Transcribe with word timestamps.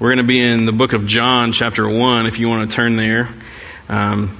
We're 0.00 0.14
going 0.14 0.24
to 0.24 0.32
be 0.32 0.40
in 0.40 0.64
the 0.64 0.70
book 0.70 0.92
of 0.92 1.06
John, 1.06 1.50
chapter 1.50 1.88
1, 1.88 2.26
if 2.26 2.38
you 2.38 2.48
want 2.48 2.70
to 2.70 2.76
turn 2.76 2.94
there. 2.94 3.28
Um, 3.88 4.38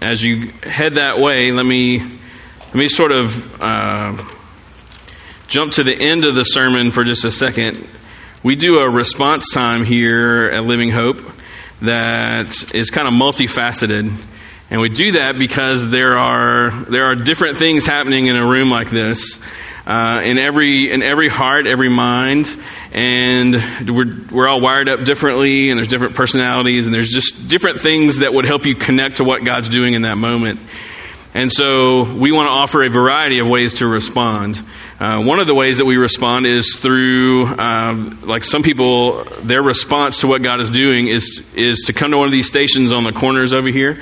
as 0.00 0.24
you 0.24 0.52
head 0.62 0.94
that 0.94 1.18
way, 1.18 1.52
let 1.52 1.66
me, 1.66 1.98
let 1.98 2.74
me 2.74 2.88
sort 2.88 3.12
of 3.12 3.62
uh, 3.62 4.24
jump 5.48 5.74
to 5.74 5.84
the 5.84 5.94
end 5.94 6.24
of 6.24 6.34
the 6.34 6.44
sermon 6.44 6.92
for 6.92 7.04
just 7.04 7.26
a 7.26 7.30
second. 7.30 7.86
We 8.42 8.56
do 8.56 8.78
a 8.78 8.88
response 8.88 9.52
time 9.52 9.84
here 9.84 10.46
at 10.46 10.64
Living 10.64 10.90
Hope 10.90 11.30
that 11.82 12.74
is 12.74 12.88
kind 12.88 13.06
of 13.06 13.12
multifaceted. 13.12 14.10
And 14.70 14.80
we 14.80 14.88
do 14.88 15.12
that 15.12 15.38
because 15.38 15.90
there 15.90 16.16
are, 16.16 16.70
there 16.88 17.04
are 17.04 17.16
different 17.16 17.58
things 17.58 17.84
happening 17.84 18.28
in 18.28 18.36
a 18.36 18.46
room 18.46 18.70
like 18.70 18.88
this 18.88 19.38
uh, 19.90 20.20
in 20.22 20.38
every 20.38 20.92
in 20.92 21.02
every 21.02 21.28
heart, 21.28 21.66
every 21.66 21.88
mind, 21.88 22.46
and 22.92 23.90
we're 23.90 24.24
we're 24.30 24.46
all 24.46 24.60
wired 24.60 24.88
up 24.88 25.04
differently, 25.04 25.68
and 25.68 25.76
there's 25.76 25.88
different 25.88 26.14
personalities, 26.14 26.86
and 26.86 26.94
there's 26.94 27.10
just 27.10 27.48
different 27.48 27.80
things 27.80 28.20
that 28.20 28.32
would 28.32 28.44
help 28.44 28.66
you 28.66 28.76
connect 28.76 29.16
to 29.16 29.24
what 29.24 29.44
God's 29.44 29.68
doing 29.68 29.94
in 29.94 30.02
that 30.02 30.16
moment. 30.16 30.60
And 31.34 31.50
so 31.50 32.04
we 32.04 32.30
want 32.30 32.46
to 32.46 32.52
offer 32.52 32.84
a 32.84 32.88
variety 32.88 33.40
of 33.40 33.48
ways 33.48 33.74
to 33.74 33.88
respond. 33.88 34.62
Uh, 35.00 35.22
one 35.22 35.40
of 35.40 35.48
the 35.48 35.54
ways 35.54 35.78
that 35.78 35.84
we 35.84 35.96
respond 35.96 36.46
is 36.46 36.76
through, 36.76 37.46
um, 37.46 38.20
like 38.22 38.44
some 38.44 38.62
people, 38.62 39.24
their 39.42 39.62
response 39.62 40.20
to 40.20 40.28
what 40.28 40.42
God 40.42 40.60
is 40.60 40.70
doing 40.70 41.08
is 41.08 41.42
is 41.52 41.82
to 41.86 41.92
come 41.92 42.12
to 42.12 42.18
one 42.18 42.28
of 42.28 42.32
these 42.32 42.46
stations 42.46 42.92
on 42.92 43.02
the 43.02 43.12
corners 43.12 43.52
over 43.52 43.68
here, 43.68 44.00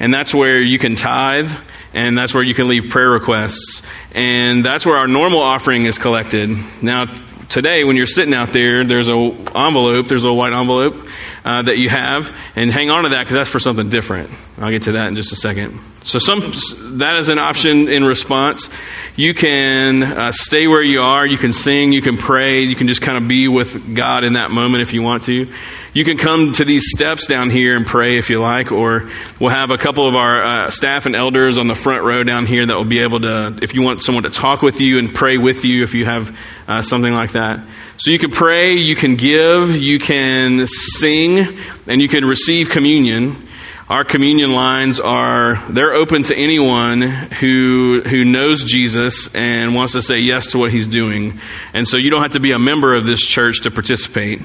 and 0.00 0.12
that's 0.12 0.34
where 0.34 0.60
you 0.60 0.80
can 0.80 0.96
tithe 0.96 1.52
and 1.94 2.16
that's 2.16 2.34
where 2.34 2.42
you 2.42 2.54
can 2.54 2.68
leave 2.68 2.90
prayer 2.90 3.10
requests. 3.10 3.82
And 4.18 4.64
that's 4.64 4.84
where 4.84 4.96
our 4.96 5.06
normal 5.06 5.40
offering 5.40 5.84
is 5.84 5.96
collected. 5.96 6.50
Now, 6.82 7.04
today, 7.48 7.84
when 7.84 7.94
you're 7.94 8.06
sitting 8.06 8.34
out 8.34 8.52
there, 8.52 8.84
there's 8.84 9.08
a 9.08 9.12
envelope, 9.14 10.08
there's 10.08 10.24
a 10.24 10.32
white 10.32 10.52
envelope 10.52 11.08
uh, 11.44 11.62
that 11.62 11.78
you 11.78 11.88
have, 11.88 12.34
and 12.56 12.68
hang 12.72 12.90
on 12.90 13.04
to 13.04 13.10
that 13.10 13.20
because 13.20 13.34
that's 13.34 13.48
for 13.48 13.60
something 13.60 13.88
different. 13.90 14.30
I'll 14.58 14.72
get 14.72 14.82
to 14.82 14.92
that 14.92 15.06
in 15.06 15.14
just 15.14 15.30
a 15.30 15.36
second. 15.36 15.78
So, 16.02 16.18
some 16.18 16.52
that 16.98 17.16
is 17.18 17.28
an 17.28 17.38
option 17.38 17.88
in 17.88 18.02
response. 18.02 18.68
You 19.14 19.34
can 19.34 20.02
uh, 20.02 20.32
stay 20.32 20.66
where 20.66 20.82
you 20.82 21.00
are. 21.00 21.24
You 21.24 21.38
can 21.38 21.52
sing. 21.52 21.92
You 21.92 22.02
can 22.02 22.16
pray. 22.16 22.62
You 22.62 22.74
can 22.74 22.88
just 22.88 23.00
kind 23.00 23.22
of 23.22 23.28
be 23.28 23.46
with 23.46 23.94
God 23.94 24.24
in 24.24 24.32
that 24.32 24.50
moment 24.50 24.82
if 24.82 24.92
you 24.92 25.02
want 25.02 25.22
to. 25.24 25.52
You 25.98 26.04
can 26.04 26.16
come 26.16 26.52
to 26.52 26.64
these 26.64 26.84
steps 26.94 27.26
down 27.26 27.50
here 27.50 27.76
and 27.76 27.84
pray 27.84 28.18
if 28.18 28.30
you 28.30 28.40
like, 28.40 28.70
or 28.70 29.10
we'll 29.40 29.50
have 29.50 29.72
a 29.72 29.76
couple 29.76 30.06
of 30.06 30.14
our 30.14 30.44
uh, 30.44 30.70
staff 30.70 31.06
and 31.06 31.16
elders 31.16 31.58
on 31.58 31.66
the 31.66 31.74
front 31.74 32.04
row 32.04 32.22
down 32.22 32.46
here 32.46 32.64
that 32.64 32.72
will 32.72 32.84
be 32.84 33.00
able 33.00 33.18
to, 33.22 33.58
if 33.62 33.74
you 33.74 33.82
want 33.82 34.00
someone 34.00 34.22
to 34.22 34.30
talk 34.30 34.62
with 34.62 34.80
you 34.80 35.00
and 35.00 35.12
pray 35.12 35.38
with 35.38 35.64
you, 35.64 35.82
if 35.82 35.94
you 35.94 36.04
have 36.04 36.38
uh, 36.68 36.82
something 36.82 37.12
like 37.12 37.32
that. 37.32 37.66
So 37.96 38.12
you 38.12 38.20
can 38.20 38.30
pray, 38.30 38.74
you 38.74 38.94
can 38.94 39.16
give, 39.16 39.74
you 39.74 39.98
can 39.98 40.68
sing, 40.68 41.58
and 41.88 42.00
you 42.00 42.08
can 42.08 42.24
receive 42.24 42.70
communion. 42.70 43.47
Our 43.88 44.04
communion 44.04 44.52
lines 44.52 45.00
are 45.00 45.64
they're 45.70 45.94
open 45.94 46.22
to 46.24 46.36
anyone 46.36 47.00
who 47.00 48.02
who 48.02 48.22
knows 48.22 48.62
Jesus 48.62 49.34
and 49.34 49.74
wants 49.74 49.94
to 49.94 50.02
say 50.02 50.18
yes 50.18 50.48
to 50.48 50.58
what 50.58 50.70
he's 50.70 50.86
doing. 50.86 51.40
And 51.72 51.88
so 51.88 51.96
you 51.96 52.10
don't 52.10 52.20
have 52.20 52.32
to 52.32 52.40
be 52.40 52.52
a 52.52 52.58
member 52.58 52.94
of 52.94 53.06
this 53.06 53.22
church 53.22 53.62
to 53.62 53.70
participate. 53.70 54.42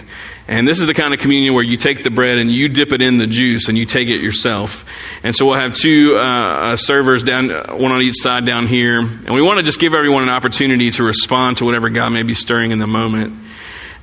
And 0.48 0.66
this 0.66 0.80
is 0.80 0.88
the 0.88 0.94
kind 0.94 1.14
of 1.14 1.20
communion 1.20 1.54
where 1.56 1.64
you 1.64 1.76
take 1.76 2.04
the 2.06 2.10
bread 2.10 2.38
and 2.38 2.50
you 2.50 2.70
dip 2.70 2.94
it 2.94 3.02
in 3.02 3.18
the 3.18 3.28
juice 3.28 3.68
and 3.68 3.78
you 3.78 3.86
take 3.86 4.08
it 4.08 4.22
yourself. 4.22 4.86
And 5.24 5.36
so 5.36 5.46
we'll 5.46 5.60
have 5.60 5.76
two 5.76 6.16
uh, 6.16 6.22
uh 6.22 6.76
servers 6.78 7.22
down, 7.22 7.50
one 7.50 7.92
on 7.92 8.02
each 8.02 8.22
side 8.22 8.46
down 8.46 8.68
here. 8.68 9.00
And 9.00 9.36
we 9.36 9.42
want 9.42 9.58
to 9.58 9.64
just 9.64 9.80
give 9.80 9.94
everyone 9.94 10.24
an 10.24 10.30
opportunity 10.30 10.90
to 10.92 11.04
respond 11.04 11.58
to 11.58 11.66
whatever 11.66 11.90
God 11.90 12.12
may 12.12 12.24
be 12.24 12.34
stirring 12.34 12.72
in 12.72 12.80
the 12.80 12.88
moment. 12.88 13.44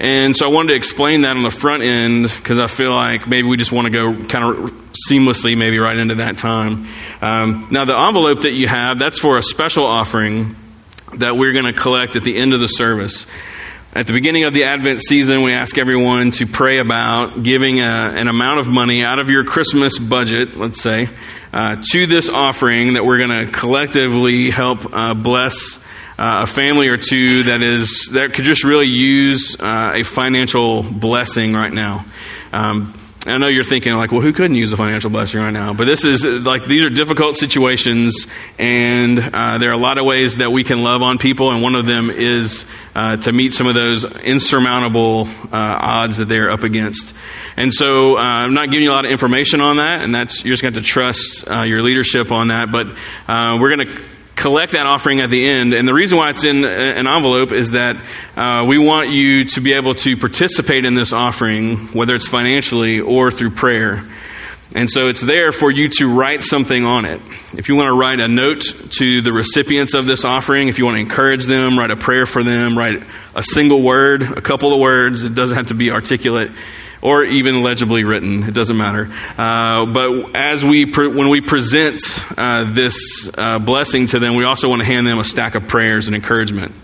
And 0.00 0.34
so 0.34 0.46
I 0.46 0.48
wanted 0.48 0.70
to 0.70 0.76
explain 0.76 1.20
that 1.22 1.36
on 1.36 1.42
the 1.42 1.50
front 1.50 1.82
end 1.82 2.32
because 2.34 2.58
I 2.58 2.68
feel 2.68 2.94
like 2.94 3.28
maybe 3.28 3.46
we 3.46 3.58
just 3.58 3.70
want 3.70 3.84
to 3.84 3.90
go 3.90 4.24
kind 4.28 4.44
of 4.44 4.72
seamlessly, 5.06 5.58
maybe 5.58 5.78
right 5.78 5.96
into 5.96 6.14
that 6.16 6.38
time. 6.38 6.88
Um, 7.20 7.68
now, 7.70 7.84
the 7.84 7.98
envelope 7.98 8.40
that 8.42 8.52
you 8.52 8.66
have, 8.66 8.98
that's 8.98 9.18
for 9.18 9.36
a 9.36 9.42
special 9.42 9.84
offering 9.84 10.56
that 11.18 11.36
we're 11.36 11.52
going 11.52 11.66
to 11.66 11.74
collect 11.74 12.16
at 12.16 12.24
the 12.24 12.38
end 12.38 12.54
of 12.54 12.60
the 12.60 12.66
service. 12.66 13.26
At 13.92 14.06
the 14.06 14.14
beginning 14.14 14.44
of 14.44 14.54
the 14.54 14.64
Advent 14.64 15.02
season, 15.02 15.42
we 15.42 15.52
ask 15.52 15.76
everyone 15.76 16.30
to 16.32 16.46
pray 16.46 16.78
about 16.78 17.42
giving 17.42 17.80
a, 17.80 17.84
an 17.84 18.28
amount 18.28 18.60
of 18.60 18.68
money 18.68 19.04
out 19.04 19.18
of 19.18 19.28
your 19.28 19.44
Christmas 19.44 19.98
budget, 19.98 20.56
let's 20.56 20.80
say, 20.80 21.10
uh, 21.52 21.76
to 21.92 22.06
this 22.06 22.30
offering 22.30 22.94
that 22.94 23.04
we're 23.04 23.18
going 23.18 23.46
to 23.46 23.52
collectively 23.52 24.50
help 24.50 24.94
uh, 24.94 25.12
bless 25.12 25.78
uh, 26.20 26.42
a 26.42 26.46
family 26.46 26.88
or 26.88 26.98
two 26.98 27.44
that 27.44 27.62
is 27.62 28.10
that 28.12 28.34
could 28.34 28.44
just 28.44 28.62
really 28.62 28.86
use 28.86 29.56
uh, 29.58 29.92
a 29.94 30.02
financial 30.02 30.82
blessing 30.82 31.54
right 31.54 31.72
now. 31.72 32.04
Um, 32.52 32.94
I 33.26 33.38
know 33.38 33.48
you're 33.48 33.64
thinking 33.64 33.92
like, 33.94 34.12
well, 34.12 34.20
who 34.20 34.32
couldn't 34.32 34.56
use 34.56 34.72
a 34.72 34.76
financial 34.76 35.08
blessing 35.08 35.40
right 35.40 35.52
now? 35.52 35.72
But 35.72 35.86
this 35.86 36.04
is 36.04 36.24
like 36.24 36.66
these 36.66 36.82
are 36.82 36.90
difficult 36.90 37.36
situations, 37.36 38.26
and 38.58 39.18
uh, 39.18 39.56
there 39.58 39.70
are 39.70 39.74
a 39.74 39.78
lot 39.78 39.96
of 39.96 40.04
ways 40.04 40.36
that 40.36 40.52
we 40.52 40.62
can 40.62 40.82
love 40.82 41.00
on 41.00 41.16
people, 41.16 41.50
and 41.50 41.62
one 41.62 41.74
of 41.74 41.86
them 41.86 42.10
is 42.10 42.66
uh, 42.94 43.16
to 43.18 43.32
meet 43.32 43.54
some 43.54 43.66
of 43.66 43.74
those 43.74 44.04
insurmountable 44.04 45.26
uh, 45.26 45.48
odds 45.52 46.18
that 46.18 46.26
they're 46.26 46.50
up 46.50 46.64
against. 46.64 47.14
And 47.56 47.72
so, 47.72 48.18
uh, 48.18 48.20
I'm 48.20 48.54
not 48.54 48.70
giving 48.70 48.84
you 48.84 48.90
a 48.90 48.94
lot 48.94 49.06
of 49.06 49.10
information 49.10 49.62
on 49.62 49.76
that, 49.78 50.02
and 50.02 50.14
that's 50.14 50.44
you're 50.44 50.52
just 50.52 50.62
going 50.62 50.74
to 50.74 50.82
trust 50.82 51.50
uh, 51.50 51.62
your 51.62 51.82
leadership 51.82 52.30
on 52.30 52.48
that. 52.48 52.70
But 52.70 52.88
uh, 53.28 53.56
we're 53.58 53.74
going 53.74 53.86
to 53.86 54.02
collect 54.36 54.72
that 54.72 54.86
offering 54.86 55.20
at 55.20 55.30
the 55.30 55.48
end. 55.48 55.74
And 55.74 55.86
the 55.86 55.94
reason 55.94 56.18
why 56.18 56.30
it's 56.30 56.44
in 56.44 56.64
an 56.64 57.06
envelope 57.06 57.52
is 57.52 57.72
that 57.72 57.96
uh, 58.36 58.64
we 58.66 58.78
want 58.78 59.10
you 59.10 59.44
to 59.44 59.60
be 59.60 59.74
able 59.74 59.94
to 59.96 60.16
participate 60.16 60.84
in 60.84 60.94
this 60.94 61.12
offering, 61.12 61.88
whether 61.88 62.14
it's 62.14 62.26
financially 62.26 63.00
or 63.00 63.30
through 63.30 63.50
prayer. 63.50 64.02
And 64.72 64.88
so 64.88 65.08
it's 65.08 65.20
there 65.20 65.50
for 65.50 65.70
you 65.70 65.88
to 65.98 66.06
write 66.06 66.44
something 66.44 66.84
on 66.84 67.04
it. 67.04 67.20
If 67.54 67.68
you 67.68 67.74
want 67.74 67.88
to 67.88 67.92
write 67.92 68.20
a 68.20 68.28
note 68.28 68.62
to 68.98 69.20
the 69.20 69.32
recipients 69.32 69.94
of 69.94 70.06
this 70.06 70.24
offering, 70.24 70.68
if 70.68 70.78
you 70.78 70.84
want 70.84 70.94
to 70.94 71.00
encourage 71.00 71.44
them, 71.46 71.76
write 71.76 71.90
a 71.90 71.96
prayer 71.96 72.24
for 72.24 72.44
them, 72.44 72.78
write 72.78 73.02
a 73.34 73.42
single 73.42 73.82
word, 73.82 74.22
a 74.22 74.40
couple 74.40 74.72
of 74.72 74.78
words, 74.78 75.24
it 75.24 75.34
doesn't 75.34 75.56
have 75.56 75.66
to 75.68 75.74
be 75.74 75.90
articulate 75.90 76.52
or 77.02 77.24
even 77.24 77.62
legibly 77.62 78.04
written. 78.04 78.42
It 78.42 78.52
doesn't 78.52 78.76
matter. 78.76 79.10
Uh, 79.38 79.86
but 79.86 80.36
as 80.36 80.64
we 80.64 80.86
pre- 80.86 81.08
when 81.08 81.28
we 81.28 81.40
present 81.40 82.00
uh, 82.36 82.64
this 82.64 83.28
uh, 83.36 83.58
blessing 83.58 84.06
to 84.08 84.18
them, 84.18 84.34
we 84.34 84.44
also 84.44 84.68
want 84.68 84.80
to 84.80 84.86
hand 84.86 85.06
them 85.06 85.18
a 85.18 85.24
stack 85.24 85.54
of 85.54 85.66
prayers 85.66 86.06
and 86.06 86.14
encouragement. 86.14 86.74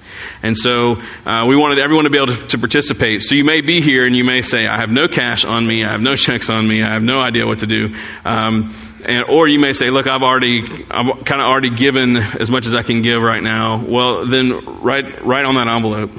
And 0.42 0.56
so 0.56 1.02
uh, 1.26 1.44
we 1.46 1.56
wanted 1.56 1.78
everyone 1.78 2.04
to 2.04 2.10
be 2.10 2.16
able 2.16 2.34
to, 2.34 2.46
to, 2.48 2.58
participate. 2.58 3.22
So 3.22 3.34
you 3.34 3.44
may 3.44 3.60
be 3.60 3.80
here 3.80 4.06
and 4.06 4.16
you 4.16 4.24
may 4.24 4.42
say, 4.42 4.66
"I 4.66 4.78
have 4.78 4.90
no 4.90 5.08
cash 5.08 5.44
on 5.44 5.66
me. 5.66 5.84
I 5.84 5.90
have 5.90 6.00
no 6.00 6.16
checks 6.16 6.48
on 6.48 6.66
me. 6.66 6.82
I 6.82 6.92
have 6.92 7.02
no 7.02 7.20
idea 7.20 7.46
what 7.46 7.60
to 7.60 7.66
do." 7.66 7.94
Um, 8.24 8.74
and, 9.06 9.30
or 9.30 9.46
you 9.46 9.60
may 9.60 9.72
say, 9.72 9.90
look, 9.90 10.08
I've 10.08 10.24
already, 10.24 10.62
I've 10.90 11.24
kind 11.24 11.40
of 11.40 11.46
already 11.46 11.70
given 11.70 12.16
as 12.16 12.50
much 12.50 12.66
as 12.66 12.74
I 12.74 12.82
can 12.82 13.02
give 13.02 13.22
right 13.22 13.42
now. 13.42 13.78
Well, 13.78 14.26
then 14.26 14.80
write, 14.82 15.24
write 15.24 15.44
on 15.44 15.54
that 15.54 15.68
envelope. 15.68 16.10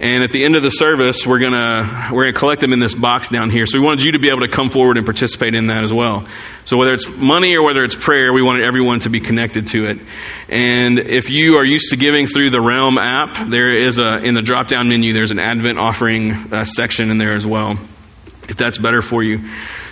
And 0.00 0.22
at 0.22 0.32
the 0.32 0.44
end 0.44 0.54
of 0.54 0.62
the 0.62 0.70
service, 0.70 1.26
we're 1.26 1.38
gonna, 1.38 2.10
we're 2.12 2.24
gonna 2.24 2.38
collect 2.38 2.60
them 2.60 2.74
in 2.74 2.78
this 2.78 2.94
box 2.94 3.30
down 3.30 3.48
here. 3.48 3.64
So 3.64 3.78
we 3.78 3.84
wanted 3.84 4.04
you 4.04 4.12
to 4.12 4.18
be 4.18 4.28
able 4.28 4.40
to 4.40 4.48
come 4.48 4.68
forward 4.68 4.98
and 4.98 5.06
participate 5.06 5.54
in 5.54 5.68
that 5.68 5.82
as 5.82 5.94
well. 5.94 6.26
So 6.66 6.76
whether 6.76 6.92
it's 6.92 7.08
money 7.08 7.56
or 7.56 7.62
whether 7.62 7.82
it's 7.82 7.94
prayer, 7.94 8.34
we 8.34 8.42
wanted 8.42 8.64
everyone 8.64 9.00
to 9.00 9.08
be 9.08 9.20
connected 9.20 9.68
to 9.68 9.86
it. 9.86 9.98
And 10.50 10.98
if 10.98 11.30
you 11.30 11.56
are 11.56 11.64
used 11.64 11.90
to 11.90 11.96
giving 11.96 12.26
through 12.26 12.50
the 12.50 12.60
Realm 12.60 12.98
app, 12.98 13.48
there 13.48 13.72
is 13.72 13.98
a, 13.98 14.18
in 14.18 14.34
the 14.34 14.42
drop 14.42 14.68
down 14.68 14.90
menu, 14.90 15.14
there's 15.14 15.30
an 15.30 15.38
Advent 15.38 15.78
offering 15.78 16.52
uh, 16.52 16.66
section 16.66 17.10
in 17.10 17.16
there 17.16 17.32
as 17.32 17.46
well, 17.46 17.78
if 18.48 18.56
that's 18.56 18.76
better 18.76 19.00
for 19.00 19.22
you. 19.22 19.48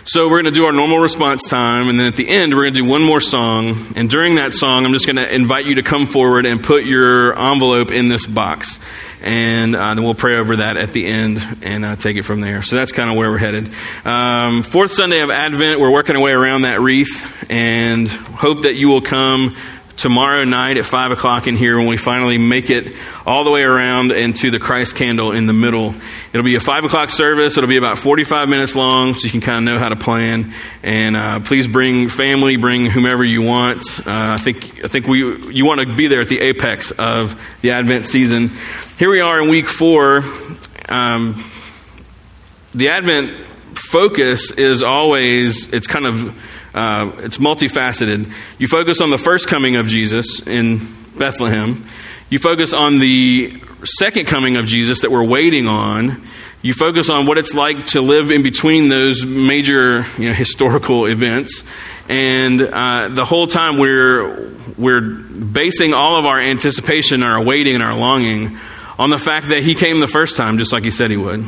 So 0.06 0.28
we're 0.28 0.42
going 0.42 0.53
to 0.53 0.59
do 0.59 0.66
our 0.66 0.72
normal 0.72 0.98
response 0.98 1.48
time, 1.48 1.88
and 1.88 1.98
then 1.98 2.06
at 2.06 2.15
the 2.15 2.28
end, 2.28 2.53
we're 2.53 2.65
going 2.65 2.75
to 2.75 2.81
do 2.82 2.87
one 2.87 3.03
more 3.03 3.20
song. 3.20 3.94
And 3.97 4.10
during 4.10 4.34
that 4.34 4.53
song, 4.53 4.84
I'm 4.84 4.92
just 4.92 5.06
going 5.06 5.16
to 5.16 5.34
invite 5.34 5.65
you 5.65 5.76
to 5.76 5.82
come 5.82 6.04
forward 6.04 6.44
and 6.44 6.62
put 6.62 6.84
your 6.84 7.38
envelope 7.38 7.91
in 7.91 8.09
this 8.09 8.26
box. 8.26 8.78
And 9.22 9.75
uh, 9.75 9.94
then 9.94 10.04
we'll 10.04 10.15
pray 10.15 10.37
over 10.37 10.56
that 10.56 10.76
at 10.76 10.92
the 10.92 11.06
end 11.06 11.38
and 11.62 11.87
uh, 11.87 11.97
take 11.97 12.19
it 12.19 12.26
from 12.26 12.42
there. 12.42 12.60
So 12.60 12.76
that's 12.76 12.92
kind 12.92 13.09
of 13.09 13.16
where 13.16 13.31
we're 13.31 13.38
headed. 13.38 13.72
Um, 14.04 14.62
fourth 14.62 14.92
Sunday 14.92 15.22
of 15.22 15.30
Advent, 15.30 15.80
we're 15.80 15.91
working 15.91 16.16
our 16.16 16.22
way 16.22 16.33
around 16.33 16.62
that 16.62 16.83
wreath 16.83 17.27
and 17.48 18.07
hope 18.07 18.65
that 18.65 18.74
you 18.74 18.89
will 18.91 19.00
come 19.00 19.57
tomorrow 19.97 20.45
night 20.45 20.77
at 20.77 20.85
5 20.85 21.13
o'clock 21.13 21.47
in 21.47 21.57
here 21.57 21.77
when 21.79 21.87
we 21.87 21.97
finally 21.97 22.39
make 22.39 22.71
it 22.71 22.95
all 23.25 23.45
the 23.45 23.51
way 23.51 23.63
around 23.63 24.13
and 24.13 24.35
to 24.37 24.51
the 24.51 24.59
Christ 24.59 24.97
candle 24.97 25.33
in 25.33 25.47
the 25.47 25.53
middle. 25.53 25.95
It'll 26.33 26.45
be 26.45 26.57
a 26.57 26.61
5 26.61 26.85
o'clock 26.85 27.11
service. 27.11 27.57
It'll 27.57 27.69
be 27.69 27.77
about 27.77 27.99
45 27.99 28.49
minutes 28.49 28.75
long 28.75 29.15
so 29.15 29.27
you 29.27 29.31
can 29.31 29.41
kind 29.41 29.59
of 29.59 29.65
know 29.65 29.79
how 29.79 29.89
to 29.89 29.97
plan. 29.97 30.53
And 30.83 31.17
uh, 31.17 31.41
please 31.41 31.67
bring 31.67 32.09
family, 32.09 32.57
bring 32.57 32.91
whomever 32.91 33.25
you 33.25 33.43
want. 33.43 33.85
Uh, 34.01 34.05
I 34.07 34.37
think, 34.37 34.85
I 34.85 34.89
think 34.89 35.07
we, 35.07 35.53
you 35.53 35.65
want 35.65 35.81
to 35.81 35.95
be 35.95 36.09
there 36.09 36.21
at 36.21 36.29
the 36.29 36.41
apex 36.41 36.91
of 36.91 37.41
the 37.63 37.73
Advent 37.73 38.07
season. 38.07 38.51
Here 38.99 39.11
we 39.11 39.21
are 39.21 39.41
in 39.43 39.49
week 39.49 39.69
four. 39.69 40.23
Um, 40.89 41.51
the 42.75 42.89
Advent 42.89 43.47
focus 43.77 44.51
is 44.51 44.83
always, 44.83 45.73
it's 45.73 45.87
kind 45.87 46.07
of 46.07 46.35
uh, 46.74 47.12
it's 47.18 47.38
multifaceted. 47.38 48.32
You 48.59 48.66
focus 48.66 49.00
on 49.00 49.10
the 49.10 49.18
first 49.18 49.47
coming 49.48 49.76
of 49.76 49.86
Jesus 49.86 50.41
in 50.41 50.94
Bethlehem. 51.16 51.86
You 52.30 52.38
focus 52.38 52.72
on 52.72 52.98
the 52.98 53.60
second 53.84 54.26
coming 54.26 54.56
of 54.56 54.66
Jesus 54.66 55.00
that 55.03 55.10
we're 55.10 55.24
waiting 55.24 55.68
on. 55.68 56.26
you 56.62 56.72
focus 56.72 57.10
on 57.10 57.26
what 57.26 57.38
it's 57.38 57.54
like 57.54 57.84
to 57.84 58.00
live 58.00 58.30
in 58.30 58.42
between 58.42 58.88
those 58.88 59.24
major 59.24 60.04
you 60.18 60.28
know, 60.30 60.34
historical 60.34 61.06
events. 61.06 61.62
And 62.09 62.60
uh, 62.60 63.09
the 63.09 63.24
whole 63.24 63.47
time 63.47 63.78
we're, 63.78 64.50
we're 64.76 65.00
basing 65.00 65.92
all 65.94 66.16
of 66.16 66.26
our 66.26 66.41
anticipation, 66.41 67.22
our 67.22 67.42
waiting, 67.42 67.74
and 67.74 67.84
our 67.84 67.94
longing 67.94 68.59
on 68.98 69.10
the 69.10 69.18
fact 69.18 69.50
that 69.50 69.62
He 69.62 69.74
came 69.74 70.00
the 70.00 70.09
first 70.09 70.36
time, 70.36 70.59
just 70.59 70.72
like 70.72 70.84
He 70.84 70.91
said 70.91 71.10
He 71.10 71.16
would. 71.16 71.44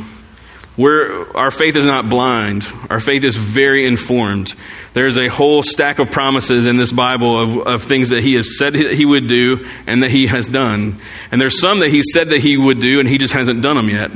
We're, 0.77 1.31
our 1.35 1.49
faith 1.49 1.75
is 1.75 1.85
not 1.85 2.07
blind. 2.07 2.67
Our 2.91 2.99
faith 2.99 3.23
is 3.23 3.35
very 3.35 3.87
informed. 3.87 4.53
There's 4.93 5.17
a 5.17 5.27
whole 5.27 5.63
stack 5.63 5.97
of 5.97 6.11
promises 6.11 6.67
in 6.67 6.77
this 6.77 6.91
Bible 6.91 7.39
of, 7.39 7.67
of 7.67 7.83
things 7.83 8.09
that 8.09 8.21
He 8.21 8.35
has 8.35 8.59
said 8.59 8.73
that 8.73 8.93
He 8.93 9.05
would 9.05 9.27
do 9.27 9.67
and 9.87 10.03
that 10.03 10.11
He 10.11 10.27
has 10.27 10.45
done. 10.47 11.01
And 11.31 11.41
there's 11.41 11.59
some 11.59 11.79
that 11.79 11.89
He 11.89 12.03
said 12.03 12.29
that 12.29 12.41
He 12.41 12.57
would 12.57 12.79
do 12.79 12.99
and 12.99 13.09
He 13.09 13.17
just 13.17 13.33
hasn't 13.33 13.63
done 13.63 13.75
them 13.75 13.89
yet. 13.89 14.11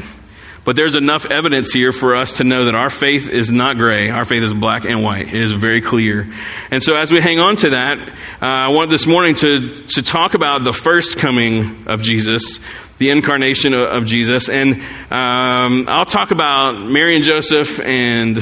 But 0.63 0.75
there's 0.75 0.95
enough 0.95 1.25
evidence 1.25 1.73
here 1.73 1.91
for 1.91 2.15
us 2.15 2.37
to 2.37 2.43
know 2.43 2.65
that 2.65 2.75
our 2.75 2.91
faith 2.91 3.27
is 3.27 3.51
not 3.51 3.77
gray. 3.77 4.11
Our 4.11 4.25
faith 4.25 4.43
is 4.43 4.53
black 4.53 4.85
and 4.85 5.01
white. 5.01 5.27
It 5.27 5.33
is 5.33 5.51
very 5.51 5.81
clear. 5.81 6.31
And 6.69 6.83
so 6.83 6.95
as 6.95 7.11
we 7.11 7.19
hang 7.19 7.39
on 7.39 7.55
to 7.57 7.71
that, 7.71 7.97
uh, 7.99 8.45
I 8.45 8.67
want 8.67 8.91
this 8.91 9.07
morning 9.07 9.33
to, 9.35 9.81
to 9.87 10.03
talk 10.03 10.35
about 10.35 10.63
the 10.63 10.73
first 10.73 11.17
coming 11.17 11.87
of 11.87 12.03
Jesus, 12.03 12.59
the 13.01 13.09
incarnation 13.09 13.73
of, 13.73 14.05
Jesus. 14.05 14.47
And 14.47 14.75
um, 15.09 15.87
I'll 15.89 16.05
talk 16.05 16.29
about 16.29 16.79
Mary 16.79 17.15
and 17.15 17.23
Joseph 17.23 17.79
and 17.79 18.37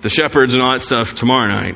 the 0.00 0.08
shepherds 0.08 0.54
and 0.54 0.62
all 0.62 0.74
that 0.74 0.82
stuff 0.82 1.14
tomorrow 1.14 1.48
night. 1.48 1.74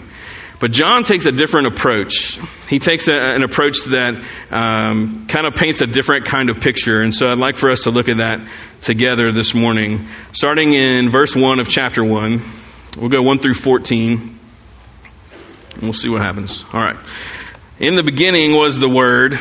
But 0.61 0.71
John 0.71 1.03
takes 1.03 1.27
a 1.27 1.32
different 1.32 1.67
approach. 1.67 2.38
He 2.69 2.79
takes 2.79 3.09
a, 3.09 3.15
an 3.15 3.43
approach 3.43 3.79
that 3.87 4.15
um, 4.53 5.27
kind 5.27 5.44
of 5.44 5.56
paints 5.56 5.81
a 5.81 5.88
different 5.88 6.27
kind 6.27 6.50
of 6.50 6.61
picture. 6.61 7.03
And 7.03 7.12
so 7.12 7.32
I'd 7.32 7.38
like 7.38 7.56
for 7.56 7.69
us 7.69 7.81
to 7.81 7.91
look 7.91 8.09
at 8.09 8.19
that 8.19 8.47
together 8.81 9.33
this 9.33 9.53
morning. 9.53 10.06
Starting 10.33 10.73
in 10.73 11.11
verse 11.11 11.35
1 11.35 11.59
of 11.59 11.69
chapter 11.69 12.05
1, 12.05 12.44
we'll 12.97 13.09
go 13.09 13.23
1 13.23 13.41
through 13.41 13.55
14, 13.55 14.38
and 15.75 15.83
we'll 15.83 15.93
see 15.93 16.09
what 16.09 16.23
happens. 16.23 16.65
All 16.73 16.81
right. 16.81 16.97
In 17.81 17.97
the 17.97 18.05
beginning 18.05 18.55
was 18.55 18.79
the 18.79 18.88
Word, 18.88 19.41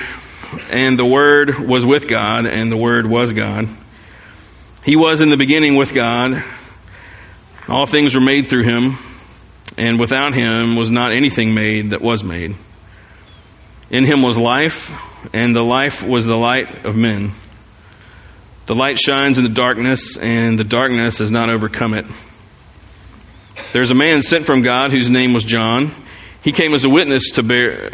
and 0.70 0.98
the 0.98 1.06
Word 1.06 1.60
was 1.60 1.86
with 1.86 2.08
God, 2.08 2.46
and 2.46 2.72
the 2.72 2.78
Word 2.78 3.06
was 3.06 3.34
God. 3.34 3.68
He 4.84 4.96
was 4.96 5.22
in 5.22 5.30
the 5.30 5.38
beginning 5.38 5.76
with 5.76 5.94
God. 5.94 6.44
All 7.68 7.86
things 7.86 8.16
were 8.16 8.22
made 8.22 8.48
through 8.48 8.64
him 8.64 8.98
and 9.80 9.98
without 9.98 10.34
him 10.34 10.76
was 10.76 10.92
not 10.92 11.14
anything 11.14 11.54
made 11.54 11.92
that 11.92 12.02
was 12.02 12.22
made. 12.22 12.56
In 13.90 14.06
him 14.06 14.22
was 14.22 14.38
life, 14.38 14.92
and 15.34 15.56
the 15.56 15.64
life 15.64 16.04
was 16.04 16.26
the 16.26 16.36
light 16.36 16.86
of 16.86 16.98
men. 16.98 17.32
The 18.66 18.76
light 18.76 19.00
shines 19.00 19.38
in 19.38 19.46
the 19.46 19.50
darkness, 19.50 20.18
and 20.18 20.60
the 20.60 20.66
darkness 20.66 21.20
has 21.20 21.32
not 21.32 21.50
overcome 21.50 21.94
it. 21.94 22.06
There's 23.72 23.90
a 23.90 23.96
man 23.96 24.22
sent 24.22 24.46
from 24.46 24.64
God 24.64 24.92
whose 24.92 25.10
name 25.10 25.34
was 25.34 25.46
John. 25.46 25.96
He 26.42 26.52
came 26.52 26.74
as 26.74 26.84
a 26.84 26.90
witness 26.90 27.32
to 27.32 27.44
bear 27.44 27.94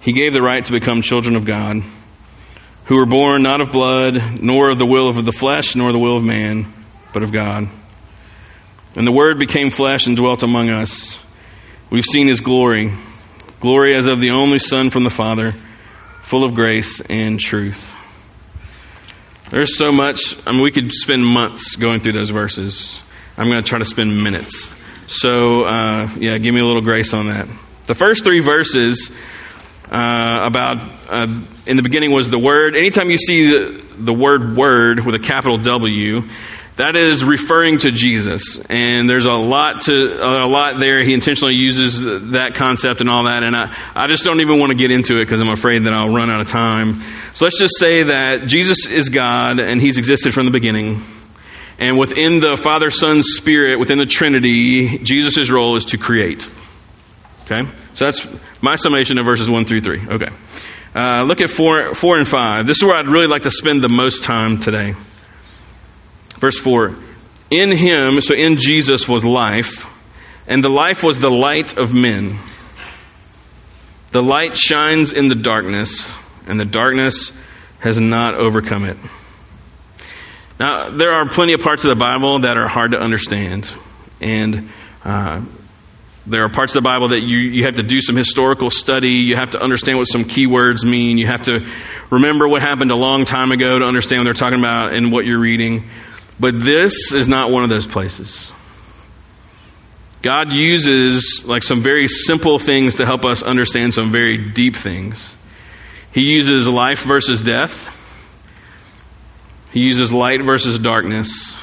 he 0.00 0.12
gave 0.12 0.32
the 0.32 0.42
right 0.42 0.64
to 0.64 0.72
become 0.72 1.02
children 1.02 1.36
of 1.36 1.44
God, 1.44 1.82
who 2.84 2.96
were 2.96 3.06
born 3.06 3.42
not 3.42 3.60
of 3.60 3.72
blood, 3.72 4.40
nor 4.40 4.70
of 4.70 4.78
the 4.78 4.86
will 4.86 5.08
of 5.08 5.24
the 5.24 5.32
flesh, 5.32 5.74
nor 5.76 5.92
the 5.92 5.98
will 5.98 6.16
of 6.16 6.24
man, 6.24 6.72
but 7.12 7.22
of 7.22 7.32
God. 7.32 7.68
And 8.94 9.06
the 9.06 9.12
Word 9.12 9.38
became 9.38 9.70
flesh 9.70 10.06
and 10.06 10.16
dwelt 10.16 10.42
among 10.42 10.70
us. 10.70 11.18
We've 11.90 12.04
seen 12.04 12.28
his 12.28 12.40
glory, 12.40 12.92
glory 13.60 13.94
as 13.94 14.06
of 14.06 14.20
the 14.20 14.30
only 14.30 14.58
Son 14.58 14.90
from 14.90 15.04
the 15.04 15.10
Father, 15.10 15.52
full 16.22 16.44
of 16.44 16.54
grace 16.54 17.00
and 17.00 17.38
truth. 17.38 17.94
There's 19.50 19.78
so 19.78 19.90
much, 19.92 20.36
I 20.46 20.52
mean, 20.52 20.62
we 20.62 20.70
could 20.70 20.92
spend 20.92 21.24
months 21.24 21.76
going 21.76 22.00
through 22.00 22.12
those 22.12 22.30
verses. 22.30 23.00
I'm 23.36 23.48
going 23.48 23.62
to 23.62 23.68
try 23.68 23.78
to 23.78 23.84
spend 23.84 24.22
minutes. 24.22 24.70
So, 25.06 25.64
uh, 25.64 26.10
yeah, 26.18 26.36
give 26.36 26.54
me 26.54 26.60
a 26.60 26.66
little 26.66 26.82
grace 26.82 27.14
on 27.14 27.28
that. 27.28 27.48
The 27.86 27.94
first 27.94 28.24
three 28.24 28.40
verses 28.40 29.10
uh, 29.90 30.40
about 30.44 30.84
uh, 31.08 31.26
in 31.66 31.76
the 31.76 31.82
beginning 31.82 32.12
was 32.12 32.28
the 32.28 32.38
Word. 32.38 32.76
Anytime 32.76 33.10
you 33.10 33.18
see 33.18 33.50
the, 33.50 33.84
the 33.96 34.12
word 34.12 34.56
Word 34.56 35.04
with 35.04 35.14
a 35.14 35.18
capital 35.18 35.58
W, 35.58 36.22
that 36.76 36.94
is 36.94 37.24
referring 37.24 37.78
to 37.78 37.90
Jesus, 37.90 38.58
and 38.68 39.10
there's 39.10 39.26
a 39.26 39.32
lot 39.32 39.80
to 39.82 39.92
a 39.92 40.46
lot 40.46 40.78
there. 40.78 41.02
He 41.02 41.12
intentionally 41.12 41.54
uses 41.54 42.00
that 42.30 42.54
concept 42.54 43.00
and 43.00 43.10
all 43.10 43.24
that, 43.24 43.42
and 43.42 43.56
I, 43.56 43.76
I 43.94 44.06
just 44.06 44.24
don't 44.24 44.40
even 44.40 44.60
want 44.60 44.70
to 44.70 44.76
get 44.76 44.92
into 44.92 45.16
it 45.16 45.24
because 45.24 45.40
I'm 45.40 45.48
afraid 45.48 45.84
that 45.84 45.92
I'll 45.92 46.14
run 46.14 46.30
out 46.30 46.40
of 46.40 46.46
time. 46.46 47.02
So 47.34 47.46
let's 47.46 47.58
just 47.58 47.78
say 47.78 48.04
that 48.04 48.46
Jesus 48.46 48.86
is 48.86 49.08
God, 49.08 49.58
and 49.58 49.80
He's 49.80 49.98
existed 49.98 50.32
from 50.32 50.46
the 50.46 50.52
beginning. 50.52 51.02
And 51.80 51.98
within 51.98 52.40
the 52.40 52.56
Father, 52.56 52.90
Son, 52.90 53.22
Spirit, 53.22 53.78
within 53.78 53.98
the 53.98 54.06
Trinity, 54.06 54.98
Jesus' 54.98 55.50
role 55.50 55.76
is 55.76 55.86
to 55.86 55.98
create. 55.98 56.48
Okay, 57.44 57.68
so 57.98 58.04
that's 58.04 58.28
my 58.60 58.76
summation 58.76 59.18
of 59.18 59.24
verses 59.24 59.50
one 59.50 59.64
through 59.64 59.80
three. 59.80 60.00
Okay, 60.06 60.28
uh, 60.94 61.24
look 61.24 61.40
at 61.40 61.50
four, 61.50 61.96
four 61.96 62.16
and 62.16 62.28
five. 62.28 62.64
This 62.64 62.76
is 62.76 62.84
where 62.84 62.94
I'd 62.94 63.08
really 63.08 63.26
like 63.26 63.42
to 63.42 63.50
spend 63.50 63.82
the 63.82 63.88
most 63.88 64.22
time 64.22 64.60
today. 64.60 64.94
Verse 66.38 66.56
4 66.60 66.94
In 67.50 67.72
him, 67.72 68.20
so 68.20 68.36
in 68.36 68.56
Jesus, 68.56 69.08
was 69.08 69.24
life, 69.24 69.84
and 70.46 70.62
the 70.62 70.68
life 70.68 71.02
was 71.02 71.18
the 71.18 71.28
light 71.28 71.76
of 71.76 71.92
men. 71.92 72.38
The 74.12 74.22
light 74.22 74.56
shines 74.56 75.10
in 75.10 75.26
the 75.26 75.34
darkness, 75.34 76.08
and 76.46 76.60
the 76.60 76.64
darkness 76.64 77.32
has 77.80 77.98
not 77.98 78.36
overcome 78.36 78.84
it. 78.84 78.96
Now, 80.60 80.90
there 80.90 81.14
are 81.14 81.28
plenty 81.28 81.52
of 81.52 81.60
parts 81.62 81.82
of 81.82 81.88
the 81.88 81.96
Bible 81.96 82.38
that 82.38 82.56
are 82.56 82.68
hard 82.68 82.92
to 82.92 82.98
understand. 83.00 83.74
And 84.20 84.70
uh, 85.04 85.42
there 86.28 86.44
are 86.44 86.48
parts 86.48 86.72
of 86.72 86.82
the 86.82 86.86
Bible 86.86 87.08
that 87.08 87.20
you, 87.20 87.38
you 87.38 87.64
have 87.64 87.76
to 87.76 87.82
do 87.82 88.00
some 88.00 88.14
historical 88.14 88.70
study. 88.70 89.10
You 89.10 89.36
have 89.36 89.50
to 89.50 89.60
understand 89.60 89.98
what 89.98 90.04
some 90.04 90.24
keywords 90.24 90.84
mean. 90.84 91.16
You 91.16 91.26
have 91.26 91.42
to 91.42 91.66
remember 92.10 92.46
what 92.46 92.60
happened 92.60 92.90
a 92.90 92.96
long 92.96 93.24
time 93.24 93.50
ago 93.50 93.78
to 93.78 93.84
understand 93.84 94.20
what 94.20 94.24
they're 94.24 94.34
talking 94.34 94.58
about 94.58 94.92
and 94.92 95.10
what 95.10 95.24
you're 95.24 95.38
reading. 95.38 95.88
But 96.38 96.60
this 96.60 97.12
is 97.12 97.28
not 97.28 97.50
one 97.50 97.64
of 97.64 97.70
those 97.70 97.86
places. 97.86 98.52
God 100.20 100.52
uses 100.52 101.44
like 101.46 101.62
some 101.62 101.80
very 101.80 102.08
simple 102.08 102.58
things 102.58 102.96
to 102.96 103.06
help 103.06 103.24
us 103.24 103.42
understand 103.42 103.94
some 103.94 104.10
very 104.10 104.36
deep 104.36 104.76
things. 104.76 105.34
He 106.12 106.22
uses 106.22 106.68
life 106.68 107.04
versus 107.04 107.40
death. 107.40 107.94
He 109.72 109.80
uses 109.80 110.12
light 110.12 110.42
versus 110.42 110.78
darkness. 110.78 111.56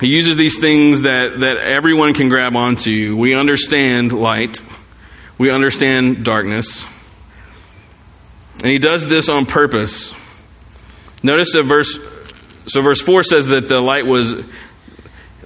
He 0.00 0.08
uses 0.08 0.36
these 0.36 0.58
things 0.58 1.02
that, 1.02 1.40
that 1.40 1.56
everyone 1.56 2.12
can 2.12 2.28
grab 2.28 2.54
onto. 2.54 3.16
We 3.16 3.34
understand 3.34 4.12
light. 4.12 4.60
We 5.38 5.50
understand 5.50 6.24
darkness. 6.24 6.84
And 8.56 8.66
he 8.66 8.78
does 8.78 9.06
this 9.06 9.28
on 9.28 9.46
purpose. 9.46 10.12
Notice 11.22 11.52
that 11.52 11.64
verse 11.64 11.98
so 12.68 12.82
verse 12.82 13.00
4 13.00 13.22
says 13.22 13.46
that 13.48 13.68
the 13.68 13.80
light 13.80 14.06
was 14.06 14.34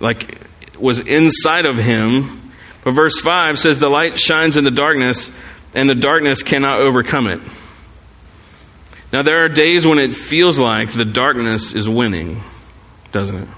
like 0.00 0.38
was 0.78 1.00
inside 1.00 1.66
of 1.66 1.76
him. 1.76 2.52
But 2.83 2.92
verse 2.92 3.21
5 3.21 3.59
says 3.59 3.78
the 3.78 3.90
light 3.90 4.19
shines 4.19 4.57
in 4.57 4.64
the 4.64 4.71
darkness 4.71 5.30
and 5.75 5.88
the 5.88 5.95
darkness 5.95 6.42
cannot 6.42 6.80
overcome 6.80 7.26
it. 7.26 7.40
Now 9.12 9.23
there 9.23 9.45
are 9.45 9.49
days 9.49 9.87
when 9.87 9.99
it 9.99 10.14
feels 10.14 10.59
like 10.59 10.92
the 10.92 11.04
darkness 11.04 11.73
is 11.73 11.88
winning, 11.88 12.42
doesn't 13.12 13.37
it? 13.37 13.49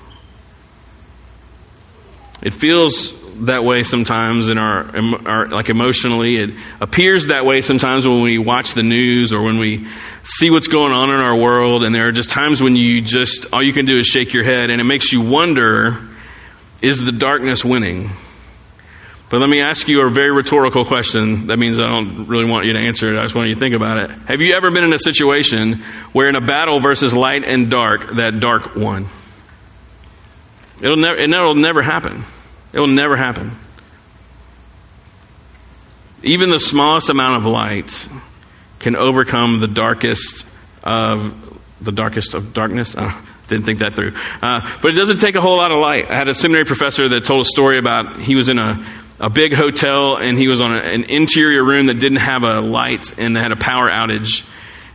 It 2.43 2.55
feels 2.55 3.13
that 3.47 3.65
way 3.65 3.83
sometimes 3.83 4.49
in 4.49 4.59
our, 4.59 4.91
our, 5.27 5.49
like 5.49 5.69
emotionally. 5.69 6.37
It 6.37 6.51
appears 6.81 7.27
that 7.27 7.45
way 7.45 7.61
sometimes 7.61 8.07
when 8.07 8.23
we 8.23 8.39
watch 8.39 8.75
the 8.75 8.83
news 8.83 9.33
or 9.33 9.43
when 9.43 9.59
we 9.59 9.89
see 10.23 10.51
what's 10.51 10.69
going 10.69 10.93
on 10.93 11.11
in 11.11 11.17
our 11.17 11.37
world. 11.37 11.83
And 11.83 11.95
there 11.95 12.09
are 12.09 12.13
just 12.13 12.31
times 12.31 12.63
when 12.63 12.77
you 12.77 13.01
just 13.01 13.47
all 13.53 13.63
you 13.63 13.73
can 13.73 13.85
do 13.85 13.99
is 13.99 14.07
shake 14.07 14.33
your 14.33 14.45
head. 14.45 14.71
And 14.71 14.81
it 14.81 14.85
makes 14.85 15.13
you 15.13 15.21
wonder 15.21 16.09
is 16.81 17.03
the 17.05 17.13
darkness 17.13 17.65
winning? 17.65 18.11
But 19.31 19.41
let 19.41 19.49
me 19.49 19.61
ask 19.61 19.89
you 19.89 20.03
a 20.03 20.11
very 20.11 20.31
rhetorical 20.31 20.85
question. 20.85 21.47
That 21.47 21.59
means 21.59 21.79
i 21.79 21.89
don't 21.89 22.27
really 22.27 22.45
want 22.45 22.67
you 22.67 22.75
to 22.75 22.79
answer 22.79 23.15
it. 23.15 23.19
I 23.19 23.23
just 23.23 23.35
want 23.35 23.49
you 23.49 23.55
to 23.55 23.61
think 23.61 23.75
about 23.75 23.97
it. 23.97 24.11
Have 24.11 24.41
you 24.41 24.55
ever 24.55 24.71
been 24.71 24.85
in 24.85 24.93
a 24.93 24.99
situation 24.99 25.85
where 26.13 26.29
in 26.29 26.35
a 26.35 26.41
battle 26.41 26.81
versus 26.81 27.15
light 27.15 27.45
and 27.45 27.71
dark 27.71 28.17
that 28.17 28.41
dark 28.41 28.77
won 28.77 29.09
It'll 30.83 30.97
never, 30.97 31.17
it'll 31.17 31.55
never 31.55 31.81
happen. 31.81 32.25
It 32.73 32.81
will 32.81 32.89
never 32.89 33.17
happen. 33.17 33.57
Even 36.25 36.51
the 36.51 36.61
smallest 36.61 37.09
amount 37.09 37.37
of 37.37 37.45
light 37.45 38.09
can 38.81 38.97
overcome 38.97 39.61
the 39.61 39.69
darkest 39.69 40.45
of 40.83 41.35
the 41.81 41.93
darkest 41.93 42.35
of 42.35 42.53
darkness. 42.53 42.95
Uh, 43.13 43.21
didn't 43.49 43.67
think 43.67 43.81
that 43.81 43.95
through. 43.95 44.15
Uh, 44.41 44.79
but 44.81 44.93
it 44.93 44.95
doesn't 44.95 45.19
take 45.19 45.35
a 45.35 45.41
whole 45.41 45.59
lot 45.59 45.73
of 45.73 45.79
light. 45.79 46.11
I 46.11 46.15
had 46.15 46.29
a 46.29 46.35
seminary 46.35 46.65
professor 46.65 47.09
that 47.11 47.25
told 47.25 47.43
a 47.43 47.45
story 47.45 47.79
about 47.79 48.21
he 48.21 48.35
was 48.35 48.49
in 48.49 48.59
a, 48.59 48.83
a 49.21 49.29
big 49.29 49.53
hotel 49.53 50.17
and 50.17 50.39
he 50.39 50.49
was 50.49 50.63
on 50.63 50.73
a, 50.73 50.79
an 50.79 51.05
interior 51.05 51.63
room 51.63 51.87
that 51.87 51.99
didn't 51.99 52.21
have 52.21 52.45
a 52.45 52.61
light 52.61 53.19
and 53.19 53.37
they 53.37 53.41
had 53.41 53.53
a 53.53 53.57
power 53.57 53.91
outage. 53.91 54.45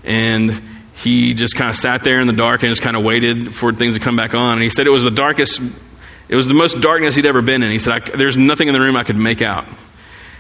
And 0.04 0.77
he 0.98 1.34
just 1.34 1.56
kind 1.56 1.70
of 1.70 1.76
sat 1.76 2.04
there 2.04 2.20
in 2.20 2.28
the 2.28 2.34
dark 2.34 2.64
and 2.64 2.72
just 2.72 2.82
kind 2.82 2.98
of 2.98 3.04
waited 3.04 3.56
for 3.56 3.72
things 3.72 3.94
to 3.94 4.00
come 4.00 4.16
back 4.16 4.34
on. 4.34 4.54
And 4.54 4.64
he 4.64 4.70
said 4.70 4.88
it 4.88 4.92
was 4.92 5.04
the 5.04 5.12
darkest, 5.12 5.62
it 6.28 6.36
was 6.36 6.48
the 6.48 6.56
most 6.56 6.82
darkness 6.82 7.16
he'd 7.16 7.26
ever 7.26 7.42
been 7.42 7.62
in. 7.62 7.72
He 7.72 7.80
said, 7.80 8.12
There's 8.16 8.36
nothing 8.36 8.68
in 8.68 8.74
the 8.74 8.82
room 8.82 8.96
I 8.96 9.04
could 9.04 9.16
make 9.16 9.42
out. 9.42 9.68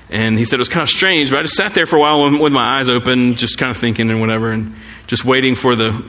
And 0.09 0.39
he 0.39 0.45
said 0.45 0.55
it 0.55 0.59
was 0.59 0.69
kind 0.69 0.83
of 0.83 0.89
strange, 0.89 1.29
but 1.29 1.39
I 1.39 1.41
just 1.41 1.55
sat 1.55 1.73
there 1.73 1.85
for 1.85 1.97
a 1.97 1.99
while 1.99 2.31
with 2.39 2.53
my 2.53 2.79
eyes 2.79 2.87
open, 2.89 3.35
just 3.35 3.57
kind 3.57 3.69
of 3.69 3.77
thinking 3.77 4.09
and 4.09 4.21
whatever, 4.21 4.51
and 4.51 4.75
just 5.05 5.25
waiting 5.25 5.53
for 5.53 5.75
the 5.75 6.03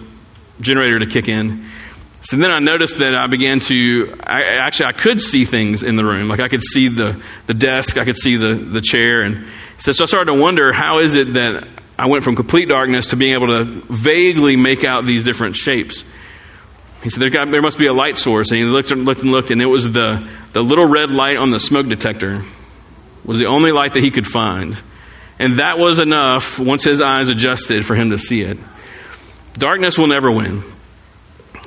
generator 0.61 1.01
to 1.01 1.07
kick 1.07 1.29
in. 1.29 1.69
So 2.23 2.37
then 2.37 2.51
I 2.51 2.59
noticed 2.59 2.99
that 2.99 3.15
I 3.15 3.27
began 3.27 3.61
to, 3.61 4.17
I, 4.23 4.43
actually, 4.43 4.87
I 4.87 4.93
could 4.93 5.21
see 5.21 5.45
things 5.45 5.83
in 5.83 5.97
the 5.97 6.05
room. 6.05 6.29
Like 6.29 6.41
I 6.41 6.49
could 6.49 6.63
see 6.63 6.89
the, 6.89 7.21
the 7.47 7.55
desk, 7.55 7.97
I 7.97 8.05
could 8.05 8.17
see 8.17 8.37
the, 8.37 8.55
the 8.55 8.81
chair. 8.81 9.23
And 9.23 9.47
so, 9.79 9.93
so 9.93 10.05
I 10.05 10.07
started 10.07 10.33
to 10.33 10.39
wonder 10.39 10.73
how 10.73 11.01
is 11.01 11.15
it 11.15 11.35
that 11.35 11.67
I 11.99 12.07
went 12.07 12.23
from 12.23 12.37
complete 12.37 12.69
darkness 12.69 13.09
to 13.09 13.17
being 13.17 13.35
able 13.35 13.49
to 13.49 13.83
vaguely 13.91 14.57
make 14.57 14.85
out 14.85 15.05
these 15.05 15.25
different 15.25 15.57
shapes. 15.57 16.05
He 17.03 17.11
said, 17.11 17.21
there, 17.21 17.31
got, 17.31 17.51
there 17.51 17.63
must 17.63 17.79
be 17.79 17.87
a 17.87 17.93
light 17.93 18.17
source. 18.17 18.51
And 18.51 18.59
he 18.59 18.65
looked 18.65 18.91
and 18.91 19.05
looked 19.05 19.23
and 19.23 19.31
looked, 19.31 19.51
and 19.51 19.61
it 19.61 19.67
was 19.67 19.91
the, 19.91 20.29
the 20.53 20.63
little 20.63 20.87
red 20.87 21.11
light 21.11 21.37
on 21.37 21.51
the 21.51 21.59
smoke 21.59 21.89
detector 21.89 22.45
was 23.25 23.39
the 23.39 23.47
only 23.47 23.73
light 23.73 23.95
that 23.95 24.03
he 24.03 24.11
could 24.11 24.27
find. 24.27 24.81
And 25.39 25.59
that 25.59 25.79
was 25.79 25.99
enough, 25.99 26.59
once 26.59 26.85
his 26.85 27.01
eyes 27.01 27.29
adjusted, 27.29 27.85
for 27.85 27.95
him 27.95 28.11
to 28.11 28.19
see 28.19 28.43
it. 28.43 28.59
Darkness 29.55 29.99
will 29.99 30.07
never 30.07 30.31
win. 30.31 30.63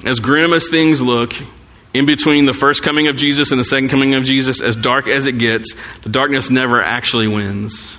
As 0.05 0.19
grim 0.19 0.53
as 0.53 0.67
things 0.69 1.01
look, 1.01 1.33
in 1.93 2.05
between 2.05 2.45
the 2.45 2.53
first 2.53 2.83
coming 2.83 3.07
of 3.07 3.17
Jesus 3.17 3.51
and 3.51 3.59
the 3.59 3.65
second 3.65 3.89
coming 3.89 4.15
of 4.15 4.23
Jesus, 4.23 4.61
as 4.61 4.75
dark 4.75 5.07
as 5.07 5.27
it 5.27 5.37
gets, 5.37 5.75
the 6.01 6.09
darkness 6.09 6.49
never 6.49 6.81
actually 6.81 7.27
wins. 7.27 7.97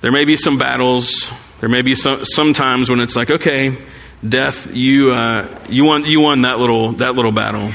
There 0.00 0.12
may 0.12 0.24
be 0.24 0.36
some 0.36 0.58
battles. 0.58 1.32
There 1.64 1.70
may 1.70 1.80
be 1.80 1.94
some, 1.94 2.26
some 2.26 2.52
times 2.52 2.90
when 2.90 3.00
it's 3.00 3.16
like, 3.16 3.30
okay, 3.30 3.78
death, 4.22 4.66
you, 4.70 5.12
uh, 5.12 5.64
you, 5.66 5.86
won, 5.86 6.04
you 6.04 6.20
won 6.20 6.42
that 6.42 6.58
little, 6.58 6.92
that 6.96 7.14
little 7.14 7.32
battle. 7.32 7.72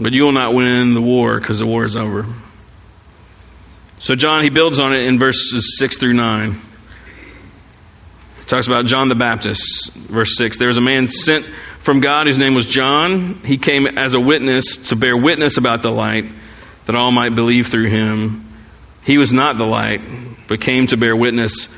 But 0.00 0.14
you 0.14 0.22
will 0.22 0.32
not 0.32 0.54
win 0.54 0.94
the 0.94 1.02
war 1.02 1.38
because 1.38 1.58
the 1.58 1.66
war 1.66 1.84
is 1.84 1.94
over. 1.94 2.24
So, 3.98 4.14
John, 4.14 4.42
he 4.42 4.48
builds 4.48 4.80
on 4.80 4.94
it 4.94 5.02
in 5.02 5.18
verses 5.18 5.76
6 5.78 5.98
through 5.98 6.14
9. 6.14 6.52
He 6.52 8.44
talks 8.46 8.66
about 8.66 8.86
John 8.86 9.10
the 9.10 9.14
Baptist, 9.14 9.92
verse 9.92 10.38
6. 10.38 10.56
There 10.56 10.68
was 10.68 10.78
a 10.78 10.80
man 10.80 11.08
sent 11.08 11.44
from 11.80 12.00
God 12.00 12.28
whose 12.28 12.38
name 12.38 12.54
was 12.54 12.64
John. 12.64 13.42
He 13.44 13.58
came 13.58 13.86
as 13.86 14.14
a 14.14 14.20
witness 14.20 14.78
to 14.88 14.96
bear 14.96 15.18
witness 15.18 15.58
about 15.58 15.82
the 15.82 15.90
light, 15.90 16.24
that 16.86 16.96
all 16.96 17.12
might 17.12 17.34
believe 17.34 17.66
through 17.66 17.90
him. 17.90 18.50
He 19.04 19.18
was 19.18 19.34
not 19.34 19.58
the 19.58 19.66
light, 19.66 20.00
but 20.48 20.62
came 20.62 20.86
to 20.86 20.96
bear 20.96 21.14
witness 21.14 21.68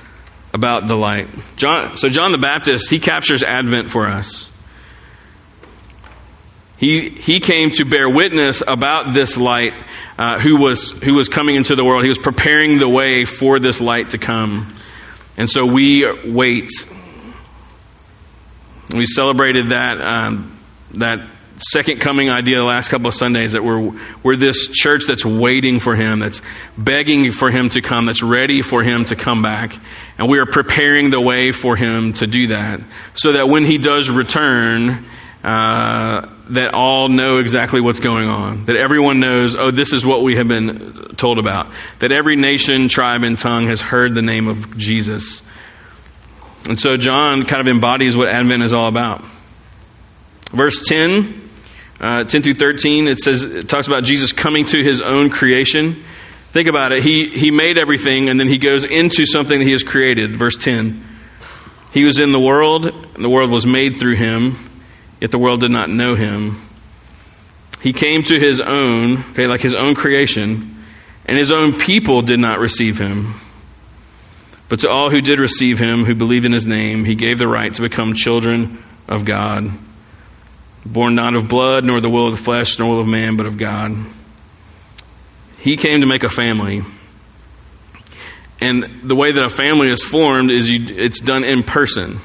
about 0.52 0.88
the 0.88 0.96
light. 0.96 1.28
John, 1.56 1.96
so, 1.96 2.08
John 2.08 2.32
the 2.32 2.38
Baptist, 2.38 2.90
he 2.90 2.98
captures 2.98 3.42
Advent 3.42 3.90
for 3.90 4.06
us. 4.06 4.48
He, 6.78 7.10
he 7.10 7.40
came 7.40 7.70
to 7.72 7.84
bear 7.84 8.08
witness 8.08 8.62
about 8.66 9.12
this 9.12 9.36
light 9.36 9.74
uh, 10.16 10.38
who, 10.38 10.56
was, 10.56 10.90
who 10.90 11.14
was 11.14 11.28
coming 11.28 11.56
into 11.56 11.74
the 11.74 11.84
world. 11.84 12.04
He 12.04 12.08
was 12.08 12.18
preparing 12.18 12.78
the 12.78 12.88
way 12.88 13.24
for 13.24 13.58
this 13.58 13.80
light 13.80 14.10
to 14.10 14.18
come. 14.18 14.74
And 15.36 15.50
so 15.50 15.66
we 15.66 16.10
wait. 16.24 16.70
We 18.94 19.06
celebrated 19.06 19.70
that, 19.70 20.00
um, 20.00 20.58
that 20.94 21.28
second 21.58 22.00
coming 22.00 22.30
idea 22.30 22.56
the 22.56 22.64
last 22.64 22.88
couple 22.88 23.08
of 23.08 23.14
Sundays 23.14 23.52
that 23.52 23.64
we're, 23.64 23.92
we're 24.22 24.36
this 24.36 24.68
church 24.68 25.04
that's 25.06 25.24
waiting 25.24 25.80
for 25.80 25.96
him, 25.96 26.20
that's 26.20 26.40
begging 26.76 27.30
for 27.32 27.50
him 27.50 27.68
to 27.70 27.80
come, 27.80 28.06
that's 28.06 28.22
ready 28.22 28.62
for 28.62 28.82
him 28.82 29.04
to 29.06 29.16
come 29.16 29.42
back. 29.42 29.76
And 30.18 30.28
we 30.28 30.38
are 30.38 30.46
preparing 30.46 31.10
the 31.10 31.20
way 31.20 31.52
for 31.52 31.76
him 31.76 32.12
to 32.14 32.26
do 32.26 32.48
that 32.48 32.80
so 33.14 33.32
that 33.32 33.48
when 33.48 33.64
he 33.64 33.78
does 33.78 34.10
return, 34.10 35.06
uh, 35.44 36.28
that 36.50 36.74
all 36.74 37.08
know 37.08 37.38
exactly 37.38 37.80
what's 37.80 38.00
going 38.00 38.28
on. 38.28 38.64
That 38.64 38.76
everyone 38.76 39.20
knows, 39.20 39.54
oh, 39.54 39.70
this 39.70 39.92
is 39.92 40.04
what 40.04 40.22
we 40.22 40.36
have 40.36 40.48
been 40.48 41.14
told 41.16 41.38
about. 41.38 41.68
That 42.00 42.10
every 42.10 42.36
nation, 42.36 42.88
tribe, 42.88 43.22
and 43.22 43.38
tongue 43.38 43.68
has 43.68 43.80
heard 43.80 44.14
the 44.14 44.22
name 44.22 44.48
of 44.48 44.76
Jesus. 44.76 45.42
And 46.68 46.80
so 46.80 46.96
John 46.96 47.44
kind 47.44 47.60
of 47.60 47.68
embodies 47.68 48.16
what 48.16 48.28
Advent 48.28 48.62
is 48.62 48.74
all 48.74 48.88
about. 48.88 49.24
Verse 50.52 50.86
10, 50.86 51.47
uh, 52.00 52.24
10 52.24 52.42
through 52.42 52.54
13, 52.54 53.08
it 53.08 53.18
says, 53.18 53.42
it 53.42 53.68
talks 53.68 53.86
about 53.86 54.04
Jesus 54.04 54.32
coming 54.32 54.66
to 54.66 54.82
his 54.82 55.00
own 55.00 55.30
creation. 55.30 56.04
Think 56.52 56.68
about 56.68 56.92
it. 56.92 57.02
He, 57.02 57.28
he 57.28 57.50
made 57.50 57.76
everything 57.78 58.28
and 58.28 58.38
then 58.38 58.48
he 58.48 58.58
goes 58.58 58.84
into 58.84 59.26
something 59.26 59.58
that 59.58 59.64
he 59.64 59.72
has 59.72 59.82
created. 59.82 60.36
Verse 60.36 60.56
10. 60.56 61.04
He 61.92 62.04
was 62.04 62.18
in 62.18 62.32
the 62.32 62.40
world, 62.40 62.86
and 62.86 63.24
the 63.24 63.30
world 63.30 63.50
was 63.50 63.64
made 63.64 63.96
through 63.96 64.16
him 64.16 64.68
yet 65.20 65.30
the 65.30 65.38
world 65.38 65.60
did 65.60 65.70
not 65.70 65.90
know 65.90 66.14
him. 66.14 66.62
He 67.80 67.92
came 67.92 68.22
to 68.24 68.38
his 68.38 68.60
own, 68.60 69.24
okay, 69.30 69.46
like 69.46 69.60
his 69.60 69.74
own 69.74 69.94
creation, 69.94 70.84
and 71.26 71.38
his 71.38 71.52
own 71.52 71.78
people 71.78 72.22
did 72.22 72.38
not 72.38 72.58
receive 72.58 72.98
him. 72.98 73.34
But 74.68 74.80
to 74.80 74.90
all 74.90 75.10
who 75.10 75.20
did 75.20 75.38
receive 75.38 75.78
him, 75.78 76.04
who 76.04 76.14
believed 76.14 76.44
in 76.44 76.52
his 76.52 76.66
name, 76.66 77.04
he 77.04 77.14
gave 77.14 77.38
the 77.38 77.48
right 77.48 77.72
to 77.72 77.82
become 77.82 78.14
children 78.14 78.84
of 79.06 79.24
God, 79.24 79.70
born 80.84 81.14
not 81.14 81.34
of 81.34 81.48
blood, 81.48 81.84
nor 81.84 82.00
the 82.00 82.10
will 82.10 82.28
of 82.28 82.36
the 82.36 82.42
flesh, 82.42 82.78
nor 82.78 82.90
will 82.90 83.00
of 83.00 83.06
man, 83.06 83.36
but 83.36 83.46
of 83.46 83.58
God. 83.58 83.96
He 85.58 85.76
came 85.76 86.00
to 86.00 86.06
make 86.06 86.22
a 86.22 86.30
family. 86.30 86.82
And 88.60 89.02
the 89.04 89.14
way 89.14 89.32
that 89.32 89.44
a 89.44 89.50
family 89.50 89.88
is 89.88 90.02
formed 90.02 90.50
is 90.50 90.70
you, 90.70 90.96
it's 90.96 91.20
done 91.20 91.44
in 91.44 91.62
person. 91.62 92.20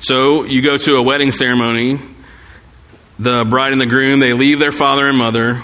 So 0.00 0.44
you 0.44 0.62
go 0.62 0.76
to 0.76 0.96
a 0.96 1.02
wedding 1.02 1.32
ceremony, 1.32 1.98
the 3.18 3.44
bride 3.44 3.72
and 3.72 3.80
the 3.80 3.86
groom, 3.86 4.20
they 4.20 4.32
leave 4.32 4.58
their 4.58 4.72
father 4.72 5.08
and 5.08 5.18
mother, 5.18 5.62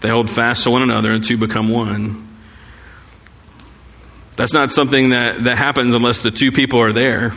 they 0.00 0.10
hold 0.10 0.30
fast 0.30 0.64
to 0.64 0.70
one 0.70 0.82
another, 0.82 1.12
and 1.12 1.24
two 1.24 1.38
become 1.38 1.68
one. 1.68 2.28
That's 4.36 4.52
not 4.52 4.70
something 4.70 5.10
that, 5.10 5.44
that 5.44 5.56
happens 5.56 5.94
unless 5.94 6.18
the 6.18 6.30
two 6.30 6.52
people 6.52 6.80
are 6.80 6.92
there. 6.92 7.32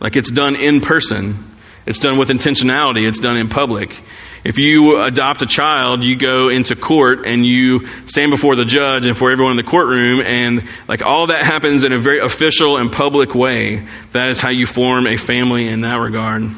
Like 0.00 0.16
it's 0.16 0.30
done 0.30 0.56
in 0.56 0.80
person. 0.80 1.56
It's 1.86 1.98
done 1.98 2.18
with 2.18 2.28
intentionality. 2.28 3.06
It's 3.06 3.20
done 3.20 3.36
in 3.36 3.48
public. 3.48 3.96
If 4.44 4.58
you 4.58 5.02
adopt 5.02 5.42
a 5.42 5.46
child, 5.46 6.04
you 6.04 6.14
go 6.16 6.48
into 6.48 6.76
court 6.76 7.26
and 7.26 7.44
you 7.44 7.86
stand 8.06 8.30
before 8.30 8.54
the 8.54 8.64
judge 8.64 9.06
and 9.06 9.16
for 9.16 9.32
everyone 9.32 9.52
in 9.52 9.56
the 9.56 9.68
courtroom, 9.68 10.20
and 10.20 10.68
like 10.86 11.02
all 11.02 11.28
that 11.28 11.44
happens 11.44 11.82
in 11.82 11.92
a 11.92 11.98
very 11.98 12.20
official 12.20 12.76
and 12.76 12.92
public 12.92 13.34
way. 13.34 13.86
That 14.12 14.28
is 14.28 14.40
how 14.40 14.50
you 14.50 14.66
form 14.66 15.06
a 15.06 15.16
family 15.16 15.66
in 15.68 15.80
that 15.80 15.96
regard. 15.96 16.48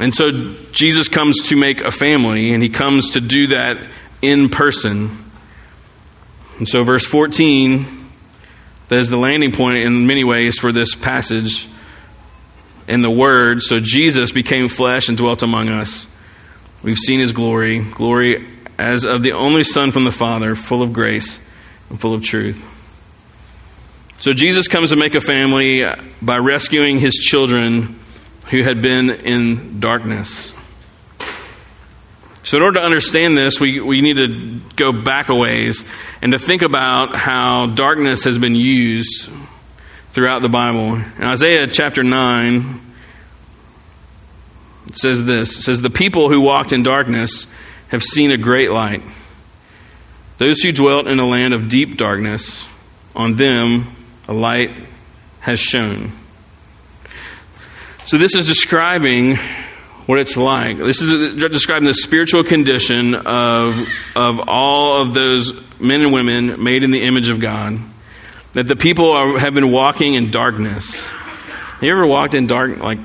And 0.00 0.14
so 0.14 0.54
Jesus 0.72 1.08
comes 1.08 1.42
to 1.48 1.56
make 1.56 1.80
a 1.80 1.90
family, 1.90 2.52
and 2.52 2.62
he 2.62 2.68
comes 2.68 3.10
to 3.10 3.20
do 3.20 3.48
that 3.48 3.76
in 4.22 4.48
person. 4.48 5.30
And 6.58 6.68
so, 6.68 6.82
verse 6.82 7.04
14, 7.04 8.10
that 8.88 8.98
is 8.98 9.10
the 9.10 9.18
landing 9.18 9.52
point 9.52 9.78
in 9.78 10.06
many 10.06 10.24
ways 10.24 10.58
for 10.58 10.72
this 10.72 10.94
passage 10.94 11.68
in 12.88 13.00
the 13.00 13.10
Word. 13.10 13.62
So, 13.62 13.80
Jesus 13.80 14.32
became 14.32 14.68
flesh 14.68 15.08
and 15.08 15.16
dwelt 15.16 15.42
among 15.42 15.68
us. 15.68 16.06
We've 16.82 16.96
seen 16.96 17.20
his 17.20 17.32
glory, 17.32 17.80
glory 17.80 18.46
as 18.78 19.04
of 19.04 19.22
the 19.22 19.32
only 19.32 19.64
Son 19.64 19.90
from 19.90 20.04
the 20.04 20.12
Father, 20.12 20.54
full 20.54 20.82
of 20.82 20.92
grace 20.92 21.38
and 21.90 22.00
full 22.00 22.14
of 22.14 22.22
truth. 22.22 22.62
So 24.18 24.32
Jesus 24.32 24.66
comes 24.66 24.90
to 24.90 24.96
make 24.96 25.14
a 25.14 25.20
family 25.20 25.84
by 26.22 26.38
rescuing 26.38 26.98
his 26.98 27.14
children 27.14 27.98
who 28.50 28.62
had 28.62 28.80
been 28.80 29.10
in 29.10 29.80
darkness. 29.80 30.54
So, 32.44 32.56
in 32.56 32.62
order 32.62 32.78
to 32.78 32.86
understand 32.86 33.36
this, 33.36 33.58
we, 33.58 33.80
we 33.80 34.00
need 34.00 34.16
to 34.18 34.60
go 34.76 34.92
back 34.92 35.30
a 35.30 35.34
ways 35.34 35.84
and 36.22 36.30
to 36.30 36.38
think 36.38 36.62
about 36.62 37.16
how 37.16 37.66
darkness 37.66 38.22
has 38.22 38.38
been 38.38 38.54
used 38.54 39.28
throughout 40.16 40.40
the 40.40 40.48
Bible. 40.48 40.94
In 40.94 41.24
Isaiah 41.24 41.66
chapter 41.66 42.02
9, 42.02 42.80
it 44.86 44.96
says 44.96 45.22
this 45.26 45.58
it 45.58 45.62
says, 45.62 45.82
The 45.82 45.90
people 45.90 46.30
who 46.30 46.40
walked 46.40 46.72
in 46.72 46.82
darkness 46.82 47.46
have 47.88 48.02
seen 48.02 48.30
a 48.30 48.38
great 48.38 48.70
light. 48.70 49.02
Those 50.38 50.62
who 50.62 50.72
dwelt 50.72 51.06
in 51.06 51.18
a 51.18 51.26
land 51.26 51.52
of 51.52 51.68
deep 51.68 51.98
darkness, 51.98 52.66
on 53.14 53.34
them 53.34 53.94
a 54.26 54.32
light 54.32 54.70
has 55.40 55.60
shone. 55.60 56.12
So, 58.06 58.16
this 58.16 58.34
is 58.34 58.46
describing 58.46 59.36
what 60.06 60.18
it's 60.18 60.38
like. 60.38 60.78
This 60.78 61.02
is 61.02 61.36
describing 61.36 61.88
the 61.88 61.94
spiritual 61.94 62.42
condition 62.42 63.14
of, 63.14 63.86
of 64.14 64.40
all 64.48 65.02
of 65.02 65.12
those 65.12 65.52
men 65.78 66.00
and 66.00 66.10
women 66.10 66.64
made 66.64 66.84
in 66.84 66.90
the 66.90 67.02
image 67.02 67.28
of 67.28 67.38
God. 67.38 67.78
That 68.56 68.66
the 68.66 68.74
people 68.74 69.12
are, 69.12 69.38
have 69.38 69.52
been 69.52 69.70
walking 69.70 70.14
in 70.14 70.30
darkness. 70.30 71.06
You 71.82 71.92
ever 71.92 72.06
walked 72.06 72.32
in 72.32 72.46
dark, 72.46 72.78
like, 72.78 72.98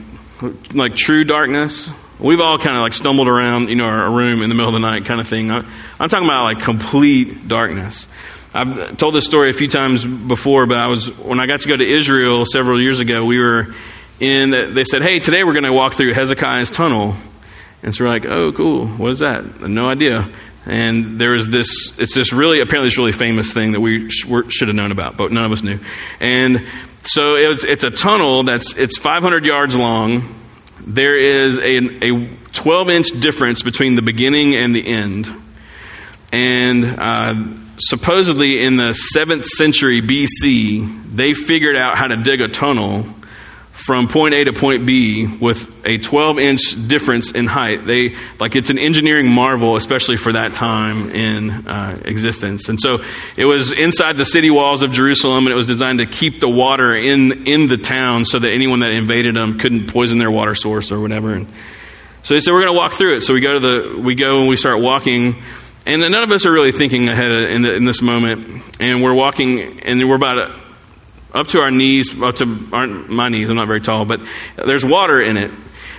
like 0.72 0.96
true 0.96 1.26
darkness? 1.26 1.90
We've 2.20 2.40
all 2.40 2.58
kind 2.58 2.78
of 2.78 2.84
like 2.84 2.94
stumbled 2.94 3.28
around, 3.28 3.68
you 3.68 3.76
know, 3.76 3.84
our 3.84 4.10
room 4.10 4.44
in 4.44 4.48
the 4.48 4.56
middle 4.56 4.70
of 4.70 4.82
the 4.82 4.88
night 4.88 5.04
kind 5.04 5.20
of 5.20 5.28
thing. 5.28 5.52
I'm 5.52 5.68
talking 6.08 6.24
about 6.24 6.46
like 6.46 6.62
complete 6.62 7.50
darkness. 7.50 8.08
I've 8.54 8.96
told 8.96 9.14
this 9.14 9.26
story 9.26 9.50
a 9.50 9.54
few 9.54 9.68
times 9.68 10.06
before, 10.06 10.68
but 10.68 10.78
I 10.78 10.88
was, 10.88 11.12
when 11.18 11.42
I 11.42 11.48
got 11.48 11.60
to 11.60 11.68
go 11.68 11.76
to 11.76 11.86
Israel 11.86 12.46
several 12.46 12.82
years 12.82 13.02
ago, 13.02 13.26
we 13.26 13.38
were 13.38 13.76
in, 14.22 14.74
they 14.74 14.86
said, 14.86 15.02
hey, 15.02 15.20
today 15.20 15.44
we're 15.44 15.52
going 15.52 15.66
to 15.66 15.74
walk 15.74 15.96
through 15.96 16.14
Hezekiah's 16.14 16.72
tunnel. 16.72 17.18
And 17.84 17.94
so 17.94 18.06
we're 18.06 18.10
like, 18.12 18.26
oh, 18.26 18.54
cool. 18.54 18.88
What 18.88 19.12
is 19.12 19.20
that? 19.20 19.60
No 19.60 19.90
idea. 19.90 20.32
And 20.66 21.20
there 21.20 21.34
is 21.34 21.48
this, 21.48 21.68
it's 21.98 22.14
this 22.14 22.32
really, 22.34 22.62
apparently 22.62 22.88
this 22.88 22.98
really 22.98 23.12
famous 23.12 23.52
thing 23.52 23.72
that 23.72 23.80
we 23.80 24.10
sh- 24.10 24.28
should 24.50 24.68
have 24.68 24.76
known 24.76 24.92
about, 24.92 25.18
but 25.18 25.32
none 25.32 25.44
of 25.44 25.52
us 25.52 25.64
knew. 25.64 25.80
And 26.20 26.68
so 27.04 27.36
it 27.36 27.48
was, 27.48 27.64
it's 27.64 27.84
a 27.84 27.90
tunnel 27.90 28.44
that's, 28.44 28.74
it's 28.74 28.98
500 28.98 29.46
yards 29.46 29.76
long 29.76 30.38
there 30.86 31.18
is 31.18 31.58
a, 31.60 31.78
a 32.06 32.30
12 32.54 32.90
inch 32.90 33.20
difference 33.20 33.62
between 33.62 33.96
the 33.96 34.02
beginning 34.02 34.56
and 34.56 34.76
the 34.76 34.86
end. 34.86 35.32
And 36.32 37.00
uh, 37.00 37.36
supposedly 37.78 38.64
in 38.64 38.78
the 38.78 38.98
7th 39.16 39.46
century 39.46 40.02
BC, 40.02 41.14
they 41.14 41.34
figured 41.34 41.76
out 41.76 41.98
how 41.98 42.08
to 42.08 42.18
dig 42.18 42.42
a 42.42 42.48
tunnel 42.48 43.06
from 43.86 44.08
point 44.08 44.36
A 44.36 44.44
to 44.44 44.54
point 44.54 44.86
B 44.86 45.26
with 45.26 45.68
a 45.86 45.98
12 45.98 46.38
inch 46.38 46.88
difference 46.88 47.32
in 47.32 47.48
height. 47.48 47.88
They 47.88 48.16
like 48.40 48.56
it's 48.56 48.70
an 48.70 48.78
engineering 48.78 49.32
marvel, 49.32 49.76
especially 49.76 50.18
for 50.18 50.34
that 50.34 50.54
time 50.54 51.10
in 51.10 51.68
uh, 51.68 52.00
existence. 52.06 52.70
And 52.70 52.80
so 52.80 53.04
it 53.36 53.46
was 53.46 53.72
inside 53.72 54.18
the 54.18 54.26
city 54.26 54.52
walls 54.52 54.84
of 54.84 54.92
Jerusalem, 54.92 55.46
and 55.48 55.54
it 55.54 55.56
was 55.56 55.66
designed 55.66 56.00
to 56.00 56.06
keep 56.06 56.40
the 56.40 56.50
water 56.50 56.96
in 56.96 57.48
in 57.48 57.68
the 57.68 57.78
town 57.78 58.26
so 58.26 58.38
that 58.38 58.52
anyone 58.52 58.82
that 58.82 58.92
invaded 58.92 59.36
them 59.36 59.58
couldn't 59.58 59.88
poison 59.88 60.20
their 60.20 60.32
water 60.32 60.54
source 60.54 60.92
or 60.92 61.00
whatever. 61.00 61.34
And 61.34 61.48
so 62.22 62.36
they 62.36 62.40
said 62.40 62.52
we're 62.52 62.62
going 62.62 62.74
to 62.74 62.80
walk 62.80 62.94
through 62.94 63.18
it. 63.18 63.22
So 63.22 63.34
we 63.34 63.42
go 63.42 63.54
to 63.54 63.60
the 63.60 64.00
we 64.00 64.14
go 64.14 64.40
and 64.40 64.48
we 64.48 64.58
start 64.58 64.80
walking. 64.80 65.42
And 65.84 66.02
none 66.02 66.24
of 66.24 66.32
us 66.32 66.46
are 66.46 66.52
really 66.52 66.72
thinking 66.72 67.10
ahead 67.10 67.32
in, 67.32 67.64
the, 67.64 67.74
in 67.74 67.86
this 67.86 68.04
moment. 68.04 68.64
And 68.80 69.02
we're 69.02 69.16
walking, 69.16 69.80
and 69.80 70.08
we're 70.08 70.16
about 70.16 70.56
up 71.34 71.48
to 71.48 71.60
our 71.60 71.72
knees, 71.72 72.20
up 72.22 72.36
to 72.38 72.68
our, 72.74 72.88
my 72.88 73.30
knees. 73.30 73.50
I'm 73.50 73.56
not 73.56 73.68
very 73.68 73.82
tall, 73.82 74.06
but 74.06 74.22
there's 74.56 74.86
water 74.86 75.22
in 75.22 75.38
it. 75.38 75.52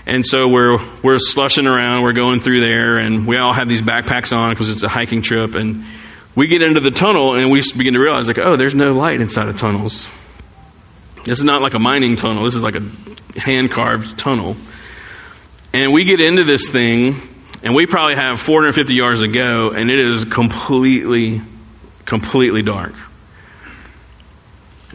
And 0.05 0.27
so 0.27 0.49
we're, 0.49 0.79
we're 1.03 1.19
slushing 1.19 1.67
around, 1.67 2.03
we're 2.03 2.13
going 2.13 2.41
through 2.41 2.61
there, 2.61 2.99
and 2.99 3.27
we 3.27 3.39
all 3.39 3.53
have 3.53 3.69
these 3.69 3.83
backpacks 3.83 4.37
on 4.37 4.51
because 4.51 4.71
it's 4.71 4.83
a 4.83 4.89
hiking 4.89 5.23
trip. 5.23 5.55
And 5.55 5.85
we 6.35 6.49
get 6.49 6.63
into 6.63 6.81
the 6.81 6.91
tunnel 6.91 7.35
and 7.35 7.51
we 7.51 7.63
begin 7.77 7.95
to 7.95 8.01
realize, 8.01 8.27
like, 8.27 8.39
oh, 8.39 8.57
there's 8.57 8.75
no 8.75 8.93
light 8.93 9.21
inside 9.21 9.49
of 9.49 9.57
tunnels. 9.57 10.11
This 11.25 11.39
is 11.39 11.45
not 11.45 11.63
like 11.63 11.75
a 11.75 11.79
mining 11.79 12.17
tunnel, 12.17 12.45
this 12.45 12.57
is 12.57 12.65
like 12.65 12.75
a 12.75 13.39
hand 13.39 13.71
carved 13.71 14.19
tunnel. 14.19 14.57
And 15.73 15.93
we 15.93 16.05
get 16.05 16.21
into 16.21 16.45
this 16.45 16.69
thing, 16.69 17.17
and 17.63 17.75
we 17.75 17.87
probably 17.87 18.17
have 18.17 18.41
450 18.41 18.95
yards 18.95 19.21
to 19.21 19.29
go, 19.29 19.71
and 19.71 19.89
it 19.89 20.01
is 20.01 20.25
completely, 20.25 21.41
completely 22.05 22.63
dark. 22.63 22.93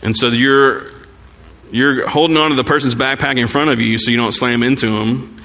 And 0.01 0.15
so 0.15 0.27
you're 0.27 0.91
you're 1.71 2.07
holding 2.07 2.37
on 2.37 2.51
to 2.51 2.55
the 2.55 2.63
person's 2.63 2.95
backpack 2.95 3.39
in 3.39 3.47
front 3.47 3.71
of 3.71 3.81
you 3.81 3.97
so 3.97 4.11
you 4.11 4.17
don't 4.17 4.31
slam 4.31 4.63
into 4.63 4.97
them. 4.97 5.41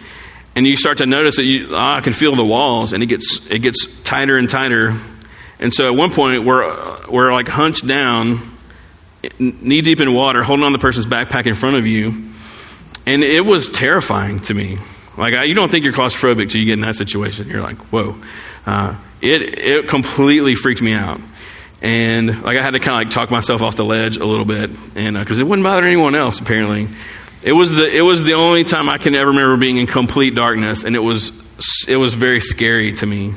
And 0.54 0.66
you 0.66 0.76
start 0.76 0.98
to 0.98 1.06
notice 1.06 1.36
that 1.36 1.44
you, 1.44 1.68
oh, 1.70 1.78
I 1.78 2.00
can 2.02 2.12
feel 2.12 2.36
the 2.36 2.44
walls, 2.44 2.92
and 2.92 3.02
it 3.02 3.06
gets 3.06 3.40
it 3.46 3.60
gets 3.60 3.86
tighter 4.02 4.36
and 4.36 4.48
tighter. 4.48 5.00
And 5.58 5.72
so 5.72 5.86
at 5.86 5.94
one 5.94 6.12
point 6.12 6.44
we're 6.44 7.08
we're 7.08 7.32
like 7.32 7.48
hunched 7.48 7.86
down, 7.86 8.56
knee 9.38 9.80
deep 9.80 10.00
in 10.00 10.12
water, 10.12 10.42
holding 10.42 10.64
on 10.64 10.72
the 10.72 10.78
person's 10.78 11.06
backpack 11.06 11.46
in 11.46 11.54
front 11.54 11.76
of 11.76 11.86
you, 11.86 12.30
and 13.06 13.24
it 13.24 13.44
was 13.44 13.70
terrifying 13.70 14.40
to 14.40 14.54
me. 14.54 14.78
Like 15.16 15.34
I, 15.34 15.44
you 15.44 15.54
don't 15.54 15.70
think 15.70 15.84
you're 15.84 15.94
claustrophobic 15.94 16.50
till 16.50 16.60
you 16.60 16.66
get 16.66 16.74
in 16.74 16.80
that 16.80 16.96
situation. 16.96 17.48
You're 17.48 17.62
like, 17.62 17.78
whoa! 17.90 18.20
Uh, 18.66 18.96
it 19.22 19.58
it 19.58 19.88
completely 19.88 20.54
freaked 20.54 20.82
me 20.82 20.92
out 20.92 21.20
and 21.82 22.42
like 22.42 22.56
I 22.56 22.62
had 22.62 22.70
to 22.70 22.78
kind 22.78 23.02
of 23.02 23.08
like 23.08 23.10
talk 23.10 23.30
myself 23.30 23.60
off 23.60 23.74
the 23.74 23.84
ledge 23.84 24.16
a 24.16 24.24
little 24.24 24.44
bit, 24.44 24.70
and 24.94 25.18
because 25.18 25.38
uh, 25.38 25.42
it 25.42 25.48
wouldn't 25.48 25.64
bother 25.64 25.84
anyone 25.84 26.14
else 26.14 26.38
apparently. 26.38 26.88
It 27.42 27.52
was 27.52 27.72
the 27.72 27.84
it 27.84 28.02
was 28.02 28.22
the 28.22 28.34
only 28.34 28.62
time 28.62 28.88
I 28.88 28.98
can 28.98 29.16
ever 29.16 29.30
remember 29.30 29.56
being 29.56 29.78
in 29.78 29.88
complete 29.88 30.36
darkness, 30.36 30.84
and 30.84 30.94
it 30.94 31.00
was 31.00 31.32
it 31.88 31.96
was 31.96 32.14
very 32.14 32.40
scary 32.40 32.92
to 32.94 33.06
me. 33.06 33.34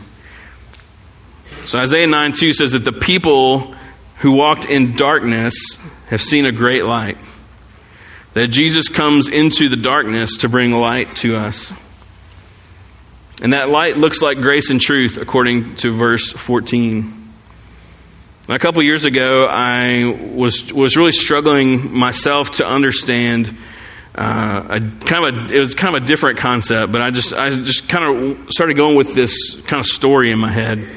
So 1.66 1.80
Isaiah 1.80 2.06
nine 2.06 2.34
two 2.34 2.54
says 2.54 2.74
that 2.74 2.86
the 2.86 2.94
people 2.94 3.74
who 4.18 4.34
walked 4.34 4.66
in 4.66 4.96
darkness 4.96 5.56
have 6.08 6.22
seen 6.22 6.46
a 6.46 6.52
great 6.52 6.86
light. 6.86 7.18
That 8.34 8.48
Jesus 8.48 8.90
comes 8.90 9.28
into 9.28 9.70
the 9.70 9.78
darkness 9.78 10.38
to 10.38 10.50
bring 10.50 10.72
light 10.72 11.16
to 11.18 11.38
us. 11.38 11.74
And 13.42 13.54
that 13.54 13.70
light 13.70 13.98
looks 13.98 14.22
like 14.22 14.40
grace 14.40 14.70
and 14.70 14.80
truth, 14.80 15.18
according 15.18 15.78
to 15.78 15.92
verse 15.92 16.32
14. 16.32 17.25
A 18.48 18.60
couple 18.60 18.84
years 18.84 19.06
ago, 19.06 19.48
I 19.48 20.04
was 20.36 20.72
was 20.72 20.96
really 20.96 21.14
struggling 21.14 21.92
myself 21.92 22.52
to 22.58 22.66
understand 22.66 23.58
uh, 24.14 24.68
a 24.70 24.80
kind 24.80 25.26
of 25.26 25.50
a, 25.50 25.54
it 25.56 25.60
was 25.60 25.74
kind 25.74 25.96
of 25.96 26.04
a 26.04 26.06
different 26.06 26.38
concept, 26.38 26.92
but 26.92 27.02
I 27.02 27.10
just 27.10 27.34
I 27.34 27.50
just 27.50 27.90
kind 27.90 28.06
of 28.06 28.52
started 28.52 28.76
going 28.76 28.96
with 28.96 29.16
this 29.16 29.60
kind 29.62 29.80
of 29.80 29.88
story 29.88 30.32
in 30.32 30.38
my 30.38 30.52
head, 30.52 30.88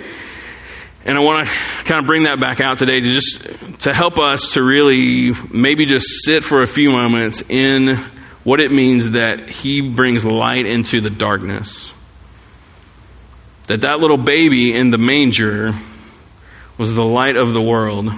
and 1.07 1.17
I 1.17 1.21
want 1.23 1.49
to 1.49 1.55
kind 1.85 2.01
of 2.01 2.07
bring 2.07 2.25
that 2.25 2.39
back 2.39 2.61
out 2.61 2.77
today 2.77 3.01
to 3.01 3.13
just 3.13 3.41
to 3.81 3.95
help 3.95 4.19
us 4.19 4.49
to 4.49 4.63
really 4.63 5.33
maybe 5.51 5.87
just 5.87 6.07
sit 6.27 6.45
for 6.45 6.61
a 6.61 6.67
few 6.67 6.91
moments 6.91 7.43
in 7.49 7.97
what 8.45 8.61
it 8.61 8.71
means 8.71 9.13
that 9.13 9.49
He 9.49 9.81
brings 9.81 10.23
light 10.23 10.67
into 10.67 11.01
the 11.01 11.11
darkness. 11.11 11.95
That 13.69 13.81
that 13.81 14.01
little 14.01 14.19
baby 14.19 14.75
in 14.75 14.91
the 14.91 14.99
manger 14.99 15.75
was 16.79 16.95
the 16.95 17.05
light 17.05 17.37
of 17.37 17.53
the 17.53 17.61
world. 17.61 18.09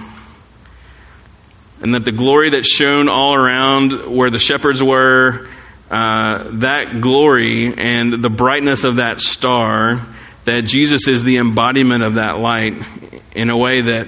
And 1.81 1.95
that 1.95 2.05
the 2.05 2.11
glory 2.11 2.51
that 2.51 2.63
shone 2.63 3.09
all 3.09 3.33
around 3.33 4.15
where 4.15 4.29
the 4.29 4.37
shepherds 4.37 4.83
were, 4.83 5.49
uh, 5.89 6.47
that 6.59 7.01
glory 7.01 7.73
and 7.75 8.23
the 8.23 8.29
brightness 8.29 8.83
of 8.83 8.97
that 8.97 9.19
star, 9.19 10.05
that 10.45 10.61
Jesus 10.61 11.07
is 11.07 11.23
the 11.23 11.37
embodiment 11.37 12.03
of 12.03 12.13
that 12.13 12.39
light 12.39 12.75
in 13.35 13.49
a 13.49 13.57
way 13.57 13.81
that, 13.81 14.07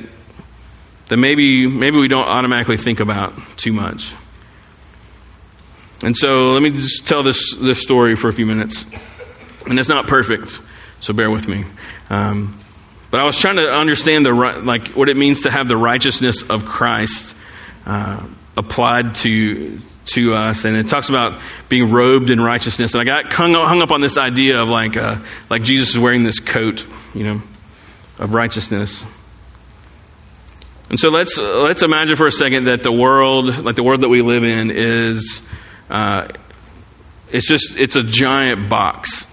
that 1.08 1.18
maybe, 1.18 1.68
maybe 1.68 1.98
we 1.98 2.08
don't 2.08 2.28
automatically 2.28 2.78
think 2.78 3.00
about 3.00 3.34
too 3.58 3.74
much. 3.74 4.14
And 6.04 6.16
so 6.16 6.52
let 6.52 6.62
me 6.62 6.70
just 6.70 7.08
tell 7.08 7.24
this, 7.24 7.56
this 7.56 7.82
story 7.82 8.16
for 8.16 8.28
a 8.28 8.34
few 8.34 8.46
minutes. 8.46 8.86
And 9.66 9.80
it's 9.80 9.90
not 9.90 10.08
perfect, 10.08 10.60
so 11.00 11.14
bear 11.14 11.32
with 11.32 11.48
me. 11.48 11.66
Um, 12.10 12.60
but 13.14 13.20
I 13.20 13.26
was 13.26 13.38
trying 13.38 13.58
to 13.58 13.72
understand 13.72 14.26
the 14.26 14.32
like 14.32 14.88
what 14.88 15.08
it 15.08 15.16
means 15.16 15.42
to 15.42 15.52
have 15.52 15.68
the 15.68 15.78
righteousness 15.78 16.42
of 16.42 16.66
Christ 16.66 17.36
uh, 17.86 18.26
applied 18.58 19.14
to 19.18 19.80
to 20.16 20.34
us, 20.34 20.66
and 20.66 20.76
it 20.76 20.88
talks 20.88 21.10
about 21.10 21.40
being 21.70 21.92
robed 21.92 22.32
in 22.32 22.42
righteousness. 22.42 22.96
And 22.96 23.02
I 23.02 23.04
got 23.04 23.32
hung, 23.32 23.54
hung 23.54 23.84
up 23.84 23.92
on 23.92 24.02
this 24.02 24.18
idea 24.18 24.60
of 24.60 24.68
like 24.68 24.98
uh, 24.98 25.20
like 25.48 25.62
Jesus 25.62 25.90
is 25.90 26.00
wearing 26.00 26.24
this 26.24 26.40
coat, 26.40 26.88
you 27.14 27.24
know, 27.24 27.42
of 28.18 28.34
righteousness. 28.34 29.04
And 30.90 31.00
so 31.00 31.10
let's 31.10 31.38
let's 31.38 31.84
imagine 31.84 32.16
for 32.16 32.26
a 32.26 32.32
second 32.32 32.64
that 32.64 32.82
the 32.82 32.92
world, 32.92 33.64
like 33.64 33.76
the 33.76 33.84
world 33.84 34.02
that 34.02 34.10
we 34.10 34.24
live 34.24 34.44
in, 34.44 34.72
is 34.72 35.44
uh, 35.88 36.30
it's 37.32 37.48
just 37.48 37.78
it's 37.78 37.96
a 37.96 38.02
giant 38.02 38.70
box 38.70 39.28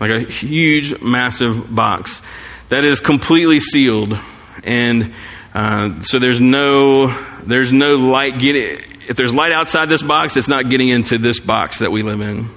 like 0.00 0.10
a 0.10 0.20
huge, 0.20 1.00
massive 1.00 1.72
box 1.72 2.22
that 2.70 2.84
is 2.84 3.00
completely 3.00 3.60
sealed, 3.60 4.18
and 4.64 5.12
uh, 5.54 6.00
so 6.00 6.18
there's 6.18 6.40
no 6.40 7.08
there's 7.42 7.72
no 7.72 7.96
light 7.96 8.38
getting. 8.38 8.78
If 9.08 9.16
there's 9.16 9.34
light 9.34 9.52
outside 9.52 9.88
this 9.88 10.02
box, 10.02 10.36
it's 10.36 10.48
not 10.48 10.70
getting 10.70 10.88
into 10.88 11.18
this 11.18 11.40
box 11.40 11.80
that 11.80 11.90
we 11.90 12.02
live 12.02 12.20
in. 12.20 12.48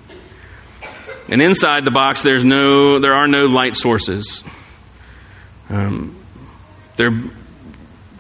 And 1.28 1.42
inside 1.42 1.84
the 1.84 1.92
box, 1.92 2.22
there's 2.22 2.44
no 2.44 3.00
there 3.00 3.14
are 3.14 3.28
no 3.28 3.46
light 3.46 3.76
sources. 3.76 4.44
Um, 5.70 6.16
there 6.96 7.12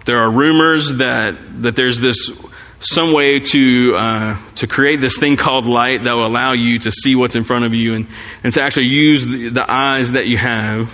there 0.06 0.18
are 0.18 0.32
rumors 0.32 0.96
that 0.96 1.36
that 1.64 1.76
there's 1.76 2.00
this 2.00 2.32
some 2.80 3.14
way 3.14 3.40
to 3.40 3.96
uh, 3.96 4.38
to 4.56 4.68
create 4.68 4.98
this 4.98 5.18
thing 5.18 5.38
called 5.38 5.66
light 5.66 6.04
that 6.04 6.14
will 6.14 6.26
allow 6.26 6.54
you 6.54 6.80
to 6.80 6.92
see 6.92 7.16
what's 7.16 7.36
in 7.36 7.44
front 7.44 7.66
of 7.66 7.74
you 7.74 7.94
and, 7.94 8.08
and 8.44 8.54
to 8.54 8.64
actually 8.64 8.88
use 8.88 9.26
the, 9.26 9.50
the 9.50 9.72
eyes 9.72 10.14
that 10.14 10.26
you 10.28 10.38
have. 10.38 10.92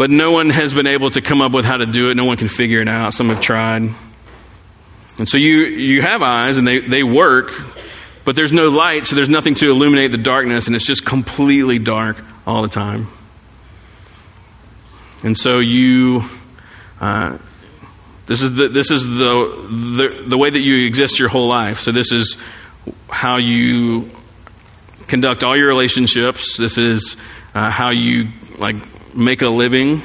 But 0.00 0.08
no 0.08 0.30
one 0.30 0.48
has 0.48 0.72
been 0.72 0.86
able 0.86 1.10
to 1.10 1.20
come 1.20 1.42
up 1.42 1.52
with 1.52 1.66
how 1.66 1.76
to 1.76 1.84
do 1.84 2.08
it. 2.08 2.14
No 2.14 2.24
one 2.24 2.38
can 2.38 2.48
figure 2.48 2.80
it 2.80 2.88
out. 2.88 3.12
Some 3.12 3.28
have 3.28 3.42
tried. 3.42 3.82
And 5.18 5.28
so 5.28 5.36
you, 5.36 5.66
you 5.66 6.00
have 6.00 6.22
eyes 6.22 6.56
and 6.56 6.66
they, 6.66 6.80
they 6.80 7.02
work, 7.02 7.52
but 8.24 8.34
there's 8.34 8.50
no 8.50 8.70
light, 8.70 9.06
so 9.06 9.14
there's 9.14 9.28
nothing 9.28 9.56
to 9.56 9.68
illuminate 9.68 10.10
the 10.10 10.16
darkness, 10.16 10.68
and 10.68 10.74
it's 10.74 10.86
just 10.86 11.04
completely 11.04 11.78
dark 11.78 12.16
all 12.46 12.62
the 12.62 12.68
time. 12.68 13.08
And 15.22 15.36
so 15.36 15.58
you, 15.58 16.24
uh, 16.98 17.36
this 18.24 18.40
is 18.40 18.54
the 18.54 18.68
this 18.68 18.90
is 18.90 19.06
the, 19.06 19.66
the 19.68 20.24
the 20.28 20.38
way 20.38 20.48
that 20.48 20.60
you 20.60 20.86
exist 20.86 21.18
your 21.20 21.28
whole 21.28 21.48
life. 21.48 21.82
So 21.82 21.92
this 21.92 22.10
is 22.10 22.38
how 23.10 23.36
you 23.36 24.10
conduct 25.08 25.44
all 25.44 25.58
your 25.58 25.68
relationships. 25.68 26.56
This 26.56 26.78
is 26.78 27.18
uh, 27.54 27.70
how 27.70 27.90
you 27.90 28.28
like 28.56 28.76
make 29.14 29.42
a 29.42 29.48
living. 29.48 30.02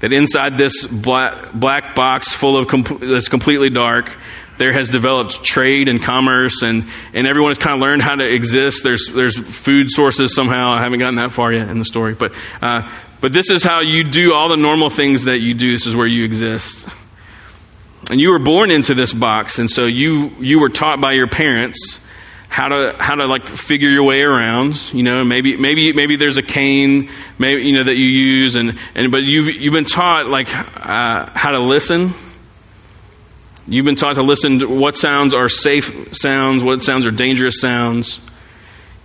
That 0.00 0.14
inside 0.14 0.56
this 0.56 0.86
black, 0.86 1.52
black 1.52 1.94
box 1.94 2.32
full 2.32 2.56
of 2.56 3.00
that's 3.00 3.28
completely 3.28 3.68
dark, 3.68 4.10
there 4.56 4.72
has 4.72 4.88
developed 4.88 5.44
trade 5.44 5.88
and 5.88 6.02
commerce, 6.02 6.62
and, 6.62 6.88
and 7.12 7.26
everyone 7.26 7.50
has 7.50 7.58
kind 7.58 7.74
of 7.74 7.80
learned 7.80 8.02
how 8.02 8.14
to 8.14 8.26
exist. 8.26 8.82
There's 8.82 9.08
there's 9.12 9.36
food 9.36 9.90
sources 9.90 10.34
somehow. 10.34 10.72
I 10.72 10.82
haven't 10.82 11.00
gotten 11.00 11.16
that 11.16 11.32
far 11.32 11.52
yet 11.52 11.68
in 11.68 11.78
the 11.78 11.84
story, 11.84 12.14
but 12.14 12.32
uh, 12.62 12.90
but 13.20 13.32
this 13.32 13.50
is 13.50 13.62
how 13.62 13.80
you 13.80 14.04
do 14.04 14.32
all 14.32 14.48
the 14.48 14.56
normal 14.56 14.90
things 14.90 15.24
that 15.24 15.40
you 15.40 15.52
do. 15.52 15.72
This 15.72 15.86
is 15.86 15.94
where 15.94 16.06
you 16.06 16.24
exist. 16.24 16.88
And 18.10 18.20
you 18.20 18.30
were 18.30 18.38
born 18.38 18.70
into 18.70 18.94
this 18.94 19.12
box, 19.12 19.58
and 19.58 19.70
so 19.70 19.84
you 19.84 20.30
you 20.40 20.60
were 20.60 20.70
taught 20.70 21.00
by 21.00 21.12
your 21.12 21.28
parents 21.28 21.99
how 22.50 22.66
to 22.66 22.96
how 22.98 23.14
to 23.14 23.26
like 23.26 23.46
figure 23.46 23.88
your 23.88 24.02
way 24.02 24.22
around. 24.22 24.92
You 24.92 25.04
know, 25.04 25.24
maybe 25.24 25.56
maybe 25.56 25.92
maybe 25.92 26.16
there's 26.16 26.36
a 26.36 26.42
cane, 26.42 27.08
maybe 27.38 27.62
you 27.62 27.72
know 27.72 27.84
that 27.84 27.96
you 27.96 28.04
use, 28.04 28.56
and 28.56 28.76
and 28.94 29.12
but 29.12 29.22
you've 29.22 29.46
you've 29.46 29.72
been 29.72 29.84
taught 29.84 30.26
like 30.26 30.52
uh, 30.52 31.30
how 31.32 31.50
to 31.52 31.60
listen. 31.60 32.12
You've 33.68 33.84
been 33.84 33.94
taught 33.94 34.16
to 34.16 34.22
listen 34.22 34.58
to 34.58 34.66
what 34.66 34.96
sounds 34.96 35.32
are 35.32 35.48
safe 35.48 36.08
sounds, 36.12 36.64
what 36.64 36.82
sounds 36.82 37.06
are 37.06 37.12
dangerous 37.12 37.60
sounds. 37.60 38.20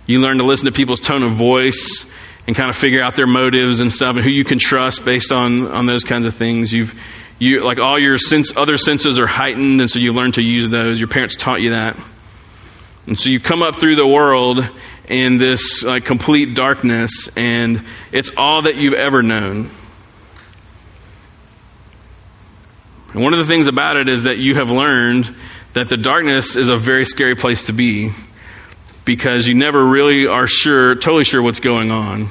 You 0.06 0.20
learn 0.20 0.38
to 0.38 0.44
listen 0.44 0.66
to 0.66 0.72
people's 0.72 1.00
tone 1.00 1.22
of 1.22 1.36
voice 1.36 2.04
and 2.48 2.56
kind 2.56 2.68
of 2.68 2.74
figure 2.74 3.00
out 3.00 3.14
their 3.14 3.28
motives 3.28 3.78
and 3.78 3.92
stuff, 3.92 4.16
and 4.16 4.24
who 4.24 4.30
you 4.30 4.44
can 4.44 4.58
trust 4.58 5.04
based 5.04 5.30
on 5.30 5.68
on 5.68 5.86
those 5.86 6.02
kinds 6.02 6.26
of 6.26 6.34
things. 6.34 6.72
You've 6.72 6.98
you 7.38 7.60
like 7.60 7.78
all 7.78 7.96
your 7.96 8.18
sense, 8.18 8.52
other 8.56 8.76
senses 8.76 9.20
are 9.20 9.26
heightened, 9.28 9.80
and 9.80 9.88
so 9.88 10.00
you 10.00 10.12
learn 10.12 10.32
to 10.32 10.42
use 10.42 10.68
those. 10.68 10.98
Your 11.00 11.08
parents 11.08 11.36
taught 11.36 11.60
you 11.60 11.70
that. 11.70 11.96
And 13.06 13.18
so 13.18 13.30
you 13.30 13.38
come 13.38 13.62
up 13.62 13.78
through 13.78 13.96
the 13.96 14.06
world 14.06 14.68
in 15.08 15.38
this 15.38 15.84
like 15.84 16.04
complete 16.04 16.54
darkness, 16.54 17.28
and 17.36 17.84
it's 18.10 18.30
all 18.36 18.62
that 18.62 18.74
you've 18.74 18.94
ever 18.94 19.22
known. 19.22 19.70
And 23.12 23.22
one 23.22 23.32
of 23.32 23.38
the 23.38 23.46
things 23.46 23.66
about 23.66 23.96
it 23.96 24.08
is 24.08 24.24
that 24.24 24.38
you 24.38 24.56
have 24.56 24.70
learned 24.70 25.34
that 25.72 25.88
the 25.88 25.96
darkness 25.96 26.56
is 26.56 26.68
a 26.68 26.76
very 26.76 27.04
scary 27.04 27.36
place 27.36 27.66
to 27.66 27.72
be 27.72 28.12
because 29.04 29.46
you 29.46 29.54
never 29.54 29.84
really 29.84 30.26
are 30.26 30.46
sure, 30.46 30.96
totally 30.96 31.24
sure 31.24 31.40
what's 31.40 31.60
going 31.60 31.90
on. 31.90 32.28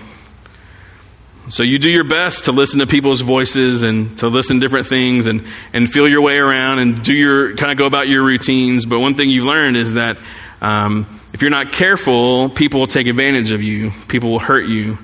So 1.50 1.64
you 1.64 1.78
do 1.78 1.90
your 1.90 2.04
best 2.04 2.46
to 2.46 2.52
listen 2.52 2.80
to 2.80 2.88
people's 2.88 3.22
voices 3.22 3.84
and 3.84 4.18
to 4.18 4.28
listen 4.28 4.60
to 4.60 4.66
different 4.66 4.88
things 4.88 5.28
and, 5.28 5.46
and 5.74 5.92
feel 5.92 6.08
your 6.08 6.22
way 6.22 6.38
around 6.38 6.80
and 6.80 7.04
do 7.04 7.14
your 7.14 7.56
kind 7.56 7.72
of 7.72 7.78
go 7.78 7.86
about 7.86 8.08
your 8.08 8.24
routines. 8.24 8.86
But 8.86 9.00
one 9.00 9.16
thing 9.16 9.30
you've 9.30 9.46
learned 9.46 9.78
is 9.78 9.94
that 9.94 10.20
um, 10.66 11.06
if 11.32 11.44
you're 11.44 11.52
not 11.52 11.72
careful, 11.72 12.50
people 12.50 12.80
will 12.80 12.88
take 12.88 13.06
advantage 13.06 13.52
of 13.52 13.62
you. 13.62 13.92
People 14.08 14.32
will 14.32 14.40
hurt 14.40 14.66
you. 14.68 14.98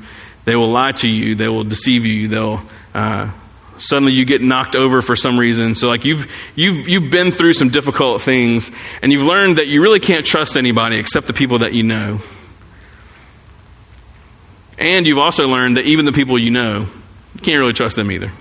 They 0.43 0.55
will 0.55 0.71
lie 0.71 0.93
to 0.93 1.07
you. 1.07 1.35
They 1.35 1.47
will 1.47 1.63
deceive 1.63 2.03
you. 2.03 2.27
They'll 2.27 2.63
uh, 2.95 3.29
suddenly 3.77 4.13
you 4.13 4.25
get 4.25 4.41
knocked 4.41 4.75
over 4.75 5.03
for 5.03 5.15
some 5.15 5.37
reason. 5.37 5.75
So 5.75 5.87
like 5.87 6.03
you've 6.03 6.25
you've 6.55 6.89
you've 6.89 7.11
been 7.11 7.31
through 7.31 7.53
some 7.53 7.69
difficult 7.69 8.23
things, 8.23 8.71
and 9.03 9.11
you've 9.11 9.21
learned 9.21 9.59
that 9.59 9.67
you 9.67 9.83
really 9.83 9.99
can't 9.99 10.25
trust 10.25 10.57
anybody 10.57 10.97
except 10.97 11.27
the 11.27 11.33
people 11.33 11.59
that 11.59 11.73
you 11.73 11.83
know. 11.83 12.21
And 14.79 15.05
you've 15.05 15.19
also 15.19 15.47
learned 15.47 15.77
that 15.77 15.85
even 15.85 16.05
the 16.05 16.11
people 16.11 16.39
you 16.39 16.49
know, 16.49 16.87
you 17.35 17.41
can't 17.41 17.59
really 17.59 17.73
trust 17.73 17.95
them 17.95 18.11
either. 18.11 18.31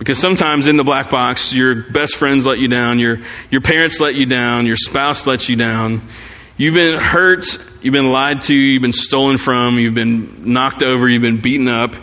Because 0.00 0.18
sometimes 0.18 0.66
in 0.66 0.78
the 0.78 0.82
black 0.82 1.10
box, 1.10 1.52
your 1.52 1.74
best 1.74 2.16
friends 2.16 2.46
let 2.46 2.58
you 2.58 2.68
down, 2.68 2.98
your, 2.98 3.18
your 3.50 3.60
parents 3.60 4.00
let 4.00 4.14
you 4.14 4.24
down, 4.24 4.64
your 4.64 4.74
spouse 4.74 5.26
lets 5.26 5.50
you 5.50 5.56
down. 5.56 6.08
You've 6.56 6.72
been 6.72 6.98
hurt, 6.98 7.58
you've 7.82 7.92
been 7.92 8.10
lied 8.10 8.40
to, 8.42 8.54
you've 8.54 8.80
been 8.80 8.94
stolen 8.94 9.36
from, 9.36 9.78
you've 9.78 9.92
been 9.92 10.54
knocked 10.54 10.82
over, 10.82 11.06
you've 11.06 11.20
been 11.20 11.42
beaten 11.42 11.68
up. 11.68 11.94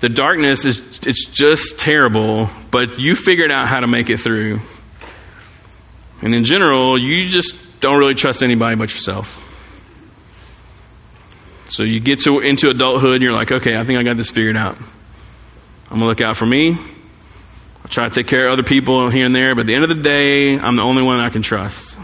The 0.00 0.08
darkness 0.08 0.64
is 0.64 0.80
it's 1.06 1.24
just 1.24 1.78
terrible, 1.78 2.50
but 2.72 2.98
you 2.98 3.14
figured 3.14 3.52
out 3.52 3.68
how 3.68 3.78
to 3.78 3.86
make 3.86 4.10
it 4.10 4.18
through. 4.18 4.60
And 6.22 6.34
in 6.34 6.44
general, 6.44 6.98
you 6.98 7.28
just 7.28 7.54
don't 7.78 7.96
really 7.96 8.14
trust 8.14 8.42
anybody 8.42 8.74
but 8.74 8.92
yourself. 8.92 9.40
So 11.68 11.84
you 11.84 12.00
get 12.00 12.22
to 12.22 12.40
into 12.40 12.70
adulthood 12.70 13.14
and 13.14 13.22
you're 13.22 13.32
like, 13.32 13.52
okay, 13.52 13.76
I 13.76 13.84
think 13.84 14.00
I 14.00 14.02
got 14.02 14.16
this 14.16 14.30
figured 14.30 14.56
out. 14.56 14.76
I'm 15.90 16.00
gonna 16.00 16.06
look 16.06 16.20
out 16.20 16.36
for 16.36 16.46
me. 16.46 16.76
Try 17.90 18.08
to 18.08 18.14
take 18.14 18.28
care 18.28 18.46
of 18.46 18.52
other 18.52 18.62
people 18.62 19.10
here 19.10 19.26
and 19.26 19.34
there, 19.34 19.54
but 19.54 19.62
at 19.62 19.66
the 19.66 19.74
end 19.74 19.82
of 19.82 19.88
the 19.88 20.02
day, 20.02 20.56
I'm 20.56 20.76
the 20.76 20.82
only 20.82 21.02
one 21.02 21.20
I 21.20 21.28
can 21.28 21.42
trust. 21.42 21.96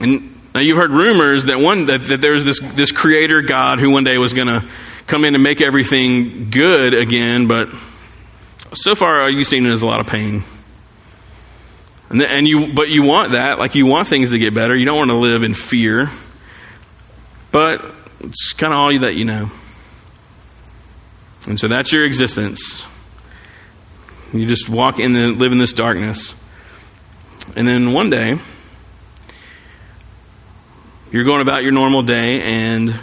And 0.00 0.40
now 0.54 0.60
you've 0.60 0.76
heard 0.76 0.90
rumors 0.90 1.44
that 1.44 1.60
one 1.60 1.86
that, 1.86 2.04
that 2.06 2.20
there's 2.20 2.42
this 2.44 2.60
this 2.74 2.90
creator 2.90 3.42
God 3.42 3.78
who 3.78 3.90
one 3.90 4.04
day 4.04 4.18
was 4.18 4.32
going 4.32 4.48
to 4.48 4.68
come 5.06 5.24
in 5.24 5.34
and 5.34 5.42
make 5.42 5.60
everything 5.60 6.50
good 6.50 6.94
again, 6.94 7.46
but 7.46 7.68
so 8.74 8.94
far 8.94 9.22
all 9.22 9.30
you've 9.30 9.46
seen 9.46 9.66
is 9.66 9.82
a 9.82 9.86
lot 9.86 10.00
of 10.00 10.06
pain. 10.06 10.44
And, 12.10 12.20
the, 12.20 12.30
and 12.30 12.48
you 12.48 12.72
but 12.74 12.88
you 12.88 13.02
want 13.02 13.32
that, 13.32 13.58
like 13.58 13.74
you 13.74 13.86
want 13.86 14.08
things 14.08 14.32
to 14.32 14.38
get 14.38 14.52
better. 14.52 14.74
You 14.74 14.84
don't 14.84 14.98
want 14.98 15.10
to 15.10 15.16
live 15.16 15.44
in 15.44 15.54
fear. 15.54 16.10
But 17.52 17.84
it's 18.20 18.52
kind 18.52 18.72
of 18.72 18.78
all 18.78 18.98
that 18.98 19.14
you 19.14 19.24
know. 19.24 19.50
And 21.46 21.58
so 21.58 21.68
that's 21.68 21.92
your 21.92 22.04
existence. 22.04 22.86
You 24.32 24.46
just 24.46 24.68
walk 24.68 24.98
in 25.00 25.14
and 25.14 25.38
live 25.38 25.52
in 25.52 25.58
this 25.58 25.72
darkness. 25.72 26.34
And 27.56 27.66
then 27.66 27.92
one 27.92 28.10
day, 28.10 28.38
you're 31.10 31.24
going 31.24 31.40
about 31.40 31.62
your 31.62 31.72
normal 31.72 32.02
day 32.02 32.42
and 32.42 32.94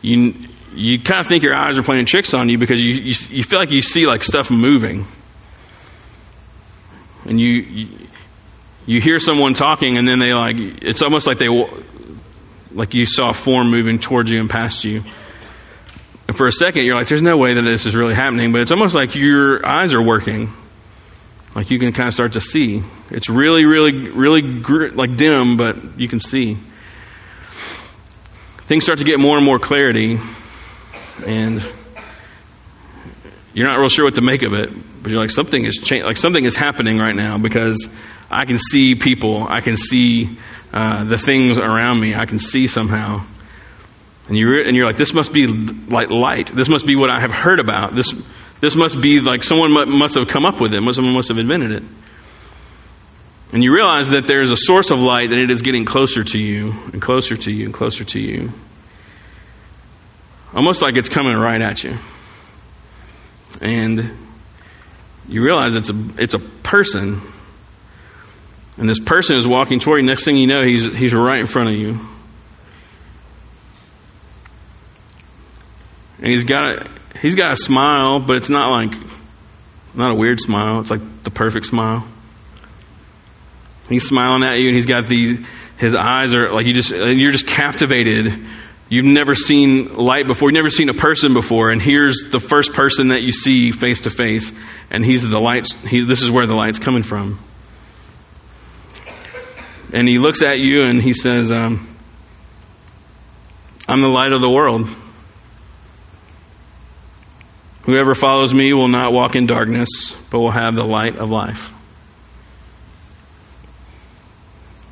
you 0.00 0.34
you 0.74 1.00
kind 1.00 1.20
of 1.20 1.26
think 1.26 1.42
your 1.42 1.54
eyes 1.54 1.78
are 1.78 1.82
playing 1.82 2.06
tricks 2.06 2.34
on 2.34 2.48
you 2.48 2.58
because 2.58 2.84
you, 2.84 2.92
you, 2.92 3.14
you 3.30 3.44
feel 3.44 3.58
like 3.58 3.70
you 3.70 3.80
see 3.80 4.06
like 4.06 4.22
stuff 4.22 4.50
moving. 4.50 5.06
And 7.24 7.40
you, 7.40 7.48
you 7.48 7.88
you 8.86 9.00
hear 9.00 9.18
someone 9.18 9.54
talking 9.54 9.98
and 9.98 10.06
then 10.06 10.18
they 10.18 10.32
like 10.32 10.56
it's 10.58 11.02
almost 11.02 11.26
like 11.26 11.38
they 11.38 11.48
like 12.72 12.94
you 12.94 13.04
saw 13.04 13.30
a 13.30 13.34
form 13.34 13.70
moving 13.70 13.98
towards 13.98 14.30
you 14.30 14.40
and 14.40 14.48
past 14.48 14.84
you. 14.84 15.02
For 16.36 16.46
a 16.46 16.52
second, 16.52 16.84
you're 16.84 16.94
like, 16.94 17.08
there's 17.08 17.22
no 17.22 17.36
way 17.36 17.54
that 17.54 17.62
this 17.62 17.86
is 17.86 17.96
really 17.96 18.14
happening, 18.14 18.52
but 18.52 18.60
it's 18.60 18.70
almost 18.70 18.94
like 18.94 19.14
your 19.14 19.64
eyes 19.64 19.94
are 19.94 20.02
working. 20.02 20.52
Like 21.54 21.70
you 21.70 21.78
can 21.78 21.94
kind 21.94 22.08
of 22.08 22.12
start 22.12 22.34
to 22.34 22.40
see. 22.40 22.82
It's 23.10 23.30
really, 23.30 23.64
really, 23.64 24.10
really 24.10 24.42
gr- 24.60 24.88
like 24.88 25.16
dim, 25.16 25.56
but 25.56 25.98
you 25.98 26.08
can 26.08 26.20
see. 26.20 26.58
Things 28.66 28.84
start 28.84 28.98
to 28.98 29.04
get 29.04 29.18
more 29.18 29.36
and 29.36 29.46
more 29.46 29.58
clarity, 29.58 30.18
and 31.26 31.66
you're 33.54 33.66
not 33.66 33.78
real 33.78 33.88
sure 33.88 34.04
what 34.04 34.16
to 34.16 34.20
make 34.20 34.42
of 34.42 34.52
it. 34.52 34.70
But 35.02 35.12
you're 35.12 35.20
like, 35.20 35.30
something 35.30 35.64
is 35.64 35.76
cha- 35.76 36.04
like 36.04 36.18
something 36.18 36.44
is 36.44 36.56
happening 36.56 36.98
right 36.98 37.16
now 37.16 37.38
because 37.38 37.88
I 38.30 38.44
can 38.44 38.58
see 38.58 38.94
people. 38.94 39.46
I 39.48 39.62
can 39.62 39.78
see 39.78 40.36
uh, 40.74 41.04
the 41.04 41.16
things 41.16 41.56
around 41.56 42.00
me. 42.00 42.14
I 42.14 42.26
can 42.26 42.38
see 42.38 42.66
somehow. 42.66 43.24
And 44.28 44.36
you're, 44.36 44.60
and 44.60 44.76
you're 44.76 44.86
like, 44.86 44.96
this 44.96 45.12
must 45.12 45.32
be 45.32 45.46
like 45.46 46.10
light. 46.10 46.48
This 46.54 46.68
must 46.68 46.84
be 46.86 46.96
what 46.96 47.10
I 47.10 47.20
have 47.20 47.30
heard 47.30 47.60
about. 47.60 47.94
This, 47.94 48.12
this 48.60 48.74
must 48.74 49.00
be 49.00 49.20
like 49.20 49.42
someone 49.42 49.72
must 49.88 50.16
have 50.16 50.26
come 50.28 50.44
up 50.44 50.60
with 50.60 50.74
it. 50.74 50.94
Someone 50.94 51.14
must 51.14 51.28
have 51.28 51.38
invented 51.38 51.70
it. 51.70 51.82
And 53.52 53.62
you 53.62 53.72
realize 53.72 54.10
that 54.10 54.26
there's 54.26 54.50
a 54.50 54.56
source 54.56 54.90
of 54.90 54.98
light 54.98 55.32
and 55.32 55.40
it 55.40 55.50
is 55.50 55.62
getting 55.62 55.84
closer 55.84 56.24
to 56.24 56.38
you 56.38 56.72
and 56.92 57.00
closer 57.00 57.36
to 57.36 57.52
you 57.52 57.66
and 57.66 57.74
closer 57.74 58.04
to 58.04 58.18
you. 58.18 58.52
Almost 60.52 60.82
like 60.82 60.96
it's 60.96 61.08
coming 61.08 61.36
right 61.36 61.60
at 61.60 61.84
you. 61.84 61.96
And 63.62 64.16
you 65.28 65.42
realize 65.42 65.74
it's 65.74 65.90
a, 65.90 66.08
it's 66.18 66.34
a 66.34 66.38
person. 66.38 67.22
And 68.76 68.88
this 68.88 69.00
person 69.00 69.36
is 69.36 69.46
walking 69.46 69.78
toward 69.78 70.00
you. 70.00 70.06
Next 70.06 70.24
thing 70.24 70.36
you 70.36 70.46
know, 70.46 70.64
he's, 70.64 70.84
he's 70.84 71.14
right 71.14 71.38
in 71.38 71.46
front 71.46 71.70
of 71.70 71.76
you. 71.76 72.00
And 76.18 76.26
he's 76.26 76.44
got 76.44 76.64
a, 76.64 76.90
he's 77.20 77.34
got 77.34 77.52
a 77.52 77.56
smile, 77.56 78.20
but 78.20 78.36
it's 78.36 78.50
not 78.50 78.70
like 78.70 78.92
not 79.94 80.12
a 80.12 80.14
weird 80.14 80.40
smile. 80.40 80.80
It's 80.80 80.90
like 80.90 81.24
the 81.24 81.30
perfect 81.30 81.66
smile. 81.66 82.06
He's 83.88 84.06
smiling 84.06 84.42
at 84.42 84.58
you, 84.58 84.68
and 84.68 84.76
he's 84.76 84.86
got 84.86 85.08
these. 85.08 85.44
His 85.78 85.94
eyes 85.94 86.34
are 86.34 86.52
like 86.52 86.66
you 86.66 86.72
just 86.72 86.90
you're 86.90 87.32
just 87.32 87.46
captivated. 87.46 88.46
You've 88.88 89.04
never 89.04 89.34
seen 89.34 89.94
light 89.96 90.28
before. 90.28 90.48
You've 90.48 90.54
never 90.54 90.70
seen 90.70 90.88
a 90.88 90.94
person 90.94 91.34
before, 91.34 91.70
and 91.70 91.82
here's 91.82 92.24
the 92.30 92.38
first 92.38 92.72
person 92.72 93.08
that 93.08 93.22
you 93.22 93.32
see 93.32 93.72
face 93.72 94.02
to 94.02 94.10
face, 94.10 94.52
and 94.90 95.04
he's 95.04 95.22
the 95.22 95.40
light. 95.40 95.66
He, 95.88 96.04
this 96.04 96.22
is 96.22 96.30
where 96.30 96.46
the 96.46 96.54
light's 96.54 96.78
coming 96.78 97.02
from. 97.02 97.40
and 99.92 100.08
he 100.08 100.18
looks 100.18 100.42
at 100.42 100.58
you 100.60 100.82
and 100.82 101.02
he 101.02 101.14
says, 101.14 101.50
um, 101.50 101.96
I'm 103.88 104.00
the 104.00 104.08
light 104.08 104.32
of 104.32 104.40
the 104.40 104.50
world. 104.50 104.88
Whoever 107.86 108.16
follows 108.16 108.52
me 108.52 108.72
will 108.72 108.88
not 108.88 109.12
walk 109.12 109.36
in 109.36 109.46
darkness, 109.46 109.88
but 110.30 110.40
will 110.40 110.50
have 110.50 110.74
the 110.74 110.84
light 110.84 111.16
of 111.16 111.30
life. 111.30 111.72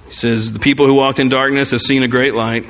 He 0.07 0.15
says, 0.15 0.53
The 0.53 0.61
people 0.61 0.87
who 0.87 0.95
walked 0.95 1.19
in 1.19 1.29
darkness 1.29 1.73
have 1.73 1.83
seen 1.83 2.05
a 2.05 2.09
great 2.09 2.37
light. 2.37 2.67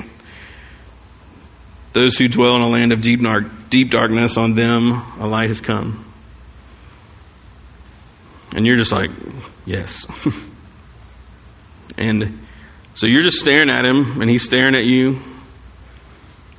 Those 1.93 2.17
who 2.17 2.27
dwell 2.27 2.57
in 2.57 2.63
a 2.63 2.69
land 2.69 2.93
of 2.93 3.03
deep, 3.03 3.21
deep 3.69 3.91
darkness, 3.91 4.39
on 4.39 4.55
them 4.55 4.93
a 5.21 5.27
light 5.27 5.49
has 5.49 5.61
come. 5.61 6.11
And 8.57 8.65
you're 8.65 8.79
just 8.79 8.93
like, 8.93 9.11
Yes. 9.67 10.07
and 11.99 12.47
so 12.95 13.07
you're 13.07 13.23
just 13.23 13.41
staring 13.41 13.69
at 13.69 13.85
him, 13.85 14.23
and 14.23 14.31
he's 14.31 14.43
staring 14.43 14.75
at 14.75 14.85
you. 14.85 15.21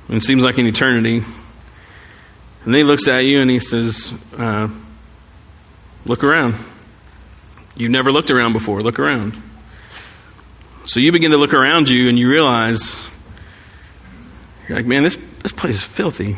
And 0.06 0.16
it 0.16 0.22
seems 0.22 0.44
like 0.44 0.58
an 0.58 0.66
eternity. 0.66 1.24
And 2.66 2.74
then 2.74 2.80
he 2.80 2.84
looks 2.84 3.08
at 3.08 3.20
you 3.20 3.40
and 3.40 3.48
he 3.48 3.60
says, 3.60 4.12
uh, 4.36 4.68
Look 6.04 6.22
around. 6.22 6.56
You've 7.76 7.90
never 7.90 8.12
looked 8.12 8.30
around 8.30 8.52
before. 8.52 8.80
Look 8.80 8.98
around. 8.98 9.40
So 10.84 11.00
you 11.00 11.10
begin 11.12 11.30
to 11.30 11.36
look 11.36 11.54
around 11.54 11.88
you 11.88 12.08
and 12.08 12.18
you 12.18 12.28
realize, 12.28 12.96
you're 14.68 14.78
like, 14.78 14.86
man, 14.86 15.02
this, 15.02 15.16
this 15.42 15.52
place 15.52 15.76
is 15.76 15.82
filthy. 15.82 16.36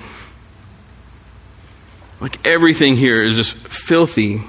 Like 2.20 2.46
everything 2.46 2.96
here 2.96 3.22
is 3.22 3.36
just 3.36 3.52
filthy. 3.54 4.42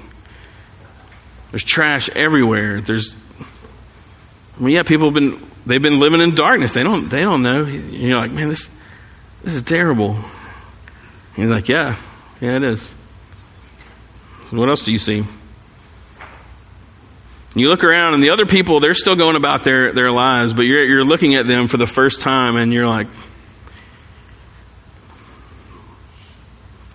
There's 1.50 1.64
trash 1.64 2.08
everywhere. 2.10 2.80
There's, 2.80 3.14
I 4.58 4.62
mean, 4.62 4.74
yeah, 4.74 4.82
people 4.82 5.08
have 5.08 5.14
been, 5.14 5.50
they've 5.66 5.82
been 5.82 6.00
living 6.00 6.20
in 6.20 6.34
darkness. 6.34 6.72
They 6.72 6.82
don't, 6.82 7.08
they 7.08 7.20
don't 7.20 7.42
know. 7.42 7.64
You're 7.64 8.16
like, 8.16 8.32
man, 8.32 8.48
this, 8.48 8.70
this 9.44 9.54
is 9.54 9.62
terrible. 9.62 10.16
He's 11.36 11.50
like, 11.50 11.68
Yeah, 11.68 11.96
yeah, 12.40 12.56
it 12.56 12.64
is. 12.64 12.94
So 14.46 14.56
what 14.56 14.68
else 14.68 14.82
do 14.82 14.92
you 14.92 14.98
see? 14.98 15.24
You 17.54 17.68
look 17.68 17.82
around, 17.82 18.14
and 18.14 18.22
the 18.22 18.30
other 18.30 18.46
people, 18.46 18.78
they're 18.78 18.94
still 18.94 19.16
going 19.16 19.34
about 19.34 19.64
their, 19.64 19.92
their 19.92 20.10
lives, 20.10 20.52
but 20.52 20.62
you're, 20.62 20.84
you're 20.84 21.04
looking 21.04 21.34
at 21.34 21.48
them 21.48 21.66
for 21.66 21.78
the 21.78 21.86
first 21.86 22.20
time, 22.20 22.56
and 22.56 22.72
you're 22.72 22.86
like, 22.86 23.08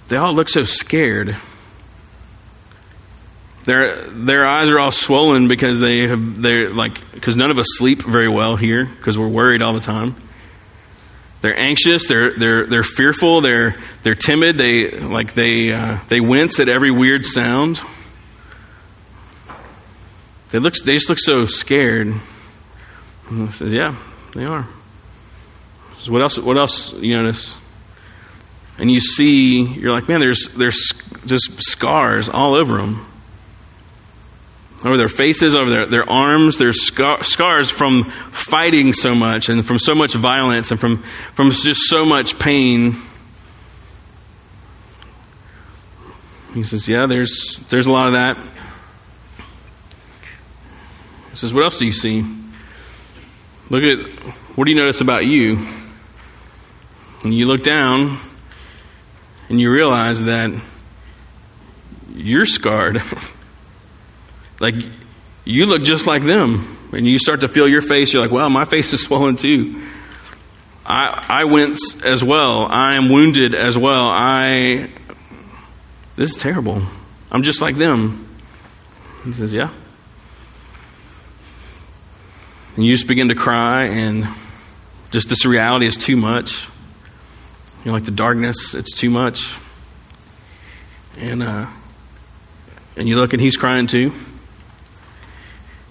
they 0.08 0.16
all 0.16 0.34
look 0.34 0.48
so 0.48 0.64
scared. 0.64 1.36
Their, 3.66 4.08
their 4.12 4.46
eyes 4.46 4.70
are 4.70 4.80
all 4.80 4.92
swollen 4.92 5.48
because 5.48 5.80
they 5.80 6.08
have, 6.08 6.42
they're 6.42 6.70
like, 6.70 7.00
because 7.12 7.36
none 7.36 7.52
of 7.52 7.58
us 7.58 7.66
sleep 7.78 8.04
very 8.04 8.30
well 8.30 8.56
here 8.56 8.86
because 8.86 9.18
we're 9.18 9.28
worried 9.28 9.62
all 9.62 9.74
the 9.74 9.80
time. 9.80 10.16
They're 11.42 11.58
anxious. 11.58 12.08
They're 12.08 12.38
they're 12.38 12.66
they're 12.66 12.84
fearful. 12.84 13.42
They're 13.42 13.76
they're 14.04 14.16
timid. 14.16 14.58
They 14.58 14.92
like 14.92 15.34
they 15.34 15.72
uh, 15.72 16.00
they 16.08 16.20
wince 16.20 16.60
at 16.60 16.70
every 16.70 16.92
weird 16.92 17.26
sound. 17.26 17.82
They 20.50 20.60
look 20.60 20.76
they 20.76 20.94
just 20.94 21.10
look 21.10 21.20
so 21.20 21.46
scared. 21.46 22.14
And 23.30 23.54
says, 23.54 23.74
yeah, 23.74 23.96
they 24.34 24.46
are. 24.46 24.68
So 26.02 26.12
what 26.12 26.22
else? 26.22 26.38
What 26.38 26.58
else 26.58 26.94
you 26.94 27.18
notice? 27.18 27.56
And 28.78 28.92
you 28.92 29.00
see, 29.00 29.64
you're 29.64 29.92
like, 29.92 30.08
man, 30.08 30.20
there's 30.20 30.50
there's 30.56 30.92
just 31.26 31.50
scars 31.62 32.30
all 32.30 32.56
over 32.56 32.78
them 32.78 33.06
over 34.86 34.98
their 34.98 35.08
faces, 35.08 35.56
over 35.56 35.70
their, 35.70 35.86
their 35.88 36.10
arms. 36.10 36.60
There's 36.60 36.84
scar- 36.84 37.24
scars 37.24 37.72
from 37.72 38.06
fighting 38.32 38.94
so 38.94 39.16
much 39.16 39.50
and 39.50 39.66
from 39.66 39.80
so 39.80 39.96
much 39.96 40.14
violence 40.14 40.70
and 40.70 40.80
from, 40.80 41.04
from 41.34 41.50
just 41.50 41.90
so 41.90 42.06
much 42.06 42.38
pain. 42.38 43.02
He 46.54 46.64
says, 46.64 46.88
Yeah, 46.88 47.08
there's, 47.08 47.60
there's 47.70 47.88
a 47.88 47.92
lot 47.92 48.08
of 48.08 48.14
that. 48.14 48.38
He 51.32 51.38
says, 51.38 51.52
What 51.54 51.64
else 51.64 51.80
do 51.80 51.88
you 51.88 51.92
see? 51.92 52.24
Look 53.72 53.84
at 53.84 54.08
what 54.56 54.66
do 54.66 54.72
you 54.72 54.78
notice 54.78 55.02
about 55.02 55.26
you? 55.26 55.68
And 57.24 57.34
you 57.34 57.48
look 57.48 57.64
down 57.64 58.20
and 59.50 59.60
you 59.60 59.72
realize 59.72 60.24
that 60.26 60.52
you're 62.14 62.46
scarred. 62.46 63.02
Like, 64.60 64.76
you 65.44 65.66
look 65.66 65.84
just 65.84 66.08
like 66.08 66.24
them. 66.24 66.72
And 66.92 67.06
you 67.06 67.20
start 67.20 67.42
to 67.42 67.48
feel 67.48 67.68
your 67.68 67.82
face, 67.82 68.14
you're 68.14 68.22
like, 68.22 68.32
wow, 68.32 68.50
my 68.50 68.66
face 68.70 68.94
is 68.94 69.04
swollen 69.04 69.36
too. 69.36 69.90
I, 70.86 71.26
I 71.28 71.44
wince 71.46 72.02
as 72.04 72.24
well. 72.24 72.66
I 72.66 72.96
am 72.96 73.10
wounded 73.10 73.56
as 73.56 73.78
well. 73.78 74.08
I, 74.08 74.90
this 76.16 76.32
is 76.32 76.36
terrible. 76.36 76.84
I'm 77.32 77.44
just 77.44 77.60
like 77.60 77.76
them. 77.76 78.28
He 79.24 79.34
says, 79.34 79.54
yeah. 79.54 79.74
And 82.76 82.86
you 82.86 82.94
just 82.94 83.08
begin 83.08 83.30
to 83.30 83.36
cry, 83.36 83.86
and 83.86 84.28
just 85.10 85.30
this 85.30 85.46
reality 85.46 85.88
is 85.88 85.98
too 85.98 86.18
much. 86.18 86.68
You're 87.84 87.94
like 87.94 88.06
the 88.06 88.12
darkness, 88.12 88.76
it's 88.76 88.96
too 88.96 89.10
much. 89.10 89.56
And, 91.18 91.42
uh, 91.42 91.68
and 92.96 93.08
you 93.08 93.16
look, 93.16 93.34
and 93.34 93.42
he's 93.42 93.58
crying 93.58 93.88
too. 93.88 94.14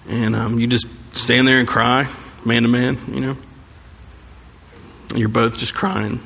And 0.07 0.35
um, 0.35 0.59
you 0.59 0.67
just 0.67 0.85
stand 1.13 1.47
there 1.47 1.59
and 1.59 1.67
cry, 1.67 2.13
man 2.43 2.63
to 2.63 2.67
man, 2.67 2.99
you 3.07 3.21
know. 3.21 3.37
And 5.09 5.19
you're 5.19 5.29
both 5.29 5.57
just 5.57 5.73
crying. 5.73 6.19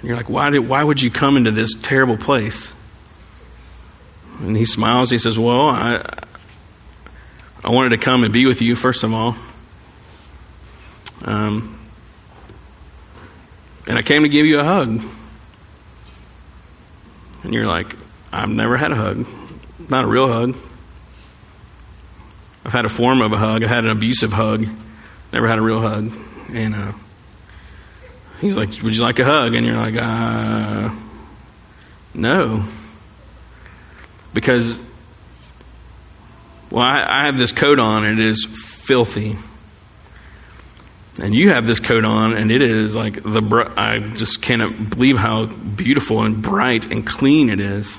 And 0.00 0.08
you're 0.08 0.16
like, 0.16 0.28
why, 0.28 0.50
did, 0.50 0.60
why 0.60 0.82
would 0.82 1.00
you 1.00 1.10
come 1.10 1.36
into 1.36 1.50
this 1.50 1.74
terrible 1.74 2.16
place? 2.16 2.74
And 4.40 4.56
he 4.56 4.64
smiles. 4.64 5.10
He 5.10 5.18
says, 5.18 5.38
Well, 5.38 5.68
I, 5.68 6.24
I 7.62 7.70
wanted 7.70 7.90
to 7.90 7.98
come 7.98 8.24
and 8.24 8.32
be 8.32 8.46
with 8.46 8.62
you, 8.62 8.74
first 8.74 9.04
of 9.04 9.12
all. 9.12 9.36
Um, 11.22 11.78
and 13.86 13.98
I 13.98 14.02
came 14.02 14.22
to 14.22 14.30
give 14.30 14.46
you 14.46 14.58
a 14.60 14.64
hug. 14.64 15.02
And 17.42 17.54
you're 17.54 17.66
like, 17.66 17.94
I've 18.32 18.48
never 18.48 18.76
had 18.76 18.92
a 18.92 18.96
hug. 18.96 19.26
Not 19.90 20.04
a 20.04 20.08
real 20.08 20.28
hug. 20.28 20.56
I've 22.64 22.72
had 22.72 22.84
a 22.84 22.88
form 22.88 23.22
of 23.22 23.32
a 23.32 23.38
hug. 23.38 23.64
I 23.64 23.68
had 23.68 23.84
an 23.84 23.90
abusive 23.90 24.32
hug. 24.32 24.66
Never 25.32 25.48
had 25.48 25.58
a 25.58 25.62
real 25.62 25.80
hug. 25.80 26.12
And 26.52 26.74
uh, 26.74 26.92
he's 28.40 28.56
like, 28.56 28.70
"Would 28.82 28.94
you 28.94 29.02
like 29.02 29.18
a 29.18 29.24
hug?" 29.24 29.54
And 29.54 29.66
you're 29.66 29.76
like, 29.76 29.96
"Uh, 29.96 30.94
no," 32.14 32.64
because 34.34 34.78
well, 36.70 36.84
I, 36.84 37.22
I 37.22 37.26
have 37.26 37.36
this 37.36 37.52
coat 37.52 37.78
on 37.78 38.04
and 38.04 38.20
it 38.20 38.26
is 38.26 38.46
filthy. 38.46 39.36
And 41.18 41.34
you 41.34 41.50
have 41.50 41.66
this 41.66 41.80
coat 41.80 42.04
on, 42.04 42.36
and 42.36 42.50
it 42.50 42.62
is 42.62 42.94
like 42.94 43.22
the. 43.22 43.42
Br- 43.42 43.68
I 43.76 43.98
just 43.98 44.40
cannot 44.40 44.90
believe 44.90 45.18
how 45.18 45.46
beautiful 45.46 46.22
and 46.22 46.40
bright 46.40 46.86
and 46.86 47.06
clean 47.06 47.50
it 47.50 47.60
is. 47.60 47.98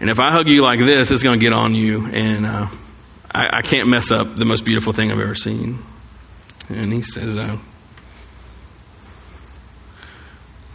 And 0.00 0.08
if 0.08 0.18
I 0.18 0.30
hug 0.30 0.48
you 0.48 0.62
like 0.62 0.78
this, 0.78 1.10
it's 1.10 1.22
going 1.22 1.38
to 1.38 1.44
get 1.44 1.52
on 1.52 1.74
you, 1.74 2.06
and 2.06 2.46
uh, 2.46 2.68
I, 3.34 3.58
I, 3.58 3.62
can't 3.62 3.88
mess 3.88 4.10
up 4.10 4.36
the 4.36 4.44
most 4.44 4.64
beautiful 4.64 4.92
thing 4.92 5.10
I've 5.10 5.18
ever 5.18 5.34
seen. 5.34 5.82
And 6.68 6.92
he 6.92 7.02
says, 7.02 7.38
uh, 7.38 7.58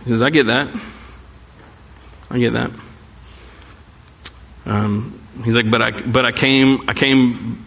he 0.04 0.10
says, 0.10 0.22
I 0.22 0.30
get 0.30 0.48
that. 0.48 0.70
I 2.30 2.40
get 2.40 2.54
that. 2.54 2.72
Um, 4.66 5.22
he's 5.46 5.56
like, 5.56 5.70
but 5.70 5.82
I, 5.82 5.92
but 5.92 6.26
I 6.26 6.32
came, 6.32 6.90
I 6.90 6.94
came 6.94 7.66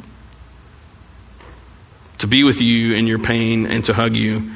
to 2.18 2.26
be 2.26 2.44
with 2.44 2.60
you 2.60 2.94
in 2.94 3.06
your 3.06 3.18
pain 3.18 3.66
and 3.66 3.84
to 3.86 3.94
hug 3.94 4.16
you 4.16 4.50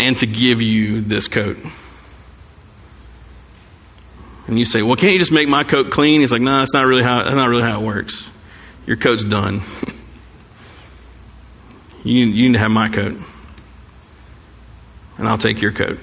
and 0.00 0.16
to 0.18 0.26
give 0.26 0.62
you 0.62 1.02
this 1.02 1.28
coat. 1.28 1.58
And 4.46 4.58
you 4.58 4.64
say, 4.64 4.82
well, 4.82 4.96
can't 4.96 5.12
you 5.12 5.18
just 5.18 5.32
make 5.32 5.48
my 5.48 5.62
coat 5.62 5.90
clean? 5.90 6.20
He's 6.20 6.32
like, 6.32 6.42
no, 6.42 6.58
that's 6.58 6.74
not 6.74 6.86
really 6.86 7.02
how, 7.02 7.22
that's 7.22 7.34
not 7.34 7.48
really 7.48 7.62
how 7.62 7.80
it 7.80 7.84
works. 7.84 8.30
Your 8.86 8.96
coat's 8.96 9.24
done. 9.24 9.62
you, 12.04 12.26
you 12.26 12.46
need 12.48 12.52
to 12.52 12.58
have 12.58 12.70
my 12.70 12.88
coat. 12.88 13.18
And 15.16 15.28
I'll 15.28 15.38
take 15.38 15.62
your 15.62 15.72
coat. 15.72 15.98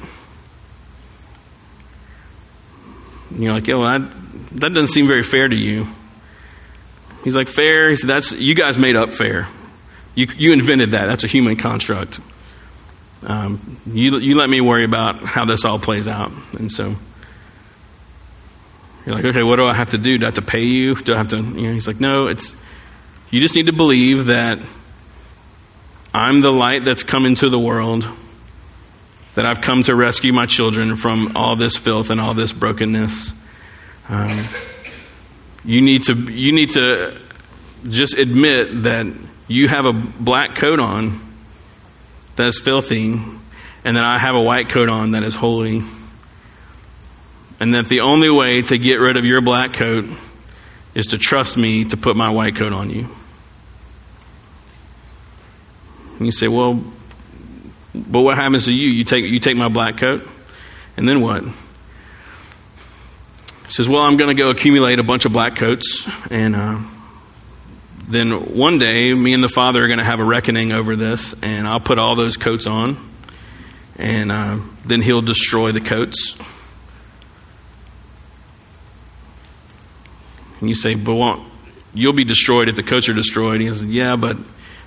And 3.30 3.44
you're 3.44 3.54
like, 3.54 3.68
yeah, 3.68 3.76
well, 3.76 4.00
that 4.54 4.74
doesn't 4.74 4.88
seem 4.88 5.08
very 5.08 5.24
fair 5.24 5.48
to 5.48 5.56
you. 5.56 5.88
He's 7.24 7.36
like, 7.36 7.48
fair? 7.48 7.90
He 7.90 7.98
said, 7.98 8.10
that's, 8.10 8.32
you 8.32 8.56
guys 8.56 8.78
made 8.78 8.96
up 8.96 9.14
fair. 9.14 9.48
You, 10.16 10.28
you 10.38 10.54
invented 10.54 10.92
that. 10.92 11.06
That's 11.06 11.24
a 11.24 11.28
human 11.28 11.56
construct. 11.56 12.20
Um, 13.24 13.80
you, 13.86 14.18
you 14.18 14.36
let 14.36 14.50
me 14.50 14.60
worry 14.60 14.84
about 14.84 15.24
how 15.24 15.46
this 15.46 15.64
all 15.64 15.78
plays 15.78 16.08
out. 16.08 16.32
And 16.58 16.72
so 16.72 16.96
you're 19.06 19.16
like, 19.16 19.26
okay, 19.26 19.44
what 19.44 19.58
do 19.58 19.66
I 19.66 19.74
have 19.74 19.92
to 19.92 19.98
do? 19.98 20.18
Do 20.18 20.26
I 20.26 20.28
have 20.28 20.36
to 20.36 20.42
pay 20.42 20.64
you? 20.64 20.96
Do 20.96 21.14
I 21.14 21.18
have 21.18 21.30
to, 21.30 21.38
you 21.38 21.44
know, 21.44 21.74
he's 21.74 21.88
like, 21.88 22.00
no, 22.00 22.28
it's, 22.28 22.56
You 23.32 23.40
just 23.40 23.56
need 23.56 23.68
to 23.68 23.74
believe 23.74 24.26
that 24.26 24.60
I'm 26.14 26.42
the 26.42 26.52
light 26.52 26.84
that's 26.84 27.04
come 27.04 27.26
into 27.26 27.50
the 27.50 27.58
world, 27.58 28.06
that 29.36 29.46
I've 29.46 29.62
come 29.62 29.84
to 29.84 29.96
rescue 29.96 30.34
my 30.34 30.46
children 30.46 30.98
from 30.98 31.32
all 31.38 31.56
this 31.56 31.78
filth 31.78 32.10
and 32.10 32.20
all 32.20 32.34
this 32.34 32.52
brokenness. 32.52 33.32
Um, 34.10 34.50
you 35.64 35.82
need 35.82 36.04
to 36.04 36.14
you 36.14 36.52
need 36.52 36.72
to 36.72 37.18
just 37.88 38.18
admit 38.18 38.84
that 38.84 39.08
you 39.48 39.70
have 39.70 39.86
a 39.86 39.94
black 39.94 40.56
coat 40.56 40.82
on 40.82 41.26
that 42.36 42.48
is 42.48 42.60
filthy, 42.60 43.14
and 43.86 43.98
that 43.98 44.04
I 44.04 44.18
have 44.18 44.36
a 44.36 44.42
white 44.42 44.68
coat 44.68 44.90
on 44.90 45.12
that 45.12 45.24
is 45.24 45.36
holy. 45.36 45.84
And 47.62 47.76
that 47.76 47.88
the 47.88 48.02
only 48.02 48.30
way 48.30 48.62
to 48.64 48.78
get 48.78 48.96
rid 48.96 49.16
of 49.16 49.24
your 49.24 49.40
black 49.40 49.74
coat 49.74 50.06
is 50.94 51.08
to 51.08 51.18
trust 51.18 51.56
me 51.56 51.86
to 51.86 51.96
put 51.96 52.18
my 52.18 52.30
white 52.30 52.58
coat 52.58 52.74
on 52.74 52.90
you. 52.90 53.08
And 56.22 56.28
you 56.28 56.32
say, 56.32 56.48
well, 56.48 56.80
but 57.96 58.22
what 58.22 58.38
happens 58.38 58.66
to 58.66 58.72
you? 58.72 58.92
You 58.92 59.04
take, 59.04 59.26
you 59.26 59.40
take 59.40 59.58
my 59.58 59.70
black 59.70 59.98
coat, 59.98 60.22
and 60.96 61.10
then 61.10 61.20
what? 61.20 61.44
He 61.44 61.52
says, 63.70 63.90
well, 63.90 64.04
I'm 64.04 64.18
going 64.18 64.28
to 64.28 64.40
go 64.40 64.52
accumulate 64.52 65.00
a 65.00 65.04
bunch 65.04 65.26
of 65.26 65.34
black 65.34 65.56
coats, 65.56 66.08
and 66.30 66.56
uh, 66.56 66.80
then 68.08 68.56
one 68.56 68.78
day, 68.78 69.12
me 69.16 69.34
and 69.34 69.44
the 69.44 69.50
Father 69.50 69.84
are 69.84 69.88
going 69.88 69.98
to 69.98 70.06
have 70.06 70.20
a 70.20 70.24
reckoning 70.24 70.72
over 70.72 70.96
this, 70.96 71.34
and 71.42 71.68
I'll 71.68 71.80
put 71.80 71.98
all 71.98 72.16
those 72.16 72.38
coats 72.38 72.68
on, 72.68 72.98
and 73.96 74.32
uh, 74.32 74.60
then 74.86 75.02
He'll 75.02 75.24
destroy 75.24 75.72
the 75.72 75.82
coats. 75.82 76.36
And 80.60 80.70
you 80.70 80.76
say, 80.76 80.94
but 80.94 81.16
won't, 81.16 81.52
you'll 81.96 82.14
be 82.14 82.26
destroyed 82.26 82.70
if 82.70 82.76
the 82.76 82.84
coats 82.84 83.10
are 83.10 83.16
destroyed. 83.16 83.60
He 83.60 83.66
says, 83.70 83.86
yeah, 83.86 84.16
but 84.18 84.38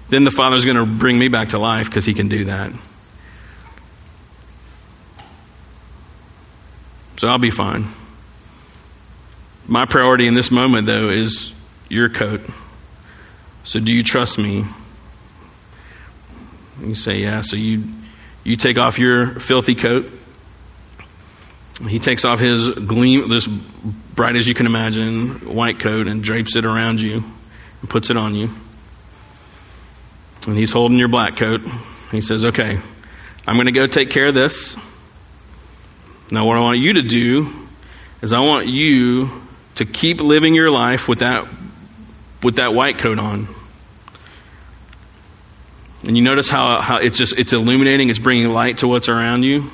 then 0.08 0.24
the 0.24 0.30
Father's 0.30 0.64
going 0.64 0.76
to 0.76 0.86
bring 0.86 1.18
me 1.18 1.28
back 1.28 1.50
to 1.50 1.58
life 1.58 1.86
because 1.86 2.04
He 2.04 2.14
can 2.14 2.28
do 2.28 2.46
that. 2.46 2.72
So 7.16 7.28
I'll 7.28 7.38
be 7.38 7.50
fine. 7.50 7.88
My 9.66 9.86
priority 9.86 10.26
in 10.26 10.34
this 10.34 10.50
moment, 10.50 10.86
though, 10.86 11.08
is 11.08 11.52
your 11.88 12.08
coat. 12.08 12.42
So 13.64 13.80
do 13.80 13.94
you 13.94 14.02
trust 14.02 14.36
me? 14.36 14.66
You 16.80 16.94
say, 16.94 17.18
yeah. 17.18 17.40
So 17.40 17.56
you, 17.56 17.84
you 18.42 18.56
take 18.56 18.76
off 18.76 18.98
your 18.98 19.40
filthy 19.40 19.74
coat. 19.74 20.10
He 21.88 21.98
takes 21.98 22.24
off 22.24 22.40
his 22.40 22.68
gleam, 22.68 23.28
this 23.28 23.46
bright 23.46 24.36
as 24.36 24.46
you 24.46 24.54
can 24.54 24.66
imagine, 24.66 25.54
white 25.54 25.80
coat, 25.80 26.06
and 26.06 26.22
drapes 26.22 26.56
it 26.56 26.64
around 26.64 27.00
you 27.00 27.24
and 27.80 27.90
puts 27.90 28.10
it 28.10 28.16
on 28.16 28.34
you. 28.34 28.50
And 30.46 30.56
he's 30.56 30.72
holding 30.72 30.98
your 30.98 31.08
black 31.08 31.36
coat. 31.36 31.62
He 32.10 32.20
says, 32.20 32.44
okay, 32.44 32.78
I'm 33.46 33.56
going 33.56 33.66
to 33.66 33.72
go 33.72 33.86
take 33.86 34.10
care 34.10 34.26
of 34.26 34.34
this. 34.34 34.76
Now, 36.30 36.46
what 36.46 36.56
I 36.56 36.60
want 36.60 36.78
you 36.78 36.94
to 36.94 37.02
do 37.02 37.68
is 38.22 38.32
I 38.32 38.40
want 38.40 38.66
you 38.66 39.42
to 39.76 39.84
keep 39.84 40.20
living 40.20 40.54
your 40.54 40.70
life 40.70 41.08
with 41.08 41.20
that 41.20 41.46
with 42.42 42.56
that 42.56 42.74
white 42.74 42.98
coat 42.98 43.18
on. 43.18 43.48
And 46.02 46.16
you 46.16 46.22
notice 46.22 46.50
how, 46.50 46.80
how 46.80 46.98
it's 46.98 47.16
just 47.16 47.38
it's 47.38 47.52
illuminating, 47.52 48.10
it's 48.10 48.18
bringing 48.18 48.48
light 48.48 48.78
to 48.78 48.88
what's 48.88 49.08
around 49.08 49.42
you. 49.42 49.70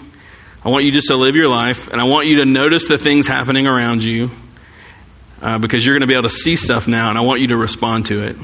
I 0.65 0.69
want 0.69 0.85
you 0.85 0.93
just 0.93 1.09
to 1.09 1.17
live 1.17 1.35
your 1.37 1.49
life, 1.49 1.89
and 1.89 2.01
I 2.01 2.05
want 2.05 2.27
you 2.27 2.37
to 2.37 2.45
notice 2.45 2.87
the 2.87 2.99
things 2.99 3.27
happening 3.27 3.67
around 3.67 4.05
you 4.05 4.31
uh, 5.41 5.59
because 5.59 5.85
you're 5.85 5.95
going 5.95 6.03
to 6.03 6.07
be 6.07 6.15
able 6.15 6.29
to 6.29 6.35
see 6.35 6.55
stuff 6.55 6.87
now, 6.87 7.09
and 7.09 7.19
I 7.19 7.23
want 7.23 7.41
you 7.41 7.49
to 7.49 7.57
respond 7.57 8.07
to 8.07 8.23
it. 8.25 8.37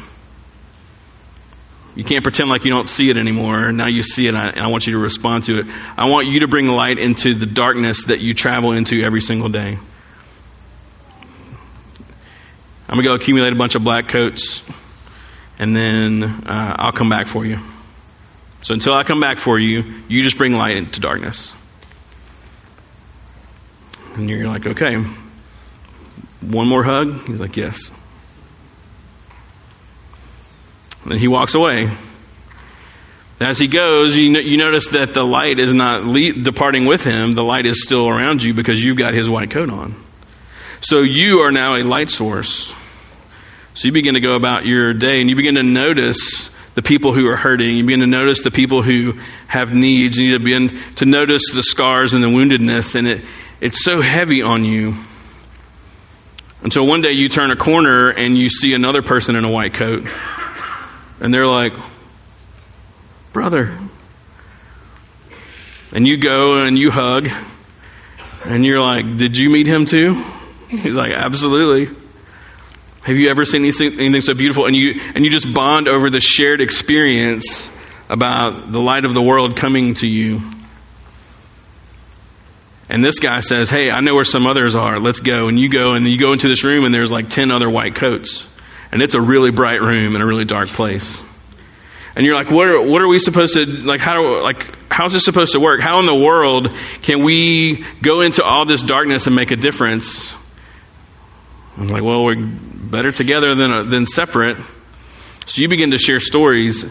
You 1.96 2.04
can't 2.04 2.22
pretend 2.22 2.50
like 2.50 2.64
you 2.66 2.70
don't 2.70 2.88
see 2.90 3.08
it 3.08 3.16
anymore. 3.16 3.72
Now 3.72 3.86
you 3.86 4.02
see 4.02 4.26
it, 4.26 4.34
and 4.34 4.60
I, 4.60 4.66
want 4.66 4.86
you 4.86 4.92
to 4.92 4.98
respond 4.98 5.44
to 5.44 5.60
it. 5.60 5.66
I 5.96 6.04
want 6.04 6.26
you 6.26 6.40
to 6.40 6.46
bring 6.46 6.68
light 6.68 6.98
into 6.98 7.34
the 7.34 7.46
darkness 7.46 8.04
that 8.04 8.20
you 8.20 8.34
travel 8.34 8.72
into 8.72 9.02
every 9.02 9.22
single 9.22 9.48
day. 9.48 9.78
I'm 12.88 12.94
going 12.94 13.02
to 13.02 13.08
go 13.08 13.14
accumulate 13.14 13.54
a 13.54 13.56
bunch 13.56 13.76
of 13.76 13.82
black 13.82 14.08
coats, 14.08 14.62
and 15.58 15.74
then 15.74 16.22
uh, 16.22 16.76
I'll 16.78 16.92
come 16.92 17.08
back 17.08 17.28
for 17.28 17.46
you. 17.46 17.60
So 18.60 18.74
until 18.74 18.92
I 18.92 19.02
come 19.02 19.20
back 19.20 19.38
for 19.38 19.58
you, 19.58 20.02
you 20.06 20.22
just 20.22 20.36
bring 20.36 20.52
light 20.52 20.76
into 20.76 21.00
darkness. 21.00 21.54
And 24.16 24.28
you're 24.28 24.46
like, 24.48 24.66
okay, 24.66 24.96
one 26.42 26.68
more 26.68 26.84
hug? 26.84 27.26
He's 27.26 27.40
like, 27.40 27.56
yes. 27.56 27.90
And 31.10 31.18
he 31.18 31.28
walks 31.28 31.54
away. 31.54 31.90
As 33.38 33.58
he 33.58 33.68
goes, 33.68 34.16
you, 34.16 34.30
you 34.38 34.56
notice 34.56 34.88
that 34.88 35.12
the 35.12 35.22
light 35.22 35.58
is 35.58 35.74
not 35.74 36.04
le- 36.04 36.32
departing 36.32 36.86
with 36.86 37.04
him. 37.04 37.34
The 37.34 37.44
light 37.44 37.66
is 37.66 37.82
still 37.82 38.08
around 38.08 38.42
you 38.42 38.54
because 38.54 38.82
you've 38.82 38.96
got 38.96 39.14
his 39.14 39.28
white 39.28 39.50
coat 39.50 39.70
on. 39.70 40.02
So 40.80 41.00
you 41.02 41.40
are 41.40 41.52
now 41.52 41.76
a 41.76 41.82
light 41.82 42.10
source. 42.10 42.72
So 43.74 43.88
you 43.88 43.92
begin 43.92 44.14
to 44.14 44.20
go 44.20 44.36
about 44.36 44.64
your 44.64 44.94
day 44.94 45.20
and 45.20 45.28
you 45.28 45.36
begin 45.36 45.56
to 45.56 45.62
notice 45.62 46.48
the 46.76 46.82
people 46.82 47.12
who 47.12 47.26
are 47.26 47.36
hurting. 47.36 47.76
You 47.76 47.84
begin 47.84 48.00
to 48.00 48.06
notice 48.06 48.42
the 48.42 48.50
people 48.50 48.82
who 48.82 49.18
have 49.48 49.72
needs. 49.72 50.18
You 50.18 50.38
begin 50.38 50.80
to 50.96 51.04
notice 51.04 51.42
the 51.52 51.62
scars 51.62 52.14
and 52.14 52.22
the 52.22 52.28
woundedness, 52.28 52.94
and 52.94 53.08
it, 53.08 53.24
it's 53.60 53.82
so 53.82 54.02
heavy 54.02 54.42
on 54.42 54.64
you. 54.64 54.94
Until 56.62 56.86
one 56.86 57.00
day 57.00 57.12
you 57.12 57.28
turn 57.28 57.50
a 57.50 57.56
corner 57.56 58.10
and 58.10 58.36
you 58.36 58.48
see 58.50 58.74
another 58.74 59.02
person 59.02 59.36
in 59.36 59.44
a 59.44 59.50
white 59.50 59.74
coat, 59.74 60.06
and 61.20 61.32
they're 61.32 61.46
like, 61.46 61.72
Brother. 63.32 63.78
And 65.92 66.06
you 66.06 66.16
go 66.16 66.64
and 66.64 66.78
you 66.78 66.90
hug, 66.90 67.28
and 68.44 68.64
you're 68.64 68.80
like, 68.80 69.16
Did 69.16 69.36
you 69.36 69.50
meet 69.50 69.66
him 69.66 69.84
too? 69.84 70.24
He's 70.68 70.94
like, 70.94 71.12
Absolutely. 71.12 71.94
Have 73.02 73.16
you 73.16 73.30
ever 73.30 73.44
seen 73.44 73.62
anything, 73.62 74.20
so 74.20 74.34
beautiful? 74.34 74.66
And 74.66 74.74
you, 74.74 75.00
and 75.14 75.24
you 75.24 75.30
just 75.30 75.52
bond 75.54 75.86
over 75.86 76.10
the 76.10 76.18
shared 76.18 76.60
experience 76.60 77.70
about 78.08 78.72
the 78.72 78.80
light 78.80 79.04
of 79.04 79.14
the 79.14 79.22
world 79.22 79.56
coming 79.56 79.94
to 79.94 80.08
you. 80.08 80.40
And 82.88 83.04
this 83.04 83.20
guy 83.20 83.40
says, 83.40 83.70
Hey, 83.70 83.90
I 83.90 84.00
know 84.00 84.14
where 84.14 84.24
some 84.24 84.46
others 84.46 84.74
are. 84.74 84.98
Let's 84.98 85.20
go. 85.20 85.46
And 85.46 85.58
you 85.58 85.68
go, 85.68 85.92
and 85.92 86.04
you 86.06 86.18
go 86.18 86.32
into 86.32 86.48
this 86.48 86.64
room, 86.64 86.84
and 86.84 86.94
there's 86.94 87.10
like 87.10 87.28
10 87.28 87.50
other 87.50 87.70
white 87.70 87.94
coats. 87.94 88.46
And 88.96 89.02
it's 89.02 89.14
a 89.14 89.20
really 89.20 89.50
bright 89.50 89.82
room 89.82 90.16
in 90.16 90.22
a 90.22 90.26
really 90.26 90.46
dark 90.46 90.70
place. 90.70 91.20
And 92.14 92.24
you're 92.24 92.34
like, 92.34 92.50
what 92.50 92.66
are, 92.66 92.80
what 92.80 93.02
are 93.02 93.08
we 93.08 93.18
supposed 93.18 93.52
to, 93.52 93.66
like, 93.66 94.00
how, 94.00 94.14
do, 94.14 94.40
like, 94.40 94.74
how's 94.90 95.12
this 95.12 95.22
supposed 95.22 95.52
to 95.52 95.60
work? 95.60 95.82
How 95.82 96.00
in 96.00 96.06
the 96.06 96.14
world 96.14 96.70
can 97.02 97.22
we 97.22 97.84
go 98.00 98.22
into 98.22 98.42
all 98.42 98.64
this 98.64 98.82
darkness 98.82 99.26
and 99.26 99.36
make 99.36 99.50
a 99.50 99.56
difference? 99.56 100.34
I'm 101.76 101.88
like, 101.88 102.02
well, 102.02 102.24
we're 102.24 102.36
better 102.42 103.12
together 103.12 103.54
than, 103.54 103.70
uh, 103.70 103.82
than 103.82 104.06
separate. 104.06 104.56
So 105.44 105.60
you 105.60 105.68
begin 105.68 105.90
to 105.90 105.98
share 105.98 106.18
stories. 106.18 106.82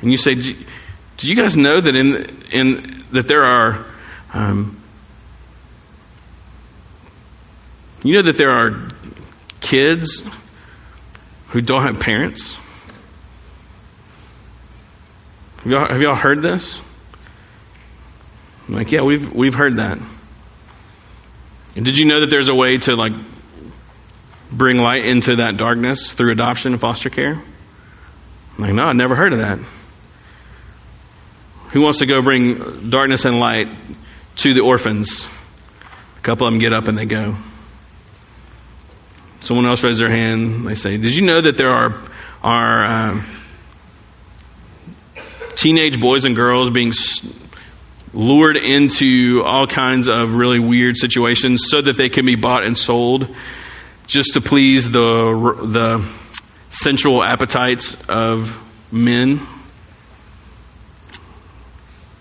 And 0.00 0.10
you 0.10 0.16
say, 0.16 0.36
do 0.36 0.56
you 1.20 1.34
guys 1.34 1.54
know 1.54 1.82
that 1.82 1.94
in, 1.94 2.44
in 2.50 3.04
that 3.12 3.28
there 3.28 3.44
are 3.44 3.84
um, 4.32 4.82
you 8.02 8.14
know 8.14 8.22
that 8.22 8.38
there 8.38 8.52
are 8.52 8.70
kids 9.68 10.22
who 11.48 11.60
don't 11.60 11.82
have 11.82 12.00
parents? 12.00 12.58
Have 15.58 15.66
y'all, 15.66 15.88
have 15.88 16.00
y'all 16.00 16.14
heard 16.14 16.40
this? 16.40 16.80
I'm 18.66 18.74
like, 18.74 18.90
yeah, 18.92 19.02
we've 19.02 19.30
we've 19.32 19.54
heard 19.54 19.76
that. 19.76 19.98
And 21.76 21.84
did 21.84 21.98
you 21.98 22.06
know 22.06 22.20
that 22.20 22.30
there's 22.30 22.48
a 22.48 22.54
way 22.54 22.78
to 22.78 22.96
like 22.96 23.12
bring 24.50 24.78
light 24.78 25.04
into 25.04 25.36
that 25.36 25.58
darkness 25.58 26.12
through 26.12 26.32
adoption 26.32 26.72
and 26.72 26.80
foster 26.80 27.10
care? 27.10 27.34
I'm 27.34 28.64
like, 28.64 28.72
no, 28.72 28.84
I 28.84 28.92
never 28.94 29.14
heard 29.14 29.34
of 29.34 29.40
that. 29.40 29.58
Who 31.72 31.82
wants 31.82 31.98
to 31.98 32.06
go 32.06 32.22
bring 32.22 32.88
darkness 32.88 33.26
and 33.26 33.38
light 33.38 33.68
to 34.36 34.54
the 34.54 34.60
orphans? 34.60 35.28
A 36.16 36.20
couple 36.22 36.46
of 36.46 36.52
them 36.52 36.58
get 36.58 36.72
up 36.72 36.88
and 36.88 36.96
they 36.96 37.04
go. 37.04 37.36
Someone 39.48 39.64
else 39.64 39.82
raises 39.82 40.00
their 40.00 40.10
hand. 40.10 40.68
They 40.68 40.74
say, 40.74 40.98
"Did 40.98 41.16
you 41.16 41.22
know 41.22 41.40
that 41.40 41.56
there 41.56 41.70
are 41.70 41.94
are 42.42 42.84
um, 42.84 43.26
teenage 45.56 45.98
boys 45.98 46.26
and 46.26 46.36
girls 46.36 46.68
being 46.68 46.92
lured 48.12 48.58
into 48.58 49.42
all 49.46 49.66
kinds 49.66 50.06
of 50.06 50.34
really 50.34 50.58
weird 50.58 50.98
situations 50.98 51.64
so 51.68 51.80
that 51.80 51.96
they 51.96 52.10
can 52.10 52.26
be 52.26 52.34
bought 52.34 52.62
and 52.62 52.76
sold 52.76 53.34
just 54.06 54.34
to 54.34 54.42
please 54.42 54.90
the, 54.90 55.00
the 55.64 56.06
sensual 56.68 57.24
appetites 57.24 57.96
of 58.06 58.54
men. 58.92 59.40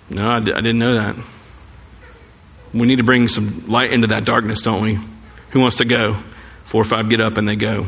No, 0.09 0.29
I 0.29 0.39
d- 0.39 0.53
I 0.53 0.61
didn't 0.61 0.79
know 0.79 0.93
that. 0.93 1.17
We 2.73 2.87
need 2.87 2.99
to 2.99 3.03
bring 3.03 3.27
some 3.27 3.65
light 3.67 3.91
into 3.91 4.07
that 4.07 4.23
darkness, 4.23 4.61
don't 4.61 4.81
we? 4.81 4.97
Who 5.49 5.59
wants 5.59 5.75
to 5.77 5.85
go? 5.85 6.15
Four 6.67 6.81
or 6.81 6.85
five 6.85 7.09
get 7.09 7.21
up 7.21 7.37
and 7.37 7.47
they 7.47 7.55
go. 7.55 7.87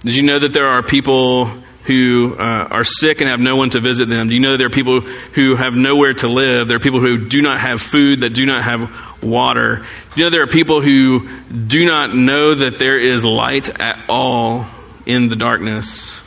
Did 0.00 0.16
you 0.16 0.22
know 0.22 0.38
that 0.38 0.52
there 0.52 0.68
are 0.68 0.82
people 0.82 1.46
who 1.84 2.34
uh, 2.38 2.68
are 2.70 2.84
sick 2.84 3.20
and 3.20 3.28
have 3.28 3.40
no 3.40 3.56
one 3.56 3.68
to 3.70 3.80
visit 3.80 4.08
them? 4.08 4.28
Do 4.28 4.34
you 4.34 4.40
know 4.40 4.52
that 4.52 4.56
there 4.56 4.66
are 4.66 4.70
people 4.70 5.02
who 5.02 5.56
have 5.56 5.74
nowhere 5.74 6.14
to 6.14 6.28
live? 6.28 6.68
There 6.68 6.78
are 6.78 6.80
people 6.80 7.00
who 7.00 7.28
do 7.28 7.42
not 7.42 7.60
have 7.60 7.82
food, 7.82 8.22
that 8.22 8.30
do 8.30 8.46
not 8.46 8.64
have 8.64 8.90
water. 9.22 9.76
Do 9.76 10.20
you 10.20 10.24
know 10.24 10.30
there 10.30 10.42
are 10.42 10.46
people 10.46 10.80
who 10.80 11.28
do 11.48 11.84
not 11.84 12.14
know 12.14 12.54
that 12.54 12.78
there 12.78 12.98
is 12.98 13.24
light 13.24 13.68
at 13.80 14.08
all 14.08 14.66
in 15.04 15.28
the 15.28 15.36
darkness? 15.36 16.18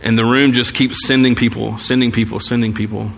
And 0.00 0.16
the 0.16 0.24
room 0.24 0.52
just 0.52 0.74
keeps 0.74 1.06
sending 1.06 1.34
people, 1.34 1.76
sending 1.76 2.10
people, 2.10 2.40
sending 2.40 2.72
people. 2.72 3.10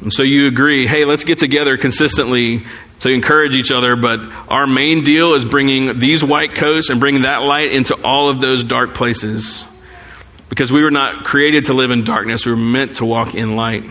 And 0.00 0.12
so 0.12 0.22
you 0.22 0.46
agree, 0.46 0.86
hey, 0.86 1.04
let's 1.04 1.24
get 1.24 1.38
together 1.38 1.76
consistently 1.76 2.64
to 3.00 3.10
encourage 3.10 3.54
each 3.54 3.70
other, 3.70 3.96
but 3.96 4.20
our 4.48 4.66
main 4.66 5.04
deal 5.04 5.34
is 5.34 5.44
bringing 5.44 5.98
these 5.98 6.24
white 6.24 6.54
coats 6.54 6.90
and 6.90 7.00
bringing 7.00 7.22
that 7.22 7.42
light 7.42 7.72
into 7.72 7.94
all 7.94 8.28
of 8.28 8.40
those 8.40 8.64
dark 8.64 8.94
places. 8.94 9.64
Because 10.48 10.72
we 10.72 10.82
were 10.82 10.90
not 10.90 11.24
created 11.24 11.66
to 11.66 11.74
live 11.74 11.90
in 11.90 12.04
darkness, 12.04 12.46
we 12.46 12.52
were 12.52 12.58
meant 12.58 12.96
to 12.96 13.04
walk 13.04 13.34
in 13.34 13.54
light. 13.54 13.84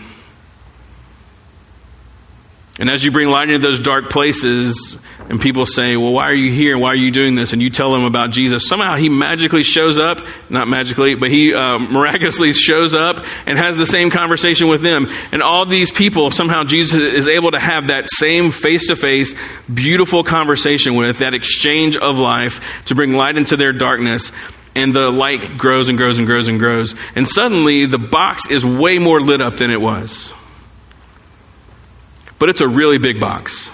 And 2.78 2.88
as 2.88 3.04
you 3.04 3.10
bring 3.10 3.28
light 3.28 3.50
into 3.50 3.66
those 3.66 3.80
dark 3.80 4.08
places, 4.08 4.96
and 5.28 5.40
people 5.40 5.66
say, 5.66 5.96
Well, 5.96 6.12
why 6.12 6.28
are 6.28 6.34
you 6.34 6.52
here? 6.52 6.78
Why 6.78 6.88
are 6.90 6.96
you 6.96 7.10
doing 7.10 7.34
this? 7.34 7.52
And 7.52 7.60
you 7.60 7.70
tell 7.70 7.92
them 7.92 8.04
about 8.04 8.30
Jesus, 8.30 8.66
somehow 8.66 8.96
he 8.96 9.08
magically 9.08 9.62
shows 9.62 9.98
up, 9.98 10.20
not 10.48 10.68
magically, 10.68 11.14
but 11.14 11.30
he 11.30 11.52
uh, 11.52 11.78
miraculously 11.78 12.52
shows 12.52 12.94
up 12.94 13.24
and 13.46 13.58
has 13.58 13.76
the 13.76 13.86
same 13.86 14.10
conversation 14.10 14.68
with 14.68 14.82
them. 14.82 15.08
And 15.32 15.42
all 15.42 15.66
these 15.66 15.90
people, 15.90 16.30
somehow 16.30 16.64
Jesus 16.64 17.00
is 17.00 17.28
able 17.28 17.50
to 17.50 17.58
have 17.58 17.88
that 17.88 18.06
same 18.08 18.50
face 18.52 18.86
to 18.88 18.96
face, 18.96 19.34
beautiful 19.72 20.22
conversation 20.22 20.94
with, 20.94 21.18
that 21.18 21.34
exchange 21.34 21.96
of 21.96 22.16
life 22.16 22.60
to 22.86 22.94
bring 22.94 23.12
light 23.12 23.36
into 23.36 23.56
their 23.56 23.72
darkness 23.72 24.32
and 24.76 24.94
the 24.94 25.10
light 25.10 25.58
grows 25.58 25.88
and 25.88 25.98
grows 25.98 26.18
and 26.18 26.26
grows 26.26 26.46
and 26.46 26.60
grows. 26.60 26.94
And 27.16 27.26
suddenly 27.26 27.86
the 27.86 27.98
box 27.98 28.48
is 28.48 28.64
way 28.64 28.98
more 28.98 29.20
lit 29.20 29.40
up 29.40 29.56
than 29.56 29.72
it 29.72 29.80
was. 29.80 30.32
But 32.38 32.48
it's 32.48 32.60
a 32.60 32.68
really 32.68 32.98
big 32.98 33.20
box. 33.20 33.70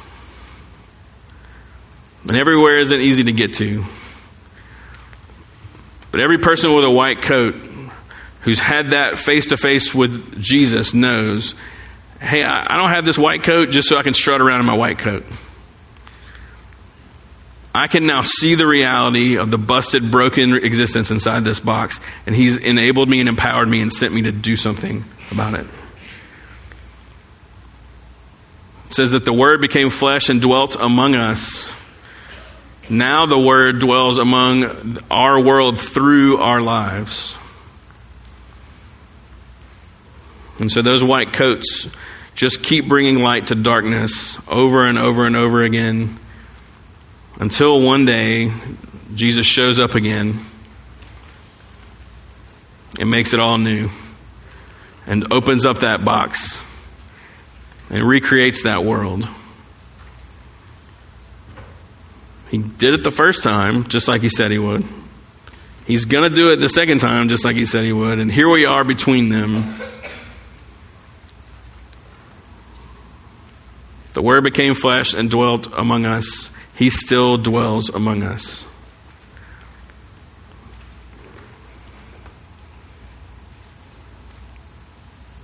And 2.26 2.36
everywhere 2.36 2.78
isn't 2.78 3.00
easy 3.00 3.24
to 3.24 3.32
get 3.32 3.54
to. 3.54 3.84
But 6.10 6.20
every 6.20 6.38
person 6.38 6.72
with 6.72 6.84
a 6.84 6.90
white 6.90 7.22
coat 7.22 7.54
who's 8.40 8.60
had 8.60 8.90
that 8.90 9.18
face 9.18 9.46
to 9.46 9.56
face 9.56 9.94
with 9.94 10.40
Jesus 10.40 10.94
knows 10.94 11.54
hey, 12.20 12.42
I 12.42 12.76
don't 12.78 12.90
have 12.90 13.04
this 13.04 13.18
white 13.18 13.42
coat 13.42 13.70
just 13.70 13.88
so 13.88 13.98
I 13.98 14.02
can 14.02 14.14
strut 14.14 14.40
around 14.40 14.60
in 14.60 14.66
my 14.66 14.76
white 14.76 14.98
coat. 14.98 15.24
I 17.74 17.88
can 17.88 18.06
now 18.06 18.22
see 18.22 18.54
the 18.54 18.66
reality 18.66 19.36
of 19.36 19.50
the 19.50 19.58
busted, 19.58 20.10
broken 20.10 20.54
existence 20.54 21.10
inside 21.10 21.44
this 21.44 21.60
box, 21.60 21.98
and 22.24 22.34
He's 22.34 22.56
enabled 22.56 23.08
me 23.08 23.20
and 23.20 23.28
empowered 23.28 23.68
me 23.68 23.82
and 23.82 23.92
sent 23.92 24.14
me 24.14 24.22
to 24.22 24.32
do 24.32 24.56
something 24.56 25.04
about 25.30 25.54
it. 25.54 25.66
Says 28.94 29.12
that 29.12 29.24
the 29.24 29.32
Word 29.32 29.60
became 29.60 29.90
flesh 29.90 30.28
and 30.28 30.40
dwelt 30.40 30.76
among 30.76 31.14
us. 31.14 31.72
Now 32.88 33.26
the 33.26 33.38
Word 33.38 33.78
dwells 33.78 34.18
among 34.18 34.98
our 35.10 35.40
world 35.40 35.78
through 35.78 36.38
our 36.38 36.60
lives. 36.60 37.36
And 40.58 40.70
so 40.70 40.82
those 40.82 41.02
white 41.02 41.32
coats 41.32 41.88
just 42.34 42.62
keep 42.62 42.88
bringing 42.88 43.18
light 43.18 43.48
to 43.48 43.54
darkness 43.54 44.38
over 44.46 44.86
and 44.86 44.98
over 44.98 45.26
and 45.26 45.36
over 45.36 45.62
again 45.62 46.18
until 47.40 47.80
one 47.80 48.04
day 48.04 48.52
Jesus 49.14 49.46
shows 49.46 49.80
up 49.80 49.94
again 49.94 50.44
and 52.98 53.10
makes 53.10 53.32
it 53.34 53.40
all 53.40 53.58
new 53.58 53.90
and 55.06 55.32
opens 55.32 55.66
up 55.66 55.80
that 55.80 56.04
box 56.04 56.58
and 57.90 58.06
recreates 58.06 58.64
that 58.64 58.84
world. 58.84 59.28
He 62.50 62.58
did 62.58 62.94
it 62.94 63.02
the 63.02 63.10
first 63.10 63.42
time, 63.42 63.88
just 63.88 64.06
like 64.06 64.22
he 64.22 64.28
said 64.28 64.50
he 64.50 64.58
would. 64.58 64.84
He's 65.86 66.04
going 66.04 66.28
to 66.28 66.34
do 66.34 66.50
it 66.52 66.60
the 66.60 66.68
second 66.68 66.98
time, 66.98 67.28
just 67.28 67.44
like 67.44 67.56
he 67.56 67.64
said 67.64 67.84
he 67.84 67.92
would. 67.92 68.18
And 68.18 68.30
here 68.30 68.48
we 68.48 68.64
are 68.64 68.84
between 68.84 69.28
them. 69.28 69.78
The 74.14 74.22
Word 74.22 74.44
became 74.44 74.74
flesh 74.74 75.12
and 75.12 75.28
dwelt 75.30 75.66
among 75.76 76.06
us. 76.06 76.48
He 76.76 76.88
still 76.88 77.36
dwells 77.36 77.90
among 77.90 78.22
us. 78.22 78.64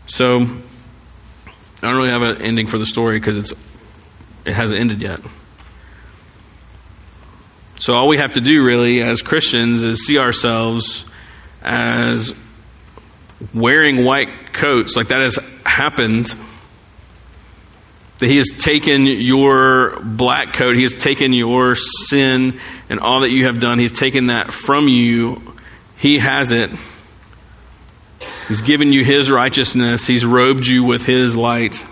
So, 0.07 0.47
I 1.83 1.89
don't 1.89 1.97
really 1.97 2.11
have 2.11 2.23
an 2.23 2.43
ending 2.43 2.67
for 2.67 2.79
the 2.79 2.87
story 2.87 3.19
because 3.19 3.39
it's 3.39 3.53
it 4.45 4.53
hasn't 4.53 4.81
ended 4.81 5.01
yet. 5.03 5.21
So 7.79 7.95
all 7.95 8.09
we 8.09 8.19
have 8.19 8.35
to 8.35 8.41
do 8.41 8.63
really 8.63 9.03
as 9.03 9.23
Christians 9.23 9.83
is 9.83 10.05
see 10.07 10.19
ourselves 10.19 11.05
as 11.63 12.35
wearing 13.55 14.05
white 14.05 14.53
coats 14.53 14.97
like 14.97 15.09
that 15.09 15.23
has 15.23 15.39
happened 15.65 16.35
that 18.19 18.27
he 18.29 18.37
has 18.37 18.49
taken 18.49 19.07
your 19.07 19.99
black 20.01 20.53
coat 20.53 20.77
he 20.77 20.83
has 20.83 20.95
taken 20.95 21.33
your 21.33 21.75
sin 21.75 22.61
and 22.91 23.01
all 23.01 23.21
that 23.21 23.31
you 23.31 23.47
have 23.47 23.61
done 23.61 23.79
he's 23.79 23.93
taken 23.93 24.27
that 24.27 24.53
from 24.53 24.89
you 24.89 25.55
he 25.97 26.19
has 26.19 26.53
it 26.53 26.71
He's 28.51 28.63
given 28.63 28.93
you 28.93 29.05
His 29.05 29.31
righteousness, 29.31 30.09
He's 30.09 30.25
robed 30.25 30.67
you 30.67 30.83
with 30.83 31.07
His 31.07 31.37
light. 31.37 31.87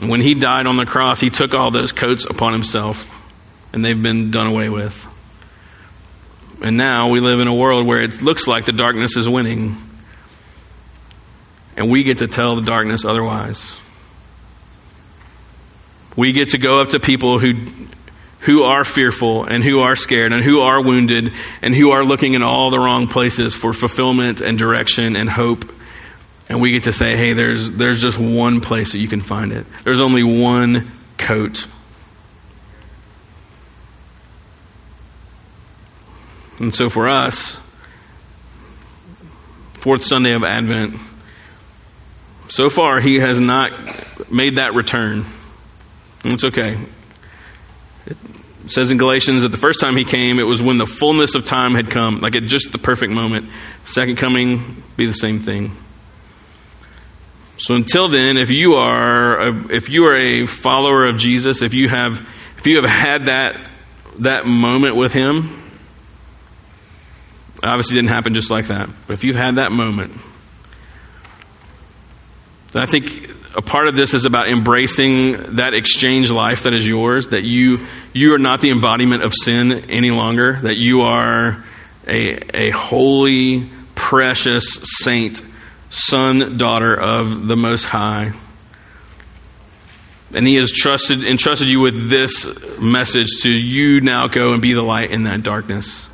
When 0.00 0.20
He 0.20 0.34
died 0.34 0.66
on 0.66 0.76
the 0.76 0.84
cross, 0.84 1.20
He 1.20 1.30
took 1.30 1.54
all 1.54 1.70
those 1.70 1.92
coats 1.92 2.24
upon 2.24 2.54
Himself, 2.54 3.06
and 3.72 3.84
they've 3.84 4.02
been 4.02 4.32
done 4.32 4.48
away 4.48 4.68
with. 4.68 5.06
And 6.60 6.76
now 6.76 7.08
we 7.08 7.20
live 7.20 7.38
in 7.38 7.46
a 7.46 7.54
world 7.54 7.86
where 7.86 8.00
it 8.00 8.20
looks 8.20 8.48
like 8.48 8.64
the 8.64 8.72
darkness 8.72 9.16
is 9.16 9.28
winning, 9.28 9.76
and 11.76 11.88
we 11.88 12.02
get 12.02 12.18
to 12.18 12.26
tell 12.26 12.56
the 12.56 12.62
darkness 12.62 13.04
otherwise. 13.04 13.76
We 16.16 16.32
get 16.32 16.48
to 16.48 16.58
go 16.58 16.80
up 16.80 16.88
to 16.88 16.98
people 16.98 17.38
who 17.38 17.54
who 18.40 18.62
are 18.62 18.84
fearful 18.84 19.44
and 19.44 19.64
who 19.64 19.80
are 19.80 19.96
scared 19.96 20.32
and 20.32 20.44
who 20.44 20.60
are 20.60 20.82
wounded 20.82 21.32
and 21.60 21.74
who 21.74 21.90
are 21.90 22.04
looking 22.04 22.34
in 22.34 22.42
all 22.42 22.70
the 22.70 22.78
wrong 22.78 23.08
places 23.08 23.54
for 23.54 23.72
fulfillment 23.72 24.40
and 24.40 24.58
direction 24.58 25.16
and 25.16 25.28
hope. 25.28 25.64
And 26.48 26.60
we 26.60 26.72
get 26.72 26.84
to 26.84 26.92
say, 26.92 27.16
hey, 27.16 27.32
there's, 27.32 27.70
there's 27.70 28.00
just 28.00 28.18
one 28.18 28.60
place 28.60 28.92
that 28.92 28.98
you 28.98 29.08
can 29.08 29.20
find 29.20 29.52
it. 29.52 29.66
There's 29.84 30.00
only 30.00 30.22
one 30.22 30.92
coat. 31.18 31.66
And 36.60 36.74
so 36.74 36.88
for 36.88 37.08
us, 37.08 37.56
fourth 39.74 40.04
Sunday 40.04 40.32
of 40.32 40.42
Advent, 40.42 41.00
so 42.48 42.70
far 42.70 43.00
he 43.00 43.16
has 43.16 43.40
not 43.40 44.30
made 44.32 44.56
that 44.56 44.74
return. 44.74 45.26
And 46.24 46.32
it's 46.32 46.44
okay. 46.44 46.78
It 48.10 48.70
says 48.70 48.90
in 48.90 48.98
Galatians 48.98 49.42
that 49.42 49.48
the 49.48 49.56
first 49.58 49.80
time 49.80 49.96
he 49.96 50.04
came, 50.04 50.38
it 50.38 50.46
was 50.46 50.60
when 50.60 50.78
the 50.78 50.86
fullness 50.86 51.34
of 51.34 51.44
time 51.44 51.74
had 51.74 51.90
come, 51.90 52.20
like 52.20 52.36
at 52.36 52.44
just 52.44 52.72
the 52.72 52.78
perfect 52.78 53.12
moment. 53.12 53.50
Second 53.84 54.16
coming, 54.16 54.82
be 54.96 55.06
the 55.06 55.12
same 55.12 55.42
thing. 55.42 55.76
So 57.58 57.74
until 57.74 58.08
then, 58.08 58.36
if 58.36 58.50
you 58.50 58.74
are 58.74 59.48
a, 59.48 59.74
if 59.74 59.88
you 59.88 60.04
are 60.04 60.16
a 60.16 60.46
follower 60.46 61.06
of 61.06 61.16
Jesus, 61.16 61.62
if 61.62 61.74
you 61.74 61.88
have 61.88 62.26
if 62.56 62.66
you 62.66 62.80
have 62.80 62.88
had 62.88 63.26
that 63.26 63.58
that 64.20 64.46
moment 64.46 64.96
with 64.96 65.12
him, 65.12 65.70
obviously 67.62 67.96
didn't 67.96 68.10
happen 68.10 68.34
just 68.34 68.50
like 68.50 68.68
that. 68.68 68.88
But 69.06 69.14
if 69.14 69.24
you've 69.24 69.36
had 69.36 69.56
that 69.56 69.72
moment, 69.72 70.12
I 72.74 72.86
think 72.86 73.30
a 73.54 73.62
part 73.62 73.88
of 73.88 73.96
this 73.96 74.14
is 74.14 74.24
about 74.24 74.48
embracing 74.48 75.56
that 75.56 75.74
exchange 75.74 76.30
life 76.30 76.64
that 76.64 76.74
is 76.74 76.86
yours, 76.86 77.28
that 77.28 77.44
you, 77.44 77.86
you 78.12 78.34
are 78.34 78.38
not 78.38 78.60
the 78.60 78.70
embodiment 78.70 79.22
of 79.22 79.32
sin 79.34 79.72
any 79.90 80.10
longer, 80.10 80.60
that 80.62 80.76
you 80.76 81.02
are 81.02 81.64
a, 82.06 82.68
a 82.68 82.70
holy, 82.70 83.70
precious 83.94 84.78
saint, 85.00 85.42
son, 85.90 86.56
daughter 86.56 86.94
of 86.94 87.46
the 87.46 87.56
Most 87.56 87.84
High. 87.84 88.32
And 90.34 90.46
he 90.46 90.56
has 90.56 90.70
trusted 90.70 91.24
entrusted 91.24 91.68
you 91.68 91.80
with 91.80 92.10
this 92.10 92.46
message 92.78 93.28
to 93.42 93.50
you 93.50 94.02
now 94.02 94.28
go 94.28 94.52
and 94.52 94.60
be 94.60 94.74
the 94.74 94.82
light 94.82 95.10
in 95.10 95.22
that 95.22 95.42
darkness. 95.42 96.07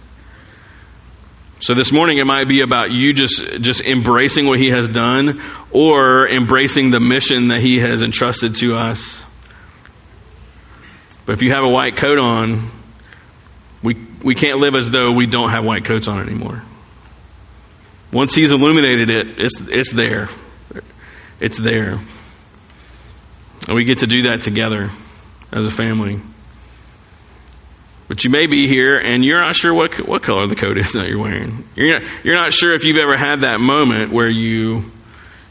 So 1.64 1.72
this 1.72 1.90
morning 1.92 2.18
it 2.18 2.26
might 2.26 2.46
be 2.46 2.60
about 2.60 2.90
you 2.90 3.14
just, 3.14 3.42
just 3.62 3.80
embracing 3.80 4.44
what 4.44 4.58
he 4.58 4.68
has 4.68 4.86
done 4.86 5.40
or 5.70 6.28
embracing 6.28 6.90
the 6.90 7.00
mission 7.00 7.48
that 7.48 7.60
he 7.60 7.78
has 7.78 8.02
entrusted 8.02 8.56
to 8.56 8.76
us. 8.76 9.22
But 11.24 11.32
if 11.32 11.42
you 11.42 11.52
have 11.52 11.64
a 11.64 11.68
white 11.68 11.96
coat 11.96 12.18
on, 12.18 12.70
we 13.82 13.94
we 14.22 14.34
can't 14.34 14.58
live 14.58 14.74
as 14.74 14.90
though 14.90 15.12
we 15.12 15.24
don't 15.24 15.48
have 15.52 15.64
white 15.64 15.86
coats 15.86 16.06
on 16.06 16.20
anymore. 16.20 16.62
Once 18.12 18.34
He's 18.34 18.52
illuminated 18.52 19.08
it, 19.08 19.40
it's, 19.40 19.58
it's 19.58 19.90
there. 19.90 20.28
It's 21.40 21.56
there. 21.56 21.98
And 23.68 23.74
we 23.74 23.84
get 23.84 24.00
to 24.00 24.06
do 24.06 24.24
that 24.24 24.42
together 24.42 24.90
as 25.50 25.64
a 25.64 25.70
family. 25.70 26.20
But 28.07 28.22
you 28.22 28.30
may 28.30 28.46
be 28.46 28.68
here 28.68 28.98
and 28.98 29.24
you're 29.24 29.40
not 29.40 29.55
sure 29.55 29.72
what, 29.72 30.07
what 30.07 30.22
color 30.22 30.46
the 30.46 30.57
coat 30.57 30.76
is 30.76 30.92
that 30.92 31.09
you're 31.09 31.18
wearing. 31.18 31.66
You're 31.74 32.00
not, 32.00 32.11
you're 32.22 32.34
not 32.34 32.52
sure 32.52 32.74
if 32.74 32.84
you've 32.84 32.98
ever 32.98 33.16
had 33.16 33.40
that 33.42 33.61
moment 33.61 34.12
where 34.12 34.28
you, 34.28 34.92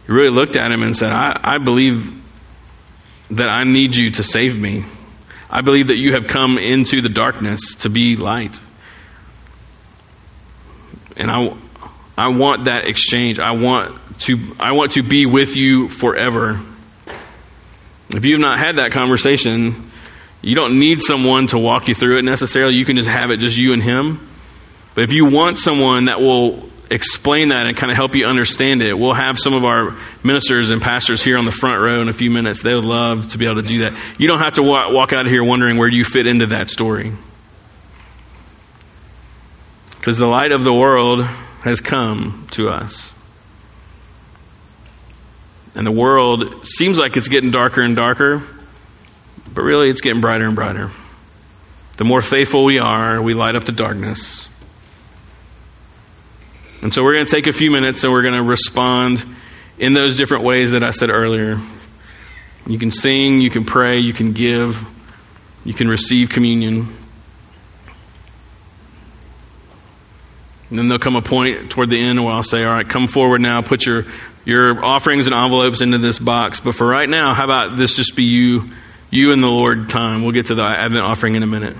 you 0.08 0.14
really 0.14 0.30
looked 0.30 0.56
at 0.56 0.72
him 0.72 0.84
and 0.84 0.96
said, 0.96 1.12
I, 1.12 1.40
I 1.44 1.58
believe 1.58 2.14
that 3.32 3.50
I 3.50 3.64
need 3.64 3.96
you 3.96 4.12
to 4.12 4.24
save 4.24 4.58
me. 4.58 4.86
I 5.50 5.62
believe 5.62 5.88
that 5.88 5.98
you 5.98 6.14
have 6.14 6.28
come 6.28 6.58
into 6.58 7.02
the 7.02 7.10
darkness 7.10 7.76
to 7.80 7.90
be 7.90 8.16
light. 8.16 8.60
And 11.16 11.32
I, 11.32 11.56
I 12.18 12.30
want 12.30 12.66
that 12.66 12.86
exchange. 12.86 13.40
I 13.40 13.52
want 13.52 14.00
to, 14.22 14.56
I 14.60 14.74
want 14.74 14.94
to 14.94 15.04
be 15.04 15.26
with 15.26 15.56
you 15.56 15.90
forever. 15.90 16.60
If 18.10 18.26
you 18.26 18.34
have 18.34 18.42
not 18.42 18.60
had 18.60 18.78
that 18.78 18.92
conversation, 18.92 19.92
you 20.44 20.56
don't 20.56 20.78
need 20.78 21.02
someone 21.02 21.48
to 21.48 21.58
walk 21.58 21.88
you 21.88 21.96
through 21.96 22.20
it 22.20 22.24
necessarily. 22.24 22.76
You 22.76 22.84
can 22.84 22.98
just 22.98 23.10
have 23.10 23.32
it 23.32 23.38
just 23.38 23.58
you 23.58 23.72
and 23.74 23.82
him. 23.82 24.30
But 24.94 25.06
if 25.06 25.14
you 25.14 25.26
want 25.26 25.58
someone 25.58 26.06
that 26.06 26.20
will 26.20 26.70
explain 26.92 27.50
that 27.50 27.66
and 27.66 27.76
kind 27.78 27.92
of 27.92 27.96
help 27.96 28.14
you 28.14 28.26
understand 28.26 28.82
it, 28.82 28.94
we'll 29.00 29.14
have 29.14 29.40
some 29.40 29.54
of 29.54 29.64
our 29.64 29.98
ministers 30.22 30.70
and 30.70 30.82
pastors 30.82 31.24
here 31.24 31.38
on 31.38 31.46
the 31.46 31.52
front 31.52 31.82
row 31.82 32.02
in 32.02 32.10
a 32.10 32.14
few 32.14 32.30
minutes. 32.30 32.62
They 32.62 32.74
would 32.74 32.84
love 32.84 33.30
to 33.32 33.38
be 33.38 33.46
able 33.46 33.62
to 33.62 33.68
do 33.68 33.80
that. 33.80 33.94
You 34.20 34.28
don't 34.28 34.40
have 34.40 34.54
to 34.54 34.64
walk 34.64 35.14
out 35.14 35.26
of 35.26 35.32
here 35.32 35.44
wondering 35.44 35.78
where 35.78 35.88
you 35.88 36.04
fit 36.04 36.28
into 36.28 36.48
that 36.48 36.70
story. 36.70 37.14
Because 39.98 40.18
the 40.18 40.28
light 40.28 40.52
of 40.52 40.66
the 40.66 40.74
world 40.74 41.24
has 41.62 41.80
come 41.80 42.48
to 42.52 42.68
us. 42.68 43.14
And 45.74 45.88
the 45.88 45.92
world 45.92 46.68
seems 46.68 47.00
like 47.00 47.16
it's 47.16 47.30
getting 47.30 47.50
darker 47.50 47.82
and 47.82 47.96
darker. 47.96 48.44
But 49.54 49.62
really, 49.62 49.90
it's 49.90 50.02
getting 50.02 50.22
brighter 50.22 50.46
and 50.46 50.56
brighter. 50.56 50.92
The 51.98 52.04
more 52.04 52.22
faithful 52.22 52.66
we 52.66 52.80
are, 52.80 53.22
we 53.22 53.34
light 53.34 53.56
up 53.56 53.66
the 53.66 53.72
darkness. 53.72 54.48
And 56.82 56.94
so 56.94 57.04
we're 57.04 57.14
going 57.14 57.26
to 57.26 57.32
take 57.32 57.48
a 57.48 57.54
few 57.54 57.72
minutes 57.72 58.04
and 58.04 58.12
we're 58.12 58.24
going 58.24 58.34
to 58.34 58.44
respond 58.44 59.24
in 59.78 59.94
those 59.94 60.18
different 60.18 60.44
ways 60.44 60.72
that 60.72 60.84
I 60.84 60.92
said 60.92 61.10
earlier. 61.10 61.62
You 62.66 62.80
can 62.80 62.92
sing, 62.92 63.42
you 63.42 63.50
can 63.50 63.64
pray, 63.64 64.00
you 64.00 64.14
can 64.14 64.34
give, 64.34 64.84
you 65.64 65.74
can 65.74 65.88
receive 65.88 66.30
communion. 66.30 66.96
And 70.70 70.80
then 70.80 70.88
there'll 70.88 71.00
come 71.00 71.16
a 71.16 71.22
point 71.22 71.70
toward 71.72 71.90
the 71.90 72.02
end 72.02 72.24
where 72.24 72.34
I'll 72.34 72.42
say, 72.42 72.64
All 72.64 72.74
right, 72.74 72.88
come 72.88 73.08
forward 73.08 73.42
now, 73.42 73.62
put 73.62 73.86
your, 73.86 74.06
your 74.44 74.84
offerings 74.84 75.28
and 75.28 75.36
envelopes 75.36 75.82
into 75.82 76.00
this 76.00 76.18
box. 76.18 76.60
But 76.60 76.74
for 76.76 76.88
right 76.88 77.08
now, 77.08 77.34
how 77.34 77.44
about 77.44 77.78
this 77.78 77.96
just 77.96 78.16
be 78.16 78.24
you 78.24 78.72
you 79.14 79.32
and 79.32 79.44
the 79.44 79.48
Lord 79.48 79.92
time. 79.92 80.24
We'll 80.24 80.32
get 80.32 80.48
to 80.48 80.56
the 80.56 80.64
Advent 80.64 81.06
offering 81.06 81.36
in 81.36 81.44
a 81.44 81.48
minute. 81.48 81.78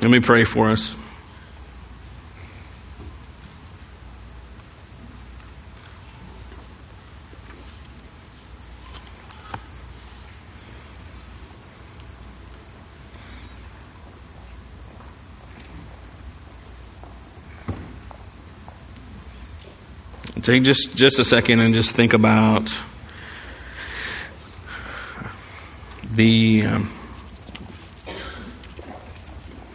Let 0.00 0.10
me 0.10 0.20
pray 0.20 0.44
for 0.44 0.70
us. 0.70 0.96
Take 20.40 20.62
just, 20.62 20.96
just 20.96 21.18
a 21.18 21.24
second 21.24 21.60
and 21.60 21.74
just 21.74 21.90
think 21.90 22.14
about 22.14 22.74
the 26.20 26.66
um, 26.66 26.92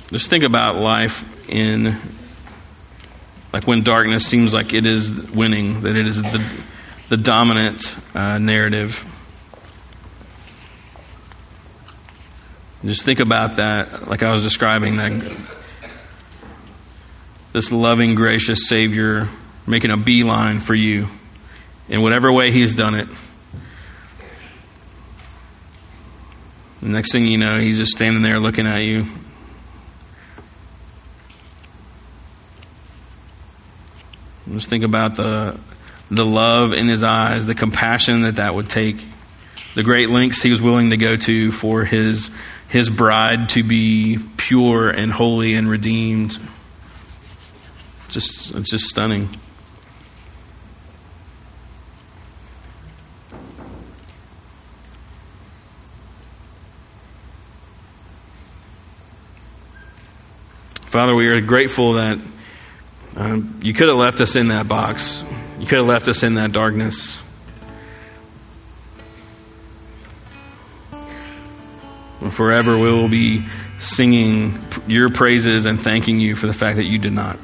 just 0.10 0.30
think 0.30 0.44
about 0.44 0.76
life 0.76 1.26
in 1.50 2.00
like 3.52 3.66
when 3.66 3.82
darkness 3.82 4.28
seems 4.28 4.54
like 4.54 4.72
it 4.72 4.86
is 4.86 5.10
winning, 5.10 5.82
that 5.82 5.96
it 5.96 6.08
is 6.08 6.22
the 6.22 6.46
the 7.10 7.18
dominant 7.18 7.96
uh, 8.14 8.38
narrative. 8.38 9.04
Just 12.84 13.02
think 13.02 13.20
about 13.20 13.56
that, 13.56 14.08
like 14.08 14.22
I 14.22 14.32
was 14.32 14.44
describing 14.44 14.98
that 14.98 15.36
this 17.54 17.72
loving, 17.72 18.14
gracious 18.14 18.70
Savior 18.70 19.30
making 19.66 19.90
a 19.90 19.98
beeline 19.98 20.60
for 20.60 20.76
you 20.76 21.08
in 21.90 22.04
whatever 22.04 22.32
way 22.32 22.52
He's 22.52 22.76
done 22.76 22.94
it. 22.94 23.08
The 26.86 26.92
next 26.92 27.12
thing 27.12 27.26
you 27.26 27.40
know, 27.40 27.60
he's 27.60 27.80
just 27.80 27.94
standing 27.94 28.22
there 28.22 28.40
looking 28.40 28.68
at 28.68 28.84
you. 28.84 29.08
Just 34.52 34.70
think 34.70 34.84
about 34.84 35.16
the 35.16 35.60
the 36.12 36.24
love 36.24 36.74
in 36.74 36.88
his 36.88 37.02
eyes, 37.02 37.48
the 37.48 37.56
compassion 37.56 38.22
that 38.22 38.36
that 38.36 38.54
would 38.54 38.70
take, 38.70 39.04
the 39.74 39.82
great 39.82 40.12
lengths 40.12 40.44
he 40.44 40.52
was 40.52 40.62
willing 40.62 40.92
to 40.92 40.98
go 40.98 41.16
to 41.16 41.52
for 41.52 41.86
his 41.86 42.30
his 42.70 42.88
bride 42.88 43.50
to 43.50 43.64
be 43.64 44.20
pure 44.38 44.88
and 44.92 45.12
holy 45.12 45.56
and 45.56 45.68
redeemed. 45.68 46.38
Just 48.10 48.52
it's 48.52 48.70
just 48.70 48.86
stunning. 48.86 49.40
Father, 60.96 61.14
we 61.14 61.28
are 61.28 61.42
grateful 61.42 61.96
that 61.96 62.18
um, 63.18 63.60
you 63.62 63.74
could 63.74 63.90
have 63.90 63.98
left 63.98 64.22
us 64.22 64.38
in 64.38 64.48
that 64.48 64.70
box. 64.70 65.26
You 65.60 65.68
could 65.68 65.80
have 65.80 65.88
left 65.88 66.08
us 66.08 66.24
in 66.24 66.36
that 66.36 66.54
darkness. 66.54 67.20
And 72.22 72.34
forever 72.34 72.78
we 72.78 72.90
will 72.90 73.10
be 73.10 73.46
singing 73.78 74.58
your 74.88 75.10
praises 75.10 75.66
and 75.66 75.84
thanking 75.84 76.22
you 76.22 76.34
for 76.34 76.48
the 76.48 76.54
fact 76.54 76.78
that 76.78 76.86
you 76.86 76.98
did 76.98 77.12
not. 77.12 77.38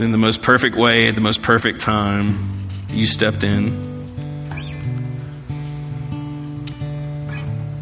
In 0.00 0.12
the 0.12 0.18
most 0.18 0.42
perfect 0.42 0.76
way, 0.76 1.08
at 1.08 1.14
the 1.14 1.22
most 1.22 1.40
perfect 1.40 1.80
time, 1.80 2.68
you 2.90 3.06
stepped 3.06 3.42
in. 3.42 3.88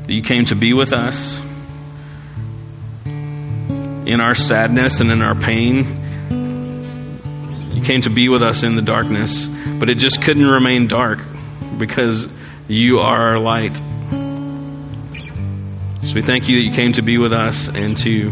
You 0.06 0.22
came 0.22 0.44
to 0.44 0.54
be 0.54 0.72
with 0.72 0.92
us 0.92 1.40
in 4.08 4.20
our 4.22 4.34
sadness 4.34 5.00
and 5.00 5.12
in 5.12 5.20
our 5.20 5.34
pain. 5.34 5.84
You 7.74 7.82
came 7.82 8.00
to 8.02 8.10
be 8.10 8.30
with 8.30 8.42
us 8.42 8.62
in 8.62 8.74
the 8.74 8.82
darkness, 8.82 9.46
but 9.78 9.90
it 9.90 9.96
just 9.96 10.22
couldn't 10.22 10.46
remain 10.46 10.88
dark 10.88 11.20
because 11.76 12.26
you 12.66 13.00
are 13.00 13.32
our 13.32 13.38
light. 13.38 13.76
So 16.06 16.14
we 16.14 16.22
thank 16.22 16.48
you 16.48 16.56
that 16.56 16.62
you 16.62 16.72
came 16.72 16.92
to 16.94 17.02
be 17.02 17.18
with 17.18 17.34
us 17.34 17.68
and 17.68 17.96
to 17.98 18.30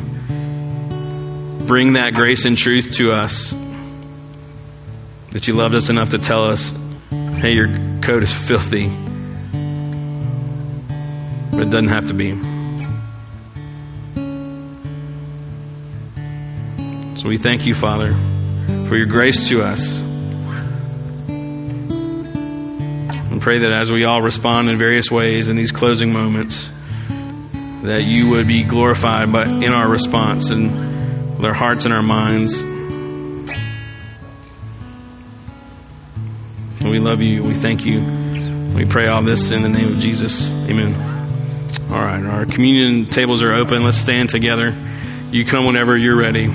bring 1.66 1.92
that 1.92 2.14
grace 2.14 2.46
and 2.46 2.56
truth 2.56 2.92
to 2.92 3.12
us. 3.12 3.50
That 5.32 5.46
you 5.46 5.52
loved 5.52 5.74
us 5.74 5.90
enough 5.90 6.08
to 6.10 6.18
tell 6.18 6.46
us, 6.46 6.72
hey, 7.10 7.52
your 7.52 7.68
coat 8.00 8.22
is 8.22 8.32
filthy. 8.32 8.88
But 11.50 11.60
it 11.60 11.70
doesn't 11.70 11.88
have 11.88 12.06
to 12.06 12.14
be. 12.14 12.55
So 17.26 17.30
we 17.30 17.38
thank 17.38 17.66
you, 17.66 17.74
Father, 17.74 18.14
for 18.86 18.96
your 18.96 19.06
grace 19.06 19.48
to 19.48 19.60
us. 19.60 19.98
And 23.26 23.42
pray 23.42 23.58
that 23.58 23.72
as 23.72 23.90
we 23.90 24.04
all 24.04 24.22
respond 24.22 24.68
in 24.68 24.78
various 24.78 25.10
ways 25.10 25.48
in 25.48 25.56
these 25.56 25.72
closing 25.72 26.12
moments, 26.12 26.70
that 27.82 28.04
you 28.04 28.30
would 28.30 28.46
be 28.46 28.62
glorified 28.62 29.32
by, 29.32 29.42
in 29.42 29.72
our 29.72 29.88
response 29.88 30.50
and 30.50 31.34
with 31.34 31.44
our 31.44 31.52
hearts 31.52 31.84
and 31.84 31.92
our 31.92 32.00
minds. 32.00 32.60
And 32.60 33.50
we 36.88 37.00
love 37.00 37.22
you. 37.22 37.42
We 37.42 37.54
thank 37.54 37.84
you. 37.84 38.02
We 38.72 38.84
pray 38.84 39.08
all 39.08 39.24
this 39.24 39.50
in 39.50 39.62
the 39.62 39.68
name 39.68 39.94
of 39.94 39.98
Jesus. 39.98 40.48
Amen. 40.48 40.94
All 41.90 41.98
right, 41.98 42.24
our 42.24 42.46
communion 42.46 43.04
tables 43.04 43.42
are 43.42 43.52
open. 43.52 43.82
Let's 43.82 43.98
stand 43.98 44.28
together. 44.28 44.76
You 45.32 45.44
come 45.44 45.66
whenever 45.66 45.96
you're 45.96 46.14
ready. 46.14 46.54